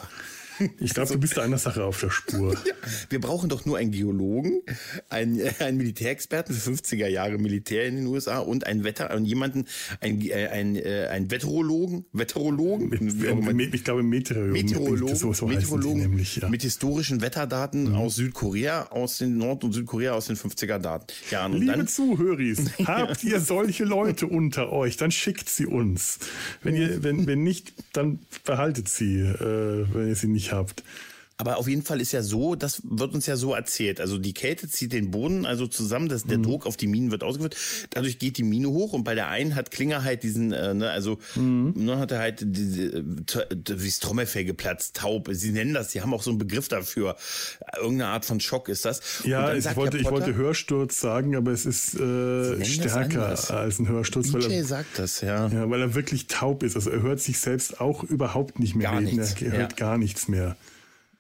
ich 0.81 0.95
glaube, 0.95 1.13
du 1.13 1.19
bist 1.19 1.37
da 1.37 1.43
einer 1.43 1.59
Sache 1.59 1.85
auf 1.85 2.01
der 2.01 2.11
Spur. 2.11 2.57
Ja, 2.65 2.75
wir 3.11 3.21
brauchen 3.21 3.49
doch 3.49 3.65
nur 3.67 3.79
einen 3.79 3.91
Geologen, 3.91 4.63
einen, 5.09 5.41
äh, 5.41 5.53
einen 5.59 5.79
Militärexperten 5.79 6.55
für 6.55 6.71
50er 6.71 7.09
Jahre 7.09 7.39
Militär 7.39 7.87
in 7.87 7.97
den 7.97 8.07
USA 8.07 8.39
und 8.39 8.67
einen 8.67 8.85
Wetter 8.85 9.15
und 9.15 9.25
jemanden, 9.25 9.65
ein, 10.01 10.21
äh, 10.23 10.49
ein, 10.49 10.77
äh, 10.77 11.09
ein 11.11 11.31
Wetterologen, 11.31 12.05
Wetterologen. 12.13 12.89
Mit, 12.89 13.75
ich 13.75 13.85
glaube 13.85 14.03
Meteorologen. 14.03 14.53
Meteorologen, 14.53 15.17
so, 15.17 15.33
so 15.33 15.47
Meteorologen 15.47 16.03
nämlich, 16.03 16.37
ja. 16.37 16.49
mit 16.49 16.63
historischen 16.63 17.21
Wetterdaten 17.21 17.91
mhm. 17.91 17.95
aus 17.97 18.17
Südkorea, 18.17 18.89
aus 18.91 19.19
den 19.19 19.39
Nord- 19.39 19.65
und 19.65 19.73
Südkorea 19.73 20.13
aus 20.13 20.27
den 20.27 20.37
50er 20.37 20.83
Jahren. 21.31 21.53
Und 21.53 21.61
Liebe 21.61 21.73
dann, 21.73 21.89
Zuhöris, 21.89 22.71
habt 22.85 23.25
ihr 23.25 23.41
solche 23.41 23.85
Leute 23.85 24.27
unter 24.27 24.73
euch, 24.73 24.97
dann 24.97 25.11
schickt 25.11 25.49
sie 25.49 25.67
uns. 25.67 26.19
Wenn 26.63 26.77
ihr, 26.77 27.03
wenn, 27.03 27.27
wenn 27.27 27.43
nicht, 27.43 27.73
dann 27.93 28.21
behaltet 28.45 28.89
sie, 28.89 29.21
äh, 29.21 29.87
wenn 29.93 30.09
ihr 30.09 30.17
sie 30.17 30.29
nicht 30.29 30.52
habt. 30.53 30.83
Aber 31.37 31.57
auf 31.57 31.69
jeden 31.69 31.83
Fall 31.83 32.01
ist 32.01 32.13
ja 32.13 32.23
so, 32.23 32.55
das 32.55 32.83
wird 32.85 33.15
uns 33.15 33.27
ja 33.27 33.37
so 33.37 33.55
erzählt. 33.55 34.01
Also 34.01 34.19
die 34.19 34.35
Kälte 34.35 34.69
zieht 34.69 34.93
den 34.93 35.11
Boden 35.11 35.47
also 35.47 35.67
zusammen, 35.67 36.09
dass 36.09 36.25
der 36.25 36.39
mhm. 36.39 36.45
Druck 36.45 36.67
auf 36.67 36.77
die 36.77 36.87
Minen 36.87 37.11
wird 37.11 37.25
ausgeführt. 37.25 37.57
Dadurch 37.91 38.19
geht 38.19 38.39
die 38.39 38.43
Mine 38.43 38.69
hoch 38.69 38.93
und 38.93 39.05
bei 39.05 39.15
der 39.15 39.29
einen 39.29 39.55
hat 39.55 39.71
Klinger 39.71 40.05
halt 40.05 40.23
diesen, 40.23 40.53
äh, 40.53 40.75
ne, 40.75 40.91
also 40.91 41.19
mhm. 41.35 41.73
ne, 41.77 41.99
hat 41.99 42.13
er 42.13 42.19
halt 42.19 42.43
äh, 42.43 42.47
wie 42.47 43.89
das 43.89 43.99
Trommelfell 43.99 44.45
geplatzt, 44.45 44.97
taub. 44.97 45.29
Sie 45.33 45.51
nennen 45.51 45.75
das, 45.75 45.93
sie 45.93 46.01
haben 46.01 46.15
auch 46.15 46.23
so 46.23 46.31
einen 46.31 46.39
Begriff 46.39 46.69
dafür. 46.69 47.17
Irgendeine 47.77 48.11
Art 48.11 48.25
von 48.25 48.41
Schock 48.41 48.69
ist 48.69 48.85
das. 48.85 49.01
Ja, 49.25 49.55
ich 49.55 49.77
wollte, 49.77 49.99
ich 49.99 50.11
wollte 50.11 50.35
Hörsturz 50.35 51.01
sagen, 51.01 51.37
aber 51.37 51.53
es 51.53 51.67
ist 51.67 51.95
äh, 51.95 52.65
stärker 52.65 53.29
als 53.29 53.79
ein 53.79 53.89
Hörsturz. 53.89 54.29
DJ 54.29 54.35
weil 54.35 54.53
er, 54.53 54.65
sagt 54.65 54.99
das, 54.99 55.21
ja. 55.21 55.49
ja. 55.49 55.71
Weil 55.71 55.81
er 55.81 55.95
wirklich 55.95 56.27
taub 56.27 56.63
ist. 56.63 56.77
Also 56.77 56.91
er 56.91 57.03
hört 57.03 57.21
sich 57.21 57.39
selbst 57.39 57.81
auch 57.81 58.05
überhaupt 58.05 58.59
nicht 58.59 58.75
mehr 58.75 58.91
gar 58.91 59.01
reden. 59.01 59.17
Nichts. 59.17 59.41
Er 59.41 59.53
hört 59.53 59.73
ja. 59.73 59.87
gar 59.87 59.99
nichts 59.99 60.29
mehr. 60.29 60.57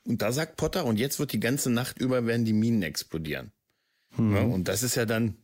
Und 0.04 0.22
da 0.22 0.32
sagt 0.32 0.56
Potter, 0.56 0.84
und 0.84 0.98
jetzt 0.98 1.18
wird 1.18 1.32
die 1.32 1.40
ganze 1.40 1.70
Nacht 1.70 1.98
über 1.98 2.26
werden 2.26 2.44
die 2.44 2.52
Minen 2.52 2.82
explodieren. 2.82 3.52
Hm. 4.16 4.34
Ja, 4.34 4.42
und 4.42 4.68
das 4.68 4.82
ist 4.82 4.94
ja 4.94 5.06
dann 5.06 5.36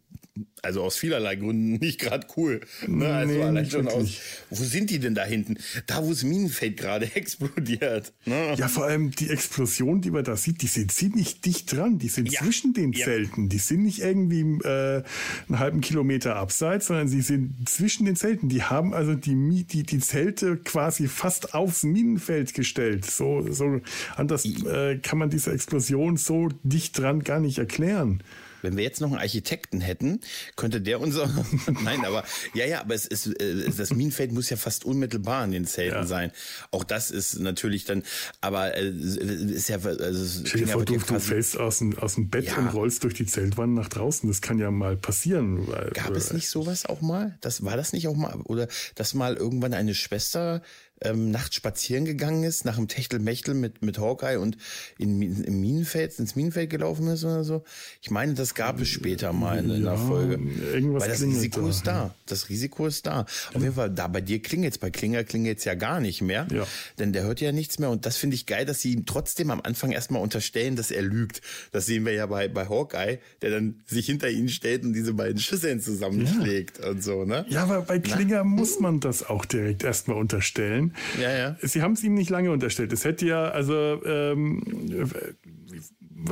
also 0.62 0.83
aus 0.83 0.96
vielerlei 0.96 1.37
Gründen 1.37 1.72
nicht 1.81 2.01
gerade 2.01 2.27
cool. 2.37 2.61
Ne? 2.87 3.07
Also 3.07 3.35
nee, 3.35 3.42
allein 3.42 3.70
schon 3.70 3.88
aus. 3.88 4.18
Wo 4.51 4.62
sind 4.62 4.90
die 4.90 4.98
denn 4.98 5.14
da 5.14 5.24
hinten? 5.24 5.59
Da, 5.87 6.05
wo 6.05 6.11
das 6.11 6.24
Minenfeld 6.24 6.77
gerade 6.77 7.07
explodiert. 7.14 8.12
Ne? 8.24 8.55
Ja, 8.57 8.68
vor 8.68 8.85
allem 8.85 9.11
die 9.12 9.31
Explosion, 9.31 10.01
die 10.01 10.11
man 10.11 10.24
da 10.24 10.37
sieht, 10.37 10.62
die 10.62 10.66
sind 10.66 10.92
ziemlich 10.92 11.40
dicht 11.40 11.72
dran. 11.72 11.98
Die 11.98 12.09
sind 12.09 12.31
ja. 12.31 12.40
zwischen 12.40 12.72
den 12.72 12.92
ja. 12.92 13.05
Zelten. 13.05 13.48
Die 13.48 13.59
sind 13.59 13.83
nicht 13.83 14.01
irgendwie 14.01 14.40
äh, 14.66 15.03
einen 15.48 15.59
halben 15.59 15.81
Kilometer 15.81 16.37
abseits, 16.37 16.87
sondern 16.87 17.09
sie 17.09 17.22
sind 17.22 17.68
zwischen 17.68 18.07
den 18.07 18.16
Zelten. 18.16 18.48
Die 18.48 18.62
haben 18.62 18.94
also 18.94 19.14
die, 19.14 19.64
die, 19.64 19.83
die 19.83 19.98
Zelte 20.01 20.57
quasi 20.57 21.09
fast 21.09 21.55
aufs 21.55 21.83
Minenfeld 21.83 22.55
gestellt. 22.55 23.05
So, 23.05 23.46
so 23.51 23.81
anders 24.16 24.44
äh, 24.44 24.98
kann 24.98 25.18
man 25.18 25.31
diese 25.31 25.53
Explosion 25.53 26.16
so 26.16 26.48
dicht 26.62 26.98
dran 26.98 27.22
gar 27.22 27.40
nicht 27.40 27.59
erklären. 27.59 28.22
Wenn 28.62 28.77
wir 28.77 28.85
jetzt 28.85 29.01
noch 29.01 29.11
einen 29.11 29.21
Architekten 29.21 29.81
hätten, 29.81 30.21
könnte 30.57 30.81
der 30.81 31.01
unser. 31.01 31.29
Nein, 31.83 32.05
aber 32.05 32.25
ja, 32.55 32.66
ja, 32.66 32.81
aber 32.81 32.94
es 32.94 33.07
ist 33.07 33.27
äh, 33.40 33.71
das 33.77 33.90
Minenfeld 33.94 34.33
muss 34.33 34.51
ja 34.51 34.57
fast 34.57 34.85
unmittelbar 34.85 35.44
in 35.44 35.53
den 35.53 35.66
Zelten 35.66 35.99
ja. 35.99 36.07
sein. 36.07 36.33
Auch 36.71 36.85
das 36.85 37.11
ist 37.11 37.38
natürlich 37.38 37.85
dann, 37.85 38.03
aber 38.40 38.77
äh, 38.77 38.88
ist 38.88 39.68
ja. 39.68 39.77
Also, 39.79 40.44
Stell 40.47 40.62
dir 40.62 40.68
vor, 40.68 40.85
du, 40.85 40.99
du 40.99 41.21
fällst 41.21 41.59
aus 41.59 41.79
dem, 41.79 41.97
aus 41.99 42.14
dem 42.14 42.29
Bett 42.29 42.47
ja. 42.47 42.57
und 42.57 42.68
rollst 42.68 43.05
durch 43.05 43.14
die 43.14 43.27
Zeltwand 43.27 43.75
nach 43.75 43.88
draußen. 43.88 44.29
Das 44.29 44.40
kann 44.40 44.59
ja 44.59 44.71
mal 44.71 44.97
passieren. 44.97 45.66
Gab 45.94 46.11
es 46.16 46.33
nicht 46.33 46.49
sowas 46.49 46.87
auch 46.87 47.01
mal? 47.01 47.38
Das 47.40 47.64
war 47.64 47.77
das 47.77 47.92
nicht 47.92 48.09
auch 48.09 48.16
mal? 48.16 48.35
Oder 48.44 48.68
dass 48.94 49.14
mal 49.14 49.35
irgendwann 49.35 49.75
eine 49.75 49.94
Schwester 49.94 50.62
ähm, 51.02 51.30
nachts 51.30 51.56
spazieren 51.56 52.04
gegangen 52.04 52.44
ist, 52.44 52.64
nach 52.64 52.76
dem 52.76 52.88
Techtelmechtel 52.88 53.54
mit, 53.54 53.82
mit 53.82 53.98
Hawkeye 53.98 54.38
und 54.38 54.56
in, 54.98 55.20
im 55.22 55.61
Minenfeld, 55.61 56.18
ins 56.18 56.37
Minenfeld 56.37 56.70
gelaufen 56.70 57.06
ist 57.08 57.24
oder 57.24 57.44
so. 57.44 57.64
Ich 58.02 58.11
meine, 58.11 58.34
das 58.34 58.54
gab 58.54 58.80
es 58.80 58.88
später 58.88 59.32
mal 59.32 59.58
in, 59.58 59.70
ja, 59.70 59.76
einer 59.76 59.98
Folge. 59.98 60.38
Irgendwas 60.72 61.02
Weil 61.02 61.11
das 61.11 61.22
Risiko 61.22 61.62
da, 61.62 61.68
ist 61.68 61.87
da. 61.87 62.14
Das 62.26 62.48
Risiko 62.48 62.87
ist 62.87 63.06
da. 63.06 63.20
Auf 63.54 63.62
jeden 63.62 63.74
Fall, 63.74 63.90
da 63.90 64.08
bei 64.08 64.20
dir 64.20 64.40
klingelt's, 64.40 64.78
bei 64.78 64.90
Klinger 64.90 65.24
klingelt's 65.24 65.64
ja 65.64 65.74
gar 65.74 66.00
nicht 66.00 66.20
mehr. 66.22 66.46
Ja. 66.52 66.66
Denn 66.98 67.12
der 67.12 67.24
hört 67.24 67.40
ja 67.40 67.52
nichts 67.52 67.78
mehr. 67.78 67.90
Und 67.90 68.06
das 68.06 68.16
finde 68.16 68.34
ich 68.34 68.46
geil, 68.46 68.66
dass 68.66 68.80
sie 68.80 68.92
ihm 68.92 69.06
trotzdem 69.06 69.50
am 69.50 69.61
Anfang 69.61 69.92
erstmal 69.92 70.22
unterstellen, 70.22 70.76
dass 70.76 70.90
er 70.90 71.02
lügt. 71.02 71.40
Das 71.72 71.87
sehen 71.87 72.04
wir 72.04 72.12
ja 72.12 72.26
bei, 72.26 72.48
bei 72.48 72.68
Hawkeye, 72.68 73.18
der 73.42 73.50
dann 73.50 73.80
sich 73.87 74.06
hinter 74.06 74.30
ihn 74.30 74.48
stellt 74.48 74.84
und 74.84 74.92
diese 74.92 75.14
beiden 75.14 75.38
Schüsseln 75.38 75.80
zusammenschlägt 75.80 76.78
ja. 76.80 76.90
und 76.90 77.02
so, 77.02 77.24
ne? 77.24 77.46
Ja, 77.48 77.62
aber 77.62 77.82
bei 77.82 77.98
Klinger 77.98 78.38
Na? 78.38 78.44
muss 78.44 78.80
man 78.80 79.00
das 79.00 79.28
auch 79.28 79.44
direkt 79.44 79.84
erstmal 79.84 80.16
unterstellen. 80.16 80.88
Ja, 81.20 81.31
ja. 81.37 81.57
Sie 81.61 81.83
haben 81.83 81.92
es 81.92 82.05
ihm 82.05 82.14
nicht 82.14 82.31
lange 82.31 82.51
unterstellt. 82.51 82.92
Es 82.92 83.05
hätte 83.05 83.27
ja, 83.27 83.48
also 83.48 84.03
ähm, 84.05 84.62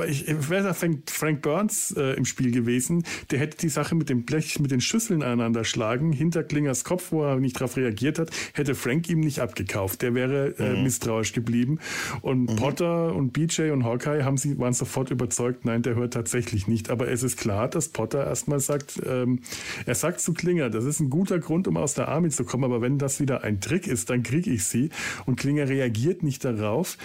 ich, 0.07 0.25
wäre 0.49 0.73
Frank, 0.73 1.09
Frank 1.09 1.41
Burns 1.41 1.93
äh, 1.97 2.13
im 2.13 2.25
Spiel 2.25 2.51
gewesen, 2.51 3.03
der 3.31 3.39
hätte 3.39 3.57
die 3.57 3.69
Sache 3.69 3.95
mit 3.95 4.09
dem 4.09 4.23
Blech, 4.23 4.59
mit 4.59 4.71
den 4.71 4.81
Schüsseln 4.81 5.23
aneinander 5.23 5.63
schlagen, 5.63 6.11
hinter 6.11 6.43
Klingers 6.43 6.83
Kopf, 6.83 7.11
wo 7.11 7.23
er 7.23 7.37
nicht 7.37 7.55
darauf 7.55 7.77
reagiert 7.77 8.19
hat, 8.19 8.31
hätte 8.53 8.75
Frank 8.75 9.09
ihm 9.09 9.19
nicht 9.19 9.39
abgekauft. 9.39 10.01
Der 10.01 10.13
wäre 10.13 10.55
äh, 10.59 10.75
mhm. 10.75 10.83
misstrauisch 10.83 11.33
geblieben. 11.33 11.79
Und 12.21 12.51
mhm. 12.51 12.55
Potter 12.55 13.15
und 13.15 13.33
BJ 13.33 13.71
und 13.71 13.83
Hawkeye 13.85 14.23
haben 14.23 14.37
sie, 14.37 14.57
waren 14.59 14.73
sofort 14.73 15.11
überzeugt, 15.11 15.65
nein, 15.65 15.81
der 15.81 15.95
hört 15.95 16.13
tatsächlich 16.13 16.67
nicht. 16.67 16.89
Aber 16.89 17.07
es 17.07 17.23
ist 17.23 17.37
klar, 17.37 17.67
dass 17.67 17.89
Potter 17.89 18.25
erstmal 18.25 18.59
sagt, 18.59 18.99
ähm, 19.05 19.41
er 19.85 19.95
sagt 19.95 20.19
zu 20.19 20.33
Klinger, 20.33 20.69
das 20.69 20.85
ist 20.85 20.99
ein 20.99 21.09
guter 21.09 21.39
Grund, 21.39 21.67
um 21.67 21.77
aus 21.77 21.93
der 21.93 22.07
Army 22.07 22.29
zu 22.29 22.43
kommen, 22.43 22.63
aber 22.63 22.81
wenn 22.81 22.97
das 22.97 23.19
wieder 23.19 23.43
ein 23.43 23.61
Trick 23.61 23.87
ist, 23.87 24.09
dann 24.09 24.23
kriege 24.23 24.51
ich 24.51 24.65
sie. 24.65 24.89
Und 25.25 25.37
Klinger 25.39 25.69
reagiert 25.69 26.23
nicht 26.23 26.43
darauf 26.43 26.97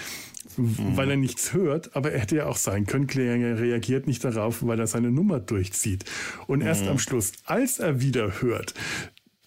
mhm. 0.58 0.96
weil 0.96 1.10
er 1.10 1.16
nichts 1.16 1.52
hört, 1.52 1.94
aber 1.96 2.12
er 2.12 2.20
hätte 2.20 2.36
ja 2.36 2.46
auch 2.46 2.56
sein 2.56 2.86
können, 2.86 3.08
er 3.08 3.58
reagiert 3.58 4.06
nicht 4.06 4.24
darauf, 4.24 4.64
weil 4.66 4.78
er 4.80 4.86
seine 4.86 5.10
Nummer 5.10 5.40
durchzieht. 5.40 6.04
Und 6.46 6.60
erst 6.60 6.82
mhm. 6.82 6.90
am 6.90 6.98
Schluss, 6.98 7.32
als 7.44 7.78
er 7.78 8.00
wieder 8.00 8.40
hört, 8.40 8.74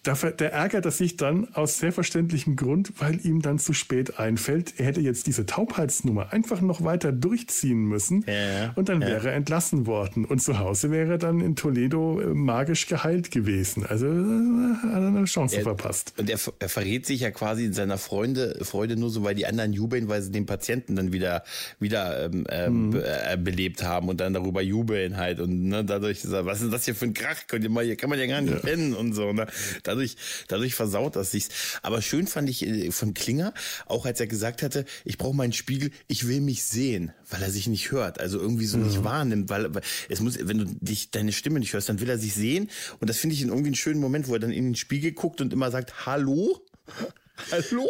da, 0.06 0.14
der 0.14 0.52
ärgert 0.52 0.84
er 0.84 0.90
sich 0.90 1.16
dann 1.16 1.52
aus 1.54 1.78
sehr 1.78 1.92
verständlichem 1.92 2.54
Grund, 2.54 2.92
weil 2.98 3.24
ihm 3.24 3.42
dann 3.42 3.58
zu 3.58 3.72
spät 3.72 4.18
einfällt, 4.18 4.74
er 4.78 4.86
hätte 4.86 5.00
jetzt 5.00 5.26
diese 5.26 5.46
Taubheitsnummer 5.46 6.32
einfach 6.32 6.60
noch 6.60 6.84
weiter 6.84 7.10
durchziehen 7.12 7.84
müssen 7.84 8.24
ja, 8.26 8.72
und 8.76 8.88
dann 8.88 9.00
ja. 9.02 9.08
wäre 9.08 9.30
er 9.30 9.34
entlassen 9.34 9.86
worden. 9.86 10.24
Und 10.24 10.40
zu 10.40 10.58
Hause 10.58 10.90
wäre 10.90 11.12
er 11.12 11.18
dann 11.18 11.40
in 11.40 11.56
Toledo 11.56 12.20
äh, 12.20 12.26
magisch 12.26 12.86
geheilt 12.86 13.30
gewesen. 13.30 13.84
Also 13.84 14.06
äh, 14.06 14.10
hat 14.10 15.02
er 15.02 15.08
eine 15.08 15.24
Chance 15.24 15.56
er, 15.56 15.62
verpasst. 15.62 16.14
Und 16.18 16.30
er, 16.30 16.38
er, 16.58 16.68
verrät 16.68 17.06
sich 17.06 17.20
ja 17.20 17.30
quasi 17.30 17.64
in 17.64 17.72
seiner 17.72 17.98
Freunde, 17.98 18.58
Freude 18.62 18.96
nur 18.96 19.10
so, 19.10 19.24
weil 19.24 19.34
die 19.34 19.46
anderen 19.46 19.72
jubeln, 19.72 20.08
weil 20.08 20.22
sie 20.22 20.30
den 20.30 20.46
Patienten 20.46 20.94
dann 20.94 21.12
wieder, 21.12 21.42
wieder 21.80 22.26
ähm, 22.26 22.44
ähm, 22.48 22.90
mhm. 22.90 23.02
äh, 23.02 23.36
belebt 23.36 23.82
haben 23.82 24.08
und 24.08 24.20
dann 24.20 24.34
darüber 24.34 24.62
jubeln 24.62 25.16
halt. 25.16 25.40
Und 25.40 25.64
ne, 25.64 25.84
dadurch, 25.84 26.20
was 26.24 26.62
ist 26.62 26.72
das 26.72 26.84
hier 26.84 26.94
für 26.94 27.06
ein 27.06 27.14
Krach? 27.14 27.46
Könnt 27.48 27.64
ihr 27.64 27.70
mal, 27.70 27.84
hier 27.84 27.96
kann 27.96 28.10
man 28.10 28.18
ja 28.18 28.26
gar 28.26 28.40
nicht 28.40 28.54
ja. 28.54 28.60
pennen 28.60 28.94
und 28.94 29.12
so. 29.12 29.32
Ne? 29.32 29.46
Da 29.82 29.95
dadurch, 29.96 30.16
dadurch 30.48 30.74
versaut 30.74 31.16
das 31.16 31.30
sich. 31.30 31.48
Aber 31.82 32.02
schön 32.02 32.26
fand 32.26 32.48
ich 32.48 32.66
äh, 32.66 32.90
von 32.90 33.14
Klinger, 33.14 33.54
auch 33.86 34.06
als 34.06 34.20
er 34.20 34.26
gesagt 34.26 34.62
hatte, 34.62 34.84
ich 35.04 35.18
brauche 35.18 35.34
meinen 35.34 35.52
Spiegel, 35.52 35.90
ich 36.06 36.28
will 36.28 36.40
mich 36.40 36.64
sehen, 36.64 37.12
weil 37.30 37.42
er 37.42 37.50
sich 37.50 37.66
nicht 37.66 37.90
hört, 37.90 38.20
also 38.20 38.38
irgendwie 38.38 38.66
so 38.66 38.78
mhm. 38.78 38.86
nicht 38.86 39.04
wahrnimmt, 39.04 39.48
weil, 39.48 39.74
weil 39.74 39.82
es 40.08 40.20
muss, 40.20 40.38
wenn 40.40 40.58
du 40.58 40.64
dich 40.80 41.10
deine 41.10 41.32
Stimme 41.32 41.58
nicht 41.58 41.72
hörst, 41.72 41.88
dann 41.88 42.00
will 42.00 42.08
er 42.08 42.18
sich 42.18 42.34
sehen 42.34 42.70
und 43.00 43.08
das 43.08 43.18
finde 43.18 43.34
ich 43.34 43.42
in 43.42 43.48
irgendwie 43.48 43.68
einen 43.68 43.76
schönen 43.76 44.00
Moment, 44.00 44.28
wo 44.28 44.34
er 44.34 44.40
dann 44.40 44.52
in 44.52 44.64
den 44.64 44.76
Spiegel 44.76 45.12
guckt 45.12 45.40
und 45.40 45.52
immer 45.52 45.70
sagt, 45.70 46.06
hallo? 46.06 46.60
Hallo? 47.50 47.86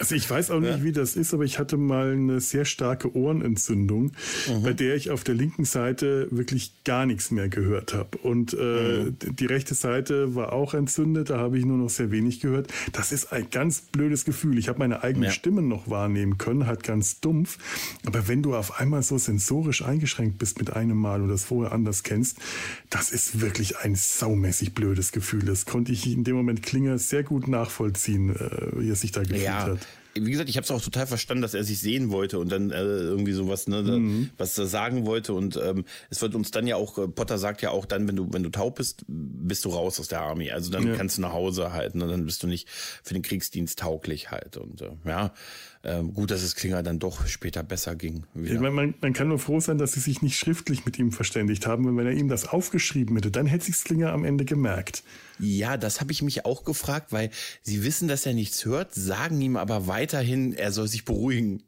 Also 0.00 0.14
ich 0.14 0.30
weiß 0.30 0.52
auch 0.52 0.60
nicht, 0.60 0.84
wie 0.84 0.92
das 0.92 1.16
ist, 1.16 1.34
aber 1.34 1.42
ich 1.42 1.58
hatte 1.58 1.76
mal 1.76 2.12
eine 2.12 2.40
sehr 2.40 2.64
starke 2.64 3.16
Ohrenentzündung, 3.16 4.12
mhm. 4.46 4.62
bei 4.62 4.72
der 4.72 4.94
ich 4.94 5.10
auf 5.10 5.24
der 5.24 5.34
linken 5.34 5.64
Seite 5.64 6.28
wirklich 6.30 6.84
gar 6.84 7.04
nichts 7.04 7.32
mehr 7.32 7.48
gehört 7.48 7.94
habe. 7.94 8.16
Und 8.18 8.54
äh, 8.54 8.56
mhm. 8.56 9.16
die 9.18 9.46
rechte 9.46 9.74
Seite 9.74 10.36
war 10.36 10.52
auch 10.52 10.72
entzündet, 10.72 11.30
da 11.30 11.38
habe 11.38 11.58
ich 11.58 11.64
nur 11.64 11.78
noch 11.78 11.90
sehr 11.90 12.12
wenig 12.12 12.38
gehört. 12.38 12.68
Das 12.92 13.10
ist 13.10 13.32
ein 13.32 13.50
ganz 13.50 13.80
blödes 13.80 14.24
Gefühl. 14.24 14.56
Ich 14.58 14.68
habe 14.68 14.78
meine 14.78 15.02
eigene 15.02 15.26
ja. 15.26 15.32
Stimme 15.32 15.62
noch 15.62 15.90
wahrnehmen 15.90 16.38
können, 16.38 16.68
halt 16.68 16.84
ganz 16.84 17.18
dumpf. 17.18 17.58
Aber 18.06 18.28
wenn 18.28 18.40
du 18.40 18.54
auf 18.54 18.78
einmal 18.78 19.02
so 19.02 19.18
sensorisch 19.18 19.82
eingeschränkt 19.82 20.38
bist 20.38 20.60
mit 20.60 20.74
einem 20.74 20.96
Mal 20.96 21.22
und 21.22 21.28
das 21.28 21.42
vorher 21.42 21.72
anders 21.72 22.04
kennst, 22.04 22.38
das 22.88 23.10
ist 23.10 23.40
wirklich 23.40 23.78
ein 23.78 23.96
saumäßig 23.96 24.74
blödes 24.74 25.10
Gefühl. 25.10 25.44
Das 25.44 25.66
konnte 25.66 25.90
ich 25.90 26.06
in 26.06 26.22
dem 26.22 26.36
Moment 26.36 26.62
Klinger 26.62 26.98
sehr 26.98 27.24
gut 27.24 27.48
nachvollziehen, 27.48 28.36
äh, 28.36 28.78
wie 28.78 28.90
er 28.90 28.96
sich 28.96 29.10
da 29.10 29.22
gefühlt 29.22 29.37
ja. 29.42 29.64
hat 29.64 29.78
wie 30.24 30.30
gesagt, 30.30 30.48
ich 30.48 30.56
habe 30.56 30.64
es 30.64 30.70
auch 30.70 30.80
total 30.80 31.06
verstanden, 31.06 31.42
dass 31.42 31.54
er 31.54 31.64
sich 31.64 31.80
sehen 31.80 32.10
wollte 32.10 32.38
und 32.38 32.50
dann 32.50 32.70
äh, 32.70 32.82
irgendwie 32.82 33.32
sowas, 33.32 33.66
ne, 33.68 33.82
mhm. 33.82 34.30
was 34.36 34.56
er 34.58 34.66
sagen 34.66 35.06
wollte. 35.06 35.32
Und 35.32 35.58
ähm, 35.62 35.84
es 36.10 36.22
wird 36.22 36.34
uns 36.34 36.50
dann 36.50 36.66
ja 36.66 36.76
auch, 36.76 36.98
äh, 36.98 37.08
Potter 37.08 37.38
sagt 37.38 37.62
ja 37.62 37.70
auch 37.70 37.86
dann, 37.86 38.08
wenn 38.08 38.16
du, 38.16 38.32
wenn 38.32 38.42
du 38.42 38.50
taub 38.50 38.76
bist, 38.76 39.04
bist 39.06 39.64
du 39.64 39.70
raus 39.70 40.00
aus 40.00 40.08
der 40.08 40.20
Army. 40.20 40.50
Also 40.50 40.70
dann 40.70 40.86
ja. 40.86 40.96
kannst 40.96 41.18
du 41.18 41.22
nach 41.22 41.32
Hause 41.32 41.72
halten 41.72 42.02
und 42.02 42.08
dann 42.08 42.24
bist 42.24 42.42
du 42.42 42.46
nicht 42.46 42.68
für 42.68 43.14
den 43.14 43.22
Kriegsdienst 43.22 43.78
tauglich 43.78 44.30
halt. 44.30 44.56
Und 44.56 44.82
äh, 44.82 44.90
ja, 45.04 45.32
ähm, 45.88 46.12
gut, 46.12 46.30
dass 46.30 46.42
es 46.42 46.54
Klinger 46.54 46.82
dann 46.82 46.98
doch 46.98 47.26
später 47.26 47.62
besser 47.62 47.96
ging. 47.96 48.24
Ja, 48.34 48.60
man, 48.60 48.94
man, 49.00 49.12
kann 49.14 49.28
nur 49.28 49.38
froh 49.38 49.58
sein, 49.58 49.78
dass 49.78 49.92
sie 49.92 50.00
sich 50.00 50.20
nicht 50.20 50.38
schriftlich 50.38 50.84
mit 50.84 50.98
ihm 50.98 51.12
verständigt 51.12 51.66
haben. 51.66 51.86
Und 51.86 51.96
wenn 51.96 52.06
er 52.06 52.12
ihm 52.12 52.28
das 52.28 52.46
aufgeschrieben 52.46 53.16
hätte, 53.16 53.30
dann 53.30 53.46
hätte 53.46 53.64
sich 53.64 53.82
Klinger 53.82 54.12
am 54.12 54.24
Ende 54.24 54.44
gemerkt. 54.44 55.02
Ja, 55.38 55.76
das 55.76 56.00
habe 56.00 56.12
ich 56.12 56.20
mich 56.20 56.44
auch 56.44 56.64
gefragt, 56.64 57.12
weil 57.12 57.30
sie 57.62 57.84
wissen, 57.84 58.06
dass 58.06 58.26
er 58.26 58.34
nichts 58.34 58.64
hört, 58.64 58.94
sagen 58.94 59.40
ihm 59.40 59.56
aber 59.56 59.86
weiterhin, 59.86 60.52
er 60.52 60.72
soll 60.72 60.88
sich 60.88 61.04
beruhigen. 61.04 61.62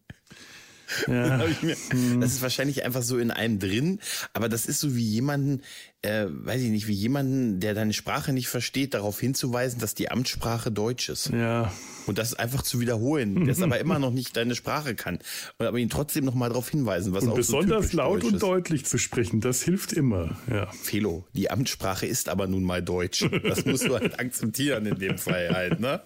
Ja. 1.07 1.37
mir, 1.63 1.77
hm. 1.91 2.21
das 2.21 2.33
ist 2.33 2.43
wahrscheinlich 2.43 2.85
einfach 2.85 3.03
so 3.03 3.19
in 3.19 3.31
einem 3.31 3.59
drin, 3.59 4.01
aber 4.33 4.49
das 4.49 4.67
ist 4.67 4.81
so 4.81 4.97
wie 4.97 5.05
jemanden, 5.05 5.63
äh, 6.03 6.27
weiß 6.29 6.63
ich 6.63 6.71
nicht, 6.71 6.87
wie 6.87 6.95
jemanden, 6.95 7.61
der 7.61 7.75
deine 7.75 7.93
Sprache 7.93 8.33
nicht 8.33 8.49
versteht, 8.49 8.95
darauf 8.95 9.21
hinzuweisen, 9.21 9.81
dass 9.81 9.95
die 9.95 10.11
Amtssprache 10.11 10.73
Deutsch 10.73 11.09
ist. 11.09 11.31
Ja. 11.31 11.73
Und 12.07 12.19
das 12.19 12.35
einfach 12.35 12.63
zu 12.63 12.81
wiederholen, 12.81 13.45
der 13.45 13.53
es 13.53 13.61
aber 13.61 13.79
immer 13.81 13.99
noch 13.99 14.11
nicht 14.11 14.37
deine 14.37 14.55
Sprache 14.55 14.95
kann. 14.95 15.19
Und 15.59 15.67
aber 15.67 15.79
ihn 15.79 15.91
trotzdem 15.91 16.25
noch 16.25 16.35
mal 16.35 16.49
darauf 16.49 16.71
hinweisen, 16.71 17.13
was 17.13 17.25
und 17.25 17.31
auch 17.31 17.37
besonders 17.37 17.91
so 17.91 17.99
laut 17.99 18.25
und 18.25 18.43
deutlich 18.43 18.87
zu 18.87 18.99
sprechen, 18.99 19.41
das 19.41 19.63
hilft 19.63 19.93
immer. 19.93 20.37
Ja. 20.51 20.71
Felo, 20.73 21.27
die 21.35 21.51
Amtssprache 21.51 22.07
ist 22.07 22.29
aber 22.29 22.47
nun 22.47 22.65
mal 22.65 22.83
Deutsch. 22.83 23.29
Das 23.43 23.65
musst 23.65 23.87
du 23.87 23.95
halt 23.95 24.19
akzeptieren 24.21 24.87
in 24.87 24.99
dem 24.99 25.19
Fall 25.19 25.51
halt, 25.51 25.81
ne? 25.81 26.01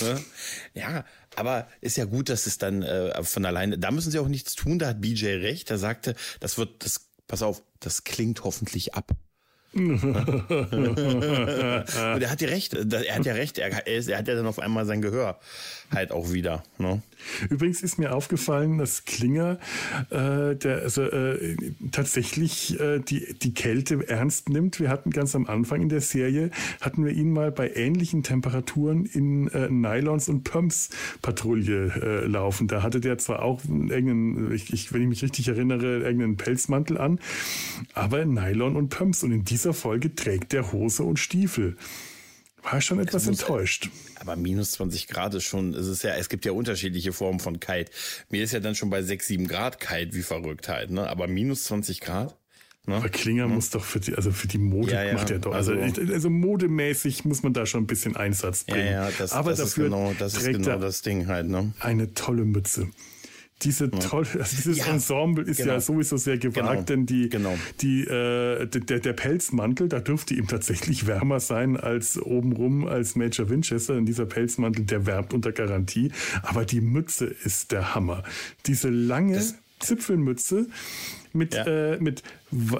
ne? 0.00 0.20
Ja, 0.74 1.04
aber 1.40 1.66
ist 1.80 1.96
ja 1.96 2.04
gut, 2.04 2.28
dass 2.28 2.46
es 2.46 2.58
dann 2.58 2.82
äh, 2.82 3.24
von 3.24 3.44
alleine, 3.44 3.78
da 3.78 3.90
müssen 3.90 4.10
sie 4.10 4.18
auch 4.18 4.28
nichts 4.28 4.54
tun, 4.54 4.78
da 4.78 4.88
hat 4.88 5.00
BJ 5.00 5.26
recht, 5.26 5.70
er 5.70 5.78
sagte, 5.78 6.14
das 6.38 6.58
wird, 6.58 6.84
das, 6.84 7.08
pass 7.26 7.42
auf, 7.42 7.62
das 7.80 8.04
klingt 8.04 8.44
hoffentlich 8.44 8.94
ab. 8.94 9.12
und 9.74 10.02
er 12.22 12.30
hat 12.30 12.40
ja 12.40 12.48
recht, 12.48 12.74
er 12.74 13.14
hat 13.14 13.24
ja 13.24 13.34
recht, 13.34 13.58
er, 13.58 13.86
ist, 13.86 14.08
er 14.08 14.18
hat 14.18 14.26
ja 14.28 14.34
dann 14.34 14.46
auf 14.46 14.58
einmal 14.58 14.84
sein 14.84 15.00
Gehör 15.00 15.38
halt 15.92 16.12
auch 16.12 16.32
wieder. 16.32 16.62
Ne? 16.78 17.02
Übrigens 17.48 17.82
ist 17.82 17.98
mir 17.98 18.14
aufgefallen, 18.14 18.78
dass 18.78 19.04
Klinger 19.04 19.58
äh, 20.10 20.54
der, 20.54 20.82
also, 20.82 21.02
äh, 21.02 21.56
tatsächlich 21.90 22.78
äh, 22.80 23.00
die, 23.00 23.34
die 23.34 23.54
Kälte 23.54 24.08
ernst 24.08 24.48
nimmt. 24.48 24.80
Wir 24.80 24.88
hatten 24.88 25.10
ganz 25.10 25.34
am 25.34 25.46
Anfang 25.46 25.82
in 25.82 25.88
der 25.88 26.00
Serie, 26.00 26.50
hatten 26.80 27.04
wir 27.04 27.12
ihn 27.12 27.32
mal 27.32 27.50
bei 27.50 27.70
ähnlichen 27.74 28.22
Temperaturen 28.22 29.04
in 29.04 29.48
äh, 29.48 29.68
Nylons 29.68 30.28
und 30.28 30.44
Pumps 30.44 30.90
Patrouille 31.22 31.92
äh, 32.00 32.26
laufen. 32.26 32.68
Da 32.68 32.82
hatte 32.82 33.00
der 33.00 33.18
zwar 33.18 33.42
auch 33.42 33.60
irgendeinen, 33.64 34.52
ich, 34.52 34.72
ich, 34.72 34.92
wenn 34.92 35.02
ich 35.02 35.08
mich 35.08 35.22
richtig 35.22 35.48
erinnere, 35.48 35.98
irgendeinen 35.98 36.36
Pelzmantel 36.36 36.98
an, 36.98 37.18
aber 37.94 38.24
Nylon 38.24 38.76
und 38.76 38.90
Pumps. 38.90 39.22
Und 39.22 39.32
in 39.32 39.44
dieser 39.60 39.74
Folge 39.74 40.14
trägt 40.14 40.52
der 40.52 40.72
Hose 40.72 41.02
und 41.02 41.18
Stiefel. 41.18 41.76
War 42.62 42.80
schon 42.80 42.98
etwas 43.00 43.26
muss, 43.26 43.40
enttäuscht. 43.40 43.90
Aber 44.16 44.36
minus 44.36 44.72
20 44.72 45.08
Grad 45.08 45.34
ist 45.34 45.44
schon, 45.44 45.74
es 45.74 45.86
ist 45.86 46.02
ja, 46.02 46.14
es 46.16 46.28
gibt 46.28 46.44
ja 46.44 46.52
unterschiedliche 46.52 47.12
Formen 47.12 47.40
von 47.40 47.60
kalt. 47.60 47.90
Mir 48.28 48.42
ist 48.42 48.52
ja 48.52 48.60
dann 48.60 48.74
schon 48.74 48.90
bei 48.90 49.02
6, 49.02 49.26
7 49.26 49.48
Grad 49.48 49.80
kalt 49.80 50.14
wie 50.14 50.22
Verrücktheit, 50.22 50.90
ne? 50.90 51.08
Aber 51.08 51.26
minus 51.26 51.64
20 51.64 52.00
Grad? 52.00 52.36
Ne? 52.86 52.96
Aber 52.96 53.08
Klinger 53.08 53.44
hm. 53.44 53.54
muss 53.54 53.70
doch 53.70 53.84
für 53.84 54.00
die, 54.00 54.14
also 54.14 54.30
für 54.30 54.48
die 54.48 54.58
Mode 54.58 54.92
ja, 54.92 55.04
ja. 55.04 55.14
macht 55.14 55.30
er 55.30 55.38
doch. 55.38 55.52
Also, 55.52 55.72
also, 55.72 56.00
also, 56.00 56.30
modemäßig 56.30 57.24
muss 57.24 57.42
man 57.42 57.52
da 57.52 57.66
schon 57.66 57.84
ein 57.84 57.86
bisschen 57.86 58.16
Einsatz 58.16 58.64
bringen. 58.64 58.86
Ja, 58.86 59.08
ja, 59.08 59.10
das, 59.18 59.32
Aber 59.32 59.50
das 59.50 59.60
dafür 59.60 59.84
ist 59.84 59.90
genau, 59.90 60.14
das 60.18 60.34
ist 60.34 60.46
genau 60.46 60.78
das 60.78 61.02
Ding 61.02 61.28
halt, 61.28 61.48
ne? 61.48 61.72
Eine 61.80 62.14
tolle 62.14 62.44
Mütze 62.44 62.88
diese 63.62 63.90
tolle, 63.90 64.26
also 64.38 64.56
dieses 64.56 64.78
ja, 64.78 64.86
Ensemble 64.86 65.44
ist 65.44 65.58
genau. 65.58 65.74
ja 65.74 65.80
sowieso 65.80 66.16
sehr 66.16 66.38
gewagt, 66.38 66.68
genau. 66.68 66.82
denn 66.82 67.06
die, 67.06 67.28
genau. 67.28 67.56
die, 67.80 68.02
äh, 68.02 68.66
der, 68.66 69.00
der 69.00 69.12
Pelzmantel, 69.12 69.88
da 69.88 70.00
dürfte 70.00 70.34
ihm 70.34 70.46
tatsächlich 70.46 71.06
wärmer 71.06 71.40
sein 71.40 71.76
als 71.76 72.20
obenrum 72.20 72.86
als 72.86 73.16
Major 73.16 73.48
Winchester. 73.48 73.94
Denn 73.94 74.06
dieser 74.06 74.26
Pelzmantel, 74.26 74.84
der 74.84 75.06
wärmt 75.06 75.34
unter 75.34 75.52
Garantie. 75.52 76.12
Aber 76.42 76.64
die 76.64 76.80
Mütze 76.80 77.26
ist 77.26 77.72
der 77.72 77.94
Hammer. 77.94 78.22
Diese 78.66 78.88
lange 78.88 79.34
das 79.34 79.54
Zipfelmütze 79.80 80.68
mit, 81.32 81.54
ja. 81.54 81.66
äh, 81.66 81.98
mit 82.00 82.22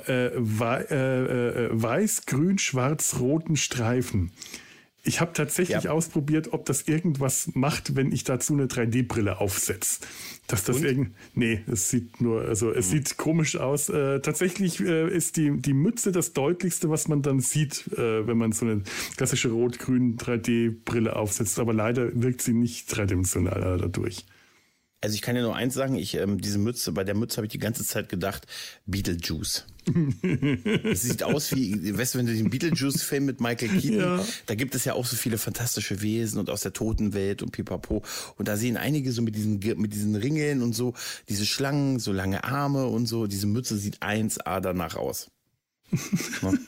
äh, 0.06 0.26
äh, 0.26 0.86
äh, 0.86 1.68
weiß, 1.72 2.26
grün, 2.26 2.58
schwarz, 2.58 3.16
roten 3.18 3.56
Streifen. 3.56 4.32
Ich 5.02 5.20
habe 5.20 5.32
tatsächlich 5.32 5.84
ja. 5.84 5.90
ausprobiert, 5.92 6.52
ob 6.52 6.66
das 6.66 6.82
irgendwas 6.82 7.50
macht, 7.54 7.96
wenn 7.96 8.12
ich 8.12 8.24
dazu 8.24 8.52
eine 8.52 8.66
3D-Brille 8.66 9.40
aufsetze. 9.40 10.00
Dass 10.46 10.64
das 10.64 10.82
irgend 10.82 11.14
nee, 11.34 11.62
es 11.70 11.88
sieht 11.88 12.20
nur, 12.20 12.42
also 12.42 12.70
es 12.70 12.88
mhm. 12.88 12.90
sieht 12.90 13.16
komisch 13.16 13.56
aus. 13.56 13.88
Äh, 13.88 14.20
tatsächlich 14.20 14.80
äh, 14.80 15.08
ist 15.08 15.36
die, 15.36 15.56
die 15.56 15.72
Mütze 15.72 16.12
das 16.12 16.34
deutlichste, 16.34 16.90
was 16.90 17.08
man 17.08 17.22
dann 17.22 17.40
sieht, 17.40 17.86
äh, 17.92 18.26
wenn 18.26 18.36
man 18.36 18.52
so 18.52 18.66
eine 18.66 18.82
klassische 19.16 19.50
rot-grün 19.50 20.18
3D-Brille 20.18 21.16
aufsetzt. 21.16 21.58
Aber 21.60 21.72
leider 21.72 22.10
wirkt 22.20 22.42
sie 22.42 22.52
nicht 22.52 22.94
dreidimensional 22.94 23.78
dadurch. 23.78 24.26
Also 25.00 25.14
ich 25.14 25.22
kann 25.22 25.34
dir 25.34 25.42
nur 25.42 25.56
eins 25.56 25.72
sagen, 25.72 25.94
ich 25.94 26.14
ähm, 26.16 26.40
diese 26.40 26.58
Mütze, 26.58 26.92
bei 26.92 27.04
der 27.04 27.14
Mütze 27.14 27.38
habe 27.38 27.46
ich 27.46 27.52
die 27.52 27.58
ganze 27.58 27.84
Zeit 27.84 28.10
gedacht, 28.10 28.46
Beetlejuice. 28.84 29.66
es 30.84 31.02
sieht 31.02 31.22
aus 31.22 31.54
wie, 31.54 31.96
weißt 31.96 32.14
du, 32.14 32.18
wenn 32.18 32.26
du 32.26 32.34
den 32.34 32.50
Beetlejuice-Film 32.50 33.24
mit 33.24 33.40
Michael 33.40 33.80
Keaton, 33.80 33.98
ja. 33.98 34.24
da 34.46 34.54
gibt 34.54 34.74
es 34.74 34.84
ja 34.84 34.94
auch 34.94 35.06
so 35.06 35.16
viele 35.16 35.38
fantastische 35.38 36.02
Wesen 36.02 36.38
und 36.38 36.50
aus 36.50 36.62
der 36.62 36.72
Totenwelt 36.72 37.42
und 37.42 37.52
pipapo. 37.52 38.02
Und 38.36 38.48
da 38.48 38.56
sehen 38.56 38.76
einige 38.76 39.12
so 39.12 39.22
mit 39.22 39.36
diesen, 39.36 39.58
mit 39.76 39.92
diesen 39.92 40.16
Ringeln 40.16 40.62
und 40.62 40.74
so, 40.74 40.94
diese 41.28 41.46
Schlangen, 41.46 41.98
so 41.98 42.12
lange 42.12 42.44
Arme 42.44 42.86
und 42.86 43.06
so. 43.06 43.26
Diese 43.26 43.46
Mütze 43.46 43.76
sieht 43.76 44.02
1A 44.02 44.60
danach 44.60 44.96
aus. 44.96 45.30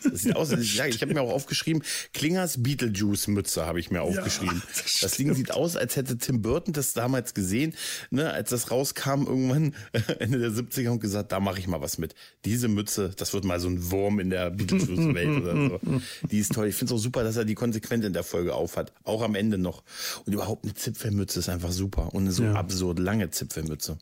Das 0.04 0.22
sieht 0.22 0.36
aus, 0.36 0.52
ich 0.52 0.80
habe 0.80 1.14
mir 1.14 1.22
auch 1.22 1.32
aufgeschrieben, 1.32 1.82
Klingers 2.12 2.62
Beetlejuice-Mütze 2.62 3.66
habe 3.66 3.80
ich 3.80 3.90
mir 3.90 4.02
aufgeschrieben. 4.02 4.56
Ja, 4.56 4.62
das, 4.82 5.00
das, 5.00 5.16
Ding 5.16 5.34
sieht 5.34 5.52
aus, 5.52 5.76
als 5.76 5.96
hätte 5.96 6.18
Tim 6.18 6.42
Burton 6.42 6.72
das 6.72 6.92
damals 6.92 7.34
gesehen, 7.34 7.74
ne, 8.10 8.32
als 8.32 8.50
das 8.50 8.70
rauskam 8.70 9.26
irgendwann 9.26 9.74
Ende 10.18 10.38
der 10.38 10.50
70er 10.50 10.90
und 10.90 11.00
gesagt, 11.00 11.32
da 11.32 11.40
mache 11.40 11.60
ich 11.60 11.68
mal 11.68 11.80
was 11.80 11.98
mit. 11.98 12.14
Diese 12.44 12.68
Mütze, 12.68 13.12
das 13.16 13.32
wird 13.32 13.44
mal 13.44 13.60
so 13.60 13.68
ein 13.68 13.90
Wurm 13.90 14.18
in 14.18 14.30
der 14.30 14.50
Beetlejuice-Welt 14.50 15.42
oder 15.42 15.54
so. 15.54 15.80
Die 16.30 16.38
ist 16.38 16.52
toll. 16.52 16.68
Ich 16.68 16.74
finde 16.74 16.94
es 16.94 17.00
auch 17.00 17.02
super, 17.02 17.24
dass 17.24 17.36
er 17.36 17.44
die 17.44 17.54
konsequent 17.54 18.04
in 18.04 18.12
der 18.12 18.24
Folge 18.24 18.54
aufhat. 18.54 18.92
Auch 19.04 19.22
am 19.22 19.34
Ende 19.34 19.58
noch. 19.58 19.82
Und 20.24 20.32
überhaupt 20.32 20.64
eine 20.64 20.74
Zipfelmütze 20.74 21.38
ist 21.38 21.48
einfach 21.48 21.72
super. 21.72 22.14
Und 22.14 22.22
eine 22.22 22.32
so 22.32 22.44
ja. 22.44 22.54
absurd 22.54 22.98
lange 22.98 23.30
Zipfelmütze. 23.30 23.98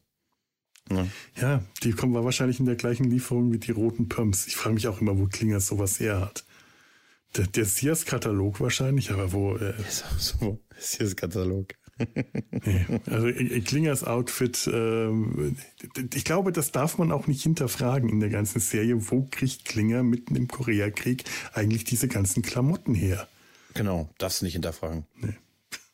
Ja. 0.90 1.06
ja, 1.40 1.62
die 1.82 1.92
kommen 1.92 2.14
wahrscheinlich 2.14 2.60
in 2.60 2.66
der 2.66 2.76
gleichen 2.76 3.04
Lieferung 3.04 3.52
wie 3.52 3.58
die 3.58 3.70
roten 3.70 4.08
Pumps. 4.08 4.46
Ich 4.46 4.56
frage 4.56 4.74
mich 4.74 4.88
auch 4.88 5.00
immer, 5.00 5.18
wo 5.18 5.26
Klinger 5.26 5.60
sowas 5.60 6.00
her 6.00 6.20
hat. 6.20 6.44
Der, 7.36 7.46
der 7.46 7.64
Sears-Katalog 7.64 8.60
wahrscheinlich, 8.60 9.12
aber 9.12 9.32
wo. 9.32 9.56
Äh, 9.56 9.74
so, 10.18 10.58
Sears-Katalog. 10.76 11.74
nee, 12.64 12.86
also 13.06 13.30
Klingers 13.64 14.04
Outfit, 14.04 14.66
äh, 14.66 15.10
ich 16.14 16.24
glaube, 16.24 16.50
das 16.50 16.72
darf 16.72 16.98
man 16.98 17.12
auch 17.12 17.26
nicht 17.26 17.42
hinterfragen 17.42 18.08
in 18.08 18.20
der 18.20 18.30
ganzen 18.30 18.60
Serie. 18.60 19.10
Wo 19.10 19.28
kriegt 19.30 19.66
Klinger 19.66 20.02
mitten 20.02 20.34
im 20.34 20.48
Koreakrieg 20.48 21.24
eigentlich 21.52 21.84
diese 21.84 22.08
ganzen 22.08 22.42
Klamotten 22.42 22.94
her? 22.94 23.28
Genau, 23.74 24.08
darfst 24.18 24.40
du 24.40 24.46
nicht 24.46 24.54
hinterfragen. 24.54 25.04
Nee. 25.20 25.34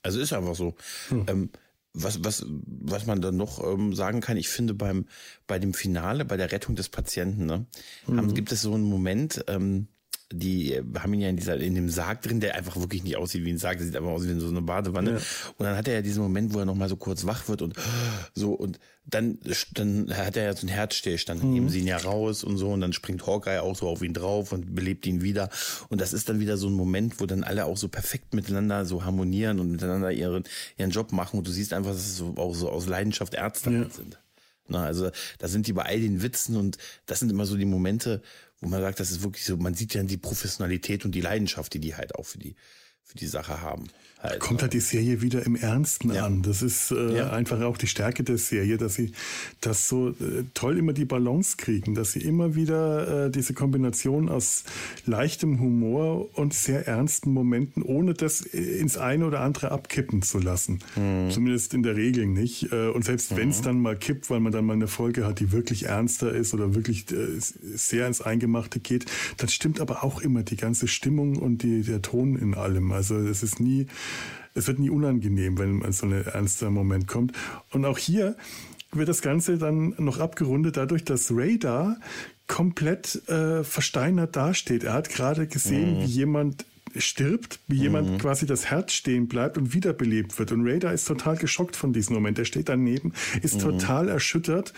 Also 0.02 0.20
ist 0.20 0.32
einfach 0.32 0.54
so. 0.54 0.76
Hm. 1.08 1.24
Ähm, 1.26 1.50
was, 1.96 2.22
was, 2.22 2.46
was 2.46 3.06
man 3.06 3.20
dann 3.20 3.36
noch 3.36 3.62
ähm, 3.64 3.94
sagen 3.94 4.20
kann, 4.20 4.36
ich 4.36 4.48
finde 4.48 4.74
beim, 4.74 5.06
bei 5.46 5.58
dem 5.58 5.74
Finale, 5.74 6.24
bei 6.24 6.36
der 6.36 6.52
Rettung 6.52 6.76
des 6.76 6.88
Patienten, 6.88 7.46
ne, 7.46 7.66
mhm. 8.06 8.16
haben, 8.18 8.34
gibt 8.34 8.52
es 8.52 8.62
so 8.62 8.74
einen 8.74 8.84
Moment, 8.84 9.44
ähm, 9.48 9.88
die 10.32 10.82
haben 10.98 11.14
ihn 11.14 11.20
ja 11.20 11.28
in 11.28 11.36
dieser, 11.36 11.56
in 11.56 11.74
dem 11.74 11.88
Sarg 11.88 12.22
drin, 12.22 12.40
der 12.40 12.56
einfach 12.56 12.76
wirklich 12.76 13.04
nicht 13.04 13.16
aussieht 13.16 13.44
wie 13.44 13.50
ein 13.50 13.58
Sarg, 13.58 13.78
der 13.78 13.86
sieht 13.86 13.96
einfach 13.96 14.10
aus 14.10 14.26
wie 14.26 14.38
so 14.40 14.48
eine 14.48 14.62
Badewanne. 14.62 15.12
Ja. 15.12 15.16
Und 15.56 15.64
dann 15.64 15.76
hat 15.76 15.86
er 15.86 15.94
ja 15.94 16.02
diesen 16.02 16.22
Moment, 16.22 16.52
wo 16.52 16.58
er 16.58 16.64
nochmal 16.64 16.88
so 16.88 16.96
kurz 16.96 17.26
wach 17.26 17.48
wird 17.48 17.62
und 17.62 17.74
so 18.34 18.52
und 18.52 18.80
dann, 19.08 19.38
dann 19.72 20.12
hat 20.16 20.36
er 20.36 20.44
ja 20.44 20.52
so 20.52 20.66
einen 20.66 20.74
Herzstillstand, 20.74 21.40
dann 21.40 21.48
mhm. 21.48 21.54
nehmen 21.54 21.68
sie 21.68 21.78
ihn 21.78 21.86
ja 21.86 21.96
raus 21.96 22.42
und 22.42 22.56
so 22.56 22.70
und 22.72 22.80
dann 22.80 22.92
springt 22.92 23.24
Hawkeye 23.24 23.60
auch 23.60 23.76
so 23.76 23.88
auf 23.88 24.02
ihn 24.02 24.14
drauf 24.14 24.52
und 24.52 24.74
belebt 24.74 25.06
ihn 25.06 25.22
wieder. 25.22 25.48
Und 25.88 26.00
das 26.00 26.12
ist 26.12 26.28
dann 26.28 26.40
wieder 26.40 26.56
so 26.56 26.66
ein 26.66 26.72
Moment, 26.72 27.20
wo 27.20 27.26
dann 27.26 27.44
alle 27.44 27.66
auch 27.66 27.76
so 27.76 27.88
perfekt 27.88 28.34
miteinander 28.34 28.84
so 28.84 29.04
harmonieren 29.04 29.60
und 29.60 29.70
miteinander 29.70 30.10
ihren, 30.10 30.42
ihren 30.76 30.90
Job 30.90 31.12
machen 31.12 31.38
und 31.38 31.46
du 31.46 31.52
siehst 31.52 31.72
einfach, 31.72 31.92
dass 31.92 32.00
es 32.00 32.16
so, 32.16 32.34
auch 32.36 32.54
so 32.54 32.68
aus 32.68 32.88
Leidenschaft 32.88 33.34
Ärzte 33.34 33.70
ja. 33.70 33.88
sind. 33.88 34.18
Na, 34.68 34.84
also 34.84 35.10
da 35.38 35.48
sind 35.48 35.66
die 35.66 35.72
bei 35.72 35.84
all 35.84 36.00
den 36.00 36.22
Witzen 36.22 36.56
und 36.56 36.76
das 37.06 37.20
sind 37.20 37.30
immer 37.30 37.46
so 37.46 37.56
die 37.56 37.64
Momente, 37.64 38.22
wo 38.60 38.68
man 38.68 38.80
sagt, 38.80 39.00
das 39.00 39.10
ist 39.10 39.22
wirklich 39.22 39.44
so, 39.44 39.56
man 39.56 39.74
sieht 39.74 39.94
ja 39.94 40.02
die 40.02 40.16
Professionalität 40.16 41.04
und 41.04 41.12
die 41.12 41.20
Leidenschaft, 41.20 41.74
die 41.74 41.80
die 41.80 41.94
halt 41.94 42.14
auch 42.14 42.24
für 42.24 42.38
die, 42.38 42.56
für 43.02 43.16
die 43.16 43.26
Sache 43.26 43.60
haben. 43.60 43.88
Halt, 44.30 44.40
kommt 44.40 44.62
halt 44.62 44.72
die 44.72 44.80
Serie 44.80 45.22
wieder 45.22 45.44
im 45.44 45.56
Ernsten 45.56 46.12
ja. 46.12 46.26
an. 46.26 46.42
Das 46.42 46.62
ist 46.62 46.90
äh, 46.90 47.16
ja. 47.16 47.30
einfach 47.30 47.60
auch 47.62 47.76
die 47.76 47.86
Stärke 47.86 48.24
der 48.24 48.38
Serie, 48.38 48.76
dass 48.76 48.94
sie 48.94 49.12
das 49.60 49.88
so 49.88 50.10
äh, 50.10 50.44
toll 50.54 50.78
immer 50.78 50.92
die 50.92 51.04
Balance 51.04 51.56
kriegen, 51.56 51.94
dass 51.94 52.12
sie 52.12 52.20
immer 52.20 52.54
wieder 52.54 53.26
äh, 53.26 53.30
diese 53.30 53.54
Kombination 53.54 54.28
aus 54.28 54.64
leichtem 55.04 55.60
Humor 55.60 56.28
und 56.36 56.54
sehr 56.54 56.86
ernsten 56.86 57.32
Momenten, 57.32 57.82
ohne 57.82 58.14
das 58.14 58.40
ins 58.40 58.96
eine 58.96 59.26
oder 59.26 59.40
andere 59.40 59.70
abkippen 59.70 60.22
zu 60.22 60.38
lassen. 60.38 60.80
Mhm. 60.96 61.30
Zumindest 61.30 61.74
in 61.74 61.82
der 61.82 61.96
Regel 61.96 62.26
nicht. 62.26 62.72
Äh, 62.72 62.88
und 62.88 63.04
selbst 63.04 63.32
mhm. 63.32 63.36
wenn 63.36 63.48
es 63.50 63.62
dann 63.62 63.80
mal 63.80 63.96
kippt, 63.96 64.30
weil 64.30 64.40
man 64.40 64.52
dann 64.52 64.64
mal 64.64 64.74
eine 64.74 64.88
Folge 64.88 65.26
hat, 65.26 65.40
die 65.40 65.52
wirklich 65.52 65.84
ernster 65.84 66.32
ist 66.32 66.54
oder 66.54 66.74
wirklich 66.74 67.10
äh, 67.12 67.38
sehr 67.38 68.06
ins 68.06 68.20
Eingemachte 68.20 68.80
geht, 68.80 69.06
dann 69.36 69.48
stimmt 69.48 69.80
aber 69.80 70.02
auch 70.02 70.20
immer 70.20 70.42
die 70.42 70.56
ganze 70.56 70.88
Stimmung 70.88 71.36
und 71.36 71.62
die, 71.62 71.82
der 71.82 72.02
Ton 72.02 72.36
in 72.36 72.54
allem. 72.54 72.92
Also 72.92 73.16
es 73.16 73.42
ist 73.42 73.60
nie 73.60 73.86
es 74.54 74.66
wird 74.66 74.78
nie 74.78 74.90
unangenehm, 74.90 75.58
wenn 75.58 75.92
so 75.92 76.06
ein 76.06 76.12
ernster 76.12 76.70
Moment 76.70 77.06
kommt. 77.06 77.32
Und 77.70 77.84
auch 77.84 77.98
hier 77.98 78.36
wird 78.92 79.08
das 79.08 79.22
Ganze 79.22 79.58
dann 79.58 79.94
noch 79.98 80.18
abgerundet 80.18 80.76
dadurch, 80.76 81.04
dass 81.04 81.30
Radar 81.30 81.98
komplett 82.46 83.28
äh, 83.28 83.64
versteinert 83.64 84.36
dasteht. 84.36 84.84
Er 84.84 84.94
hat 84.94 85.08
gerade 85.10 85.46
gesehen, 85.46 85.98
mhm. 85.98 86.02
wie 86.02 86.06
jemand 86.06 86.64
stirbt, 86.96 87.58
wie 87.66 87.76
jemand 87.76 88.10
mhm. 88.10 88.18
quasi 88.18 88.46
das 88.46 88.70
Herz 88.70 88.92
stehen 88.92 89.28
bleibt 89.28 89.58
und 89.58 89.74
wiederbelebt 89.74 90.38
wird. 90.38 90.52
Und 90.52 90.66
Radar 90.66 90.92
ist 90.92 91.06
total 91.06 91.36
geschockt 91.36 91.76
von 91.76 91.92
diesem 91.92 92.14
Moment. 92.14 92.38
Er 92.38 92.44
steht 92.44 92.68
daneben, 92.68 93.12
ist 93.42 93.56
mhm. 93.56 93.60
total 93.60 94.08
erschüttert 94.08 94.72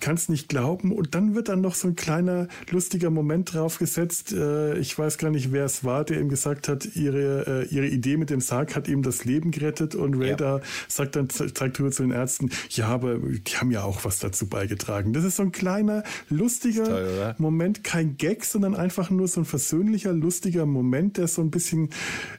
kannst 0.00 0.30
nicht 0.30 0.48
glauben. 0.48 0.92
Und 0.92 1.14
dann 1.14 1.34
wird 1.34 1.48
dann 1.48 1.60
noch 1.60 1.74
so 1.74 1.88
ein 1.88 1.96
kleiner 1.96 2.48
lustiger 2.70 3.10
Moment 3.10 3.54
draufgesetzt. 3.54 4.32
Äh, 4.32 4.78
ich 4.78 4.98
weiß 4.98 5.18
gar 5.18 5.30
nicht, 5.30 5.52
wer 5.52 5.64
es 5.64 5.84
war, 5.84 6.04
der 6.04 6.20
ihm 6.20 6.28
gesagt 6.28 6.68
hat, 6.68 6.96
ihre, 6.96 7.66
äh, 7.70 7.74
ihre 7.74 7.86
Idee 7.86 8.16
mit 8.16 8.30
dem 8.30 8.40
Sarg 8.40 8.76
hat 8.76 8.88
ihm 8.88 9.02
das 9.02 9.24
Leben 9.24 9.50
gerettet. 9.50 9.94
Und 9.94 10.14
Radar 10.14 10.58
ja. 10.58 10.64
sagt 10.88 11.16
dann, 11.16 11.28
zeigt 11.30 11.78
rüber 11.78 11.90
zu 11.90 12.02
den 12.02 12.12
Ärzten, 12.12 12.50
ja, 12.70 12.88
aber 12.88 13.16
die 13.16 13.56
haben 13.56 13.70
ja 13.70 13.82
auch 13.82 14.04
was 14.04 14.18
dazu 14.18 14.46
beigetragen. 14.46 15.12
Das 15.12 15.24
ist 15.24 15.36
so 15.36 15.42
ein 15.42 15.52
kleiner, 15.52 16.02
lustiger 16.28 16.84
toll, 16.84 17.34
Moment, 17.38 17.84
kein 17.84 18.16
Gag, 18.16 18.44
sondern 18.44 18.74
einfach 18.74 19.10
nur 19.10 19.28
so 19.28 19.40
ein 19.40 19.44
versöhnlicher, 19.44 20.12
lustiger 20.12 20.66
Moment, 20.66 21.16
der 21.16 21.28
so 21.28 21.42
ein 21.42 21.50
bisschen 21.50 21.90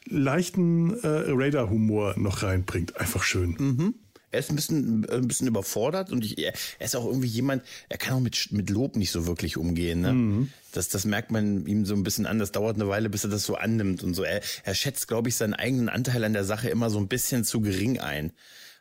leichten 0.07 0.93
äh, 1.01 1.07
Radar-Humor 1.27 2.15
noch 2.17 2.43
reinbringt. 2.43 2.99
Einfach 2.99 3.23
schön. 3.23 3.55
Mhm 3.57 3.95
er 4.35 4.39
ist 4.39 4.49
ein 4.49 4.55
bisschen, 4.55 5.09
ein 5.09 5.27
bisschen 5.27 5.47
überfordert 5.47 6.11
und 6.11 6.23
ich, 6.23 6.37
er 6.37 6.53
ist 6.79 6.95
auch 6.95 7.05
irgendwie 7.05 7.27
jemand, 7.27 7.63
er 7.89 7.97
kann 7.97 8.13
auch 8.13 8.19
mit, 8.19 8.49
mit 8.51 8.69
Lob 8.69 8.95
nicht 8.95 9.11
so 9.11 9.25
wirklich 9.25 9.57
umgehen. 9.57 10.01
Ne? 10.01 10.13
Mhm. 10.13 10.49
Das, 10.73 10.89
das 10.89 11.05
merkt 11.05 11.31
man 11.31 11.65
ihm 11.65 11.85
so 11.85 11.95
ein 11.95 12.03
bisschen 12.03 12.25
an. 12.25 12.37
Das 12.37 12.51
dauert 12.51 12.75
eine 12.75 12.89
Weile, 12.89 13.09
bis 13.09 13.23
er 13.23 13.29
das 13.29 13.45
so 13.45 13.55
annimmt 13.55 14.03
und 14.03 14.13
so. 14.13 14.23
Er, 14.23 14.41
er 14.63 14.75
schätzt, 14.75 15.07
glaube 15.07 15.29
ich, 15.29 15.35
seinen 15.35 15.53
eigenen 15.53 15.87
Anteil 15.89 16.23
an 16.25 16.33
der 16.33 16.43
Sache 16.43 16.69
immer 16.69 16.89
so 16.89 16.99
ein 16.99 17.07
bisschen 17.07 17.45
zu 17.45 17.61
gering 17.61 17.99
ein. 17.99 18.33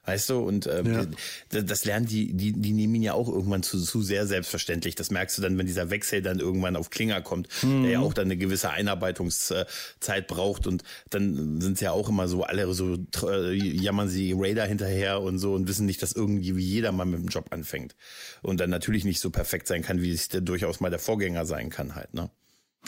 Weißt 0.07 0.29
du, 0.29 0.39
und 0.41 0.67
äh, 0.67 0.83
ja. 0.83 1.63
das 1.63 1.85
lernen 1.87 2.07
die, 2.07 2.35
die, 2.35 2.53
die 2.53 2.73
nehmen 2.73 2.97
ihn 2.97 3.03
ja 3.03 3.15
auch 3.15 3.29
irgendwann 3.29 3.63
zu, 3.63 3.81
zu 3.81 4.03
sehr 4.03 4.27
selbstverständlich. 4.27 4.95
Das 4.95 5.11
merkst 5.11 5.39
du 5.39 5.43
dann, 5.43 5.57
wenn 5.57 5.67
dieser 5.67 5.89
Wechsel 5.89 6.21
dann 6.21 6.41
irgendwann 6.41 6.77
auf 6.77 6.91
Klinger 6.91 7.23
kommt, 7.23 7.49
mhm. 7.63 7.85
der 7.85 7.93
ja 7.93 8.01
auch 8.01 8.13
dann 8.13 8.27
eine 8.27 8.37
gewisse 8.37 8.71
Einarbeitungszeit 8.71 10.27
braucht 10.27 10.67
und 10.67 10.83
dann 11.09 11.61
sind 11.61 11.81
ja 11.81 11.93
auch 11.93 12.11
immer 12.11 12.29
so 12.29 12.43
alle 12.43 12.73
so 12.75 12.99
äh, 13.27 13.55
jammern 13.55 14.09
sie 14.09 14.35
Raider 14.37 14.67
hinterher 14.67 15.23
und 15.23 15.39
so 15.39 15.55
und 15.55 15.69
wissen 15.69 15.87
nicht, 15.87 16.03
dass 16.03 16.13
irgendwie 16.13 16.55
wie 16.57 16.65
jeder 16.65 16.93
mal 16.93 17.07
mit 17.07 17.21
dem 17.21 17.29
Job 17.29 17.47
anfängt 17.51 17.97
und 18.43 18.61
dann 18.61 18.71
natürlich 18.71 19.05
nicht 19.05 19.21
so 19.21 19.31
perfekt 19.31 19.69
sein 19.69 19.83
kann, 19.83 20.03
wie 20.03 20.11
es 20.11 20.29
durchaus 20.29 20.81
mal 20.81 20.91
der 20.91 20.99
Vorgänger 20.99 21.47
sein 21.47 21.71
kann 21.71 21.95
halt, 21.95 22.13
ne? 22.13 22.31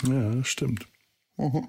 Ja, 0.02 0.44
stimmt. 0.44 0.86
Mhm. 1.38 1.68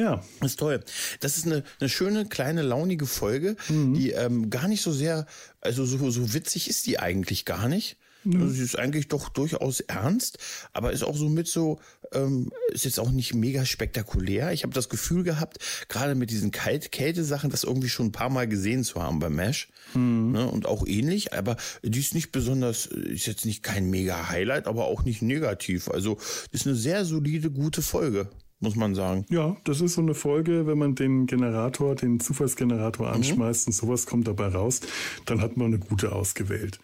Ja. 0.00 0.24
Ist 0.42 0.58
toll. 0.58 0.82
Das 1.20 1.36
ist 1.36 1.44
eine, 1.44 1.62
eine 1.78 1.90
schöne, 1.90 2.24
kleine, 2.26 2.62
launige 2.62 3.04
Folge, 3.04 3.56
mhm. 3.68 3.92
die 3.92 4.12
ähm, 4.12 4.48
gar 4.48 4.66
nicht 4.66 4.80
so 4.80 4.92
sehr, 4.92 5.26
also 5.60 5.84
so, 5.84 6.10
so 6.10 6.32
witzig 6.32 6.70
ist 6.70 6.86
die 6.86 6.98
eigentlich 6.98 7.44
gar 7.44 7.68
nicht. 7.68 7.98
Mhm. 8.24 8.40
Also 8.40 8.54
sie 8.54 8.62
ist 8.62 8.78
eigentlich 8.78 9.08
doch 9.08 9.28
durchaus 9.28 9.80
ernst, 9.80 10.38
aber 10.72 10.92
ist 10.92 11.02
auch 11.02 11.16
so 11.16 11.28
mit 11.28 11.48
so, 11.48 11.80
ähm, 12.12 12.50
ist 12.72 12.86
jetzt 12.86 12.98
auch 12.98 13.10
nicht 13.10 13.34
mega 13.34 13.66
spektakulär. 13.66 14.52
Ich 14.52 14.62
habe 14.62 14.72
das 14.72 14.88
Gefühl 14.88 15.22
gehabt, 15.22 15.58
gerade 15.88 16.14
mit 16.14 16.30
diesen 16.30 16.50
Kalt 16.50 16.92
Kälte-Sachen, 16.92 17.50
das 17.50 17.64
irgendwie 17.64 17.90
schon 17.90 18.06
ein 18.06 18.12
paar 18.12 18.30
Mal 18.30 18.48
gesehen 18.48 18.84
zu 18.84 19.02
haben 19.02 19.18
bei 19.18 19.28
Mesh. 19.28 19.68
Mhm. 19.92 20.32
Ne, 20.32 20.50
und 20.50 20.64
auch 20.64 20.86
ähnlich, 20.86 21.34
aber 21.34 21.58
die 21.82 22.00
ist 22.00 22.14
nicht 22.14 22.32
besonders, 22.32 22.86
ist 22.86 23.26
jetzt 23.26 23.44
nicht 23.44 23.62
kein 23.62 23.90
mega 23.90 24.30
Highlight, 24.30 24.66
aber 24.66 24.86
auch 24.86 25.04
nicht 25.04 25.20
negativ. 25.20 25.90
Also 25.90 26.16
ist 26.52 26.66
eine 26.66 26.76
sehr 26.76 27.04
solide, 27.04 27.50
gute 27.50 27.82
Folge 27.82 28.30
muss 28.60 28.76
man 28.76 28.94
sagen. 28.94 29.24
Ja, 29.30 29.56
das 29.64 29.80
ist 29.80 29.94
so 29.94 30.02
eine 30.02 30.14
Folge, 30.14 30.66
wenn 30.66 30.78
man 30.78 30.94
den 30.94 31.26
Generator, 31.26 31.94
den 31.96 32.20
Zufallsgenerator 32.20 33.08
mhm. 33.08 33.14
anschmeißt 33.14 33.66
mhm. 33.66 33.70
und 33.70 33.74
sowas 33.74 34.06
kommt 34.06 34.28
dabei 34.28 34.48
raus, 34.48 34.80
dann 35.24 35.40
hat 35.40 35.56
man 35.56 35.68
eine 35.68 35.78
gute 35.78 36.12
ausgewählt. 36.12 36.78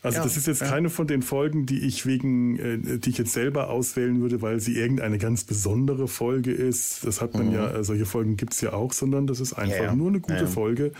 Also 0.00 0.18
ja, 0.18 0.24
das 0.24 0.36
ist 0.36 0.46
jetzt 0.46 0.60
ja. 0.60 0.68
keine 0.68 0.90
von 0.90 1.08
den 1.08 1.22
Folgen, 1.22 1.66
die 1.66 1.80
ich 1.80 2.06
wegen, 2.06 2.58
äh, 2.58 2.98
die 2.98 3.10
ich 3.10 3.18
jetzt 3.18 3.32
selber 3.32 3.68
auswählen 3.68 4.20
würde, 4.20 4.40
weil 4.42 4.60
sie 4.60 4.76
irgendeine 4.76 5.18
ganz 5.18 5.42
besondere 5.42 6.06
Folge 6.06 6.52
ist. 6.52 7.04
Das 7.04 7.20
hat 7.20 7.34
man 7.34 7.48
mhm. 7.48 7.54
ja, 7.54 7.70
äh, 7.72 7.82
solche 7.82 8.06
Folgen 8.06 8.36
gibt's 8.36 8.60
ja 8.60 8.72
auch, 8.72 8.92
sondern 8.92 9.26
das 9.26 9.40
ist 9.40 9.54
einfach 9.54 9.76
ja, 9.76 9.94
nur 9.96 10.08
eine 10.08 10.20
gute 10.20 10.46
Folge, 10.46 10.92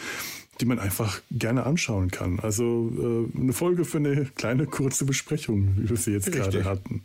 die 0.60 0.64
man 0.64 0.80
einfach 0.80 1.20
gerne 1.30 1.64
anschauen 1.64 2.10
kann. 2.10 2.40
Also 2.40 3.28
äh, 3.36 3.40
eine 3.40 3.52
Folge 3.52 3.84
für 3.84 3.98
eine 3.98 4.24
kleine 4.34 4.66
kurze 4.66 5.04
Besprechung, 5.04 5.76
wie 5.76 5.88
wir 5.88 5.96
sie 5.96 6.10
jetzt 6.10 6.26
Richtig. 6.26 6.42
gerade 6.44 6.64
hatten. 6.64 7.02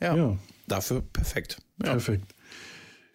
Ja, 0.00 0.16
ja, 0.16 0.38
dafür 0.66 1.02
perfekt. 1.12 1.58
Ja. 1.82 1.92
Perfekt. 1.92 2.34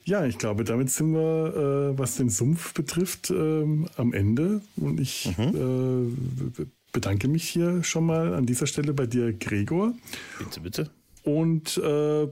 Ja, 0.05 0.25
ich 0.25 0.37
glaube, 0.37 0.65
damit 0.65 0.89
sind 0.89 1.13
wir, 1.13 1.93
äh, 1.93 1.97
was 1.97 2.17
den 2.17 2.29
Sumpf 2.29 2.73
betrifft, 2.73 3.29
ähm, 3.29 3.87
am 3.95 4.13
Ende. 4.13 4.61
Und 4.75 4.99
ich 4.99 5.31
mhm. 5.37 6.11
äh, 6.59 6.65
bedanke 6.91 7.27
mich 7.29 7.47
hier 7.47 7.83
schon 7.83 8.05
mal 8.05 8.33
an 8.33 8.45
dieser 8.45 8.67
Stelle 8.67 8.93
bei 8.93 9.05
dir, 9.05 9.31
Gregor. 9.31 9.93
Bitte, 10.39 10.59
bitte. 10.59 10.91
Und 11.23 11.77
äh, 11.77 12.27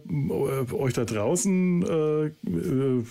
euch 0.73 0.93
da 0.93 1.05
draußen 1.05 1.81
äh, 1.81 2.25
äh, 2.25 3.03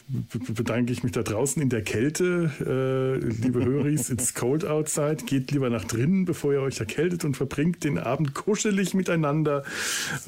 bedanke 0.52 0.92
ich 0.92 1.02
mich 1.02 1.12
da 1.12 1.22
draußen 1.22 1.62
in 1.62 1.70
der 1.70 1.82
Kälte. 1.82 2.50
Äh, 2.60 3.16
liebe 3.26 3.64
Höris, 3.64 4.10
it's 4.10 4.34
cold 4.34 4.66
outside. 4.66 5.24
Geht 5.24 5.52
lieber 5.52 5.70
nach 5.70 5.84
drinnen, 5.84 6.26
bevor 6.26 6.52
ihr 6.52 6.60
euch 6.60 6.80
erkältet 6.80 7.24
und 7.24 7.38
verbringt 7.38 7.82
den 7.82 7.96
Abend 7.96 8.34
kuschelig 8.34 8.92
miteinander 8.92 9.62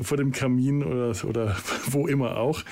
vor 0.00 0.16
dem 0.16 0.32
Kamin 0.32 0.82
oder, 0.82 1.14
oder 1.28 1.54
wo 1.86 2.06
immer 2.06 2.38
auch. 2.38 2.62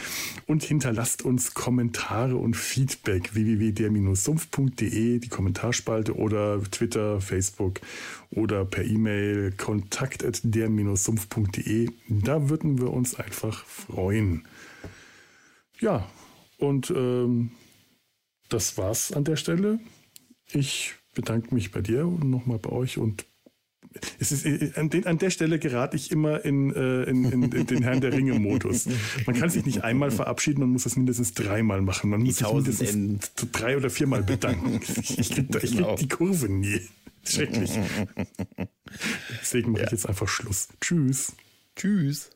Und 0.46 0.62
hinterlasst 0.62 1.22
uns 1.22 1.52
Kommentare 1.52 2.36
und 2.36 2.56
Feedback 2.56 3.34
www.der-sumpf.de, 3.34 5.18
die 5.18 5.28
Kommentarspalte 5.28 6.16
oder 6.16 6.62
Twitter, 6.70 7.20
Facebook 7.20 7.80
oder 8.30 8.64
per 8.64 8.84
E-Mail 8.84 9.52
kontakt.der-sumpf.de. 9.52 11.90
Da 12.08 12.48
würden 12.48 12.69
wir 12.78 12.92
uns 12.92 13.14
einfach 13.14 13.64
freuen. 13.64 14.46
Ja, 15.80 16.08
und 16.58 16.90
ähm, 16.90 17.52
das 18.48 18.76
war's 18.76 19.12
an 19.12 19.24
der 19.24 19.36
Stelle. 19.36 19.80
Ich 20.52 20.94
bedanke 21.14 21.54
mich 21.54 21.70
bei 21.70 21.80
dir 21.80 22.06
und 22.06 22.28
nochmal 22.28 22.58
bei 22.58 22.70
euch 22.70 22.98
und 22.98 23.24
es 24.20 24.30
ist, 24.30 24.46
äh, 24.46 24.72
an, 24.76 24.88
den, 24.90 25.06
an 25.06 25.18
der 25.18 25.30
Stelle 25.30 25.58
gerate 25.58 25.96
ich 25.96 26.12
immer 26.12 26.44
in, 26.44 26.72
äh, 26.74 27.02
in, 27.04 27.24
in, 27.24 27.42
in, 27.50 27.66
den 27.66 27.82
Herrn 27.82 28.00
der 28.00 28.12
Ringe-Modus. 28.12 28.86
Man 29.26 29.36
kann 29.36 29.50
sich 29.50 29.66
nicht 29.66 29.82
einmal 29.82 30.10
verabschieden, 30.10 30.60
man 30.60 30.70
muss 30.70 30.84
das 30.84 30.96
mindestens 30.96 31.34
dreimal 31.34 31.80
machen. 31.80 32.10
Man 32.10 32.22
muss 32.22 32.36
sich 32.36 32.52
mindestens 32.52 33.32
drei 33.52 33.76
oder 33.76 33.90
viermal 33.90 34.22
bedanken. 34.22 34.80
Ich 35.00 35.30
kriege 35.30 35.58
krieg 35.58 35.72
genau. 35.72 35.96
die 35.96 36.08
Kurve 36.08 36.48
nie. 36.48 36.80
Schrecklich. 37.24 37.72
Deswegen 39.40 39.72
mache 39.72 39.82
ja. 39.82 39.86
ich 39.86 39.92
jetzt 39.92 40.08
einfach 40.08 40.28
Schluss. 40.28 40.68
Tschüss. 40.80 41.32
Tschüss. 41.76 42.30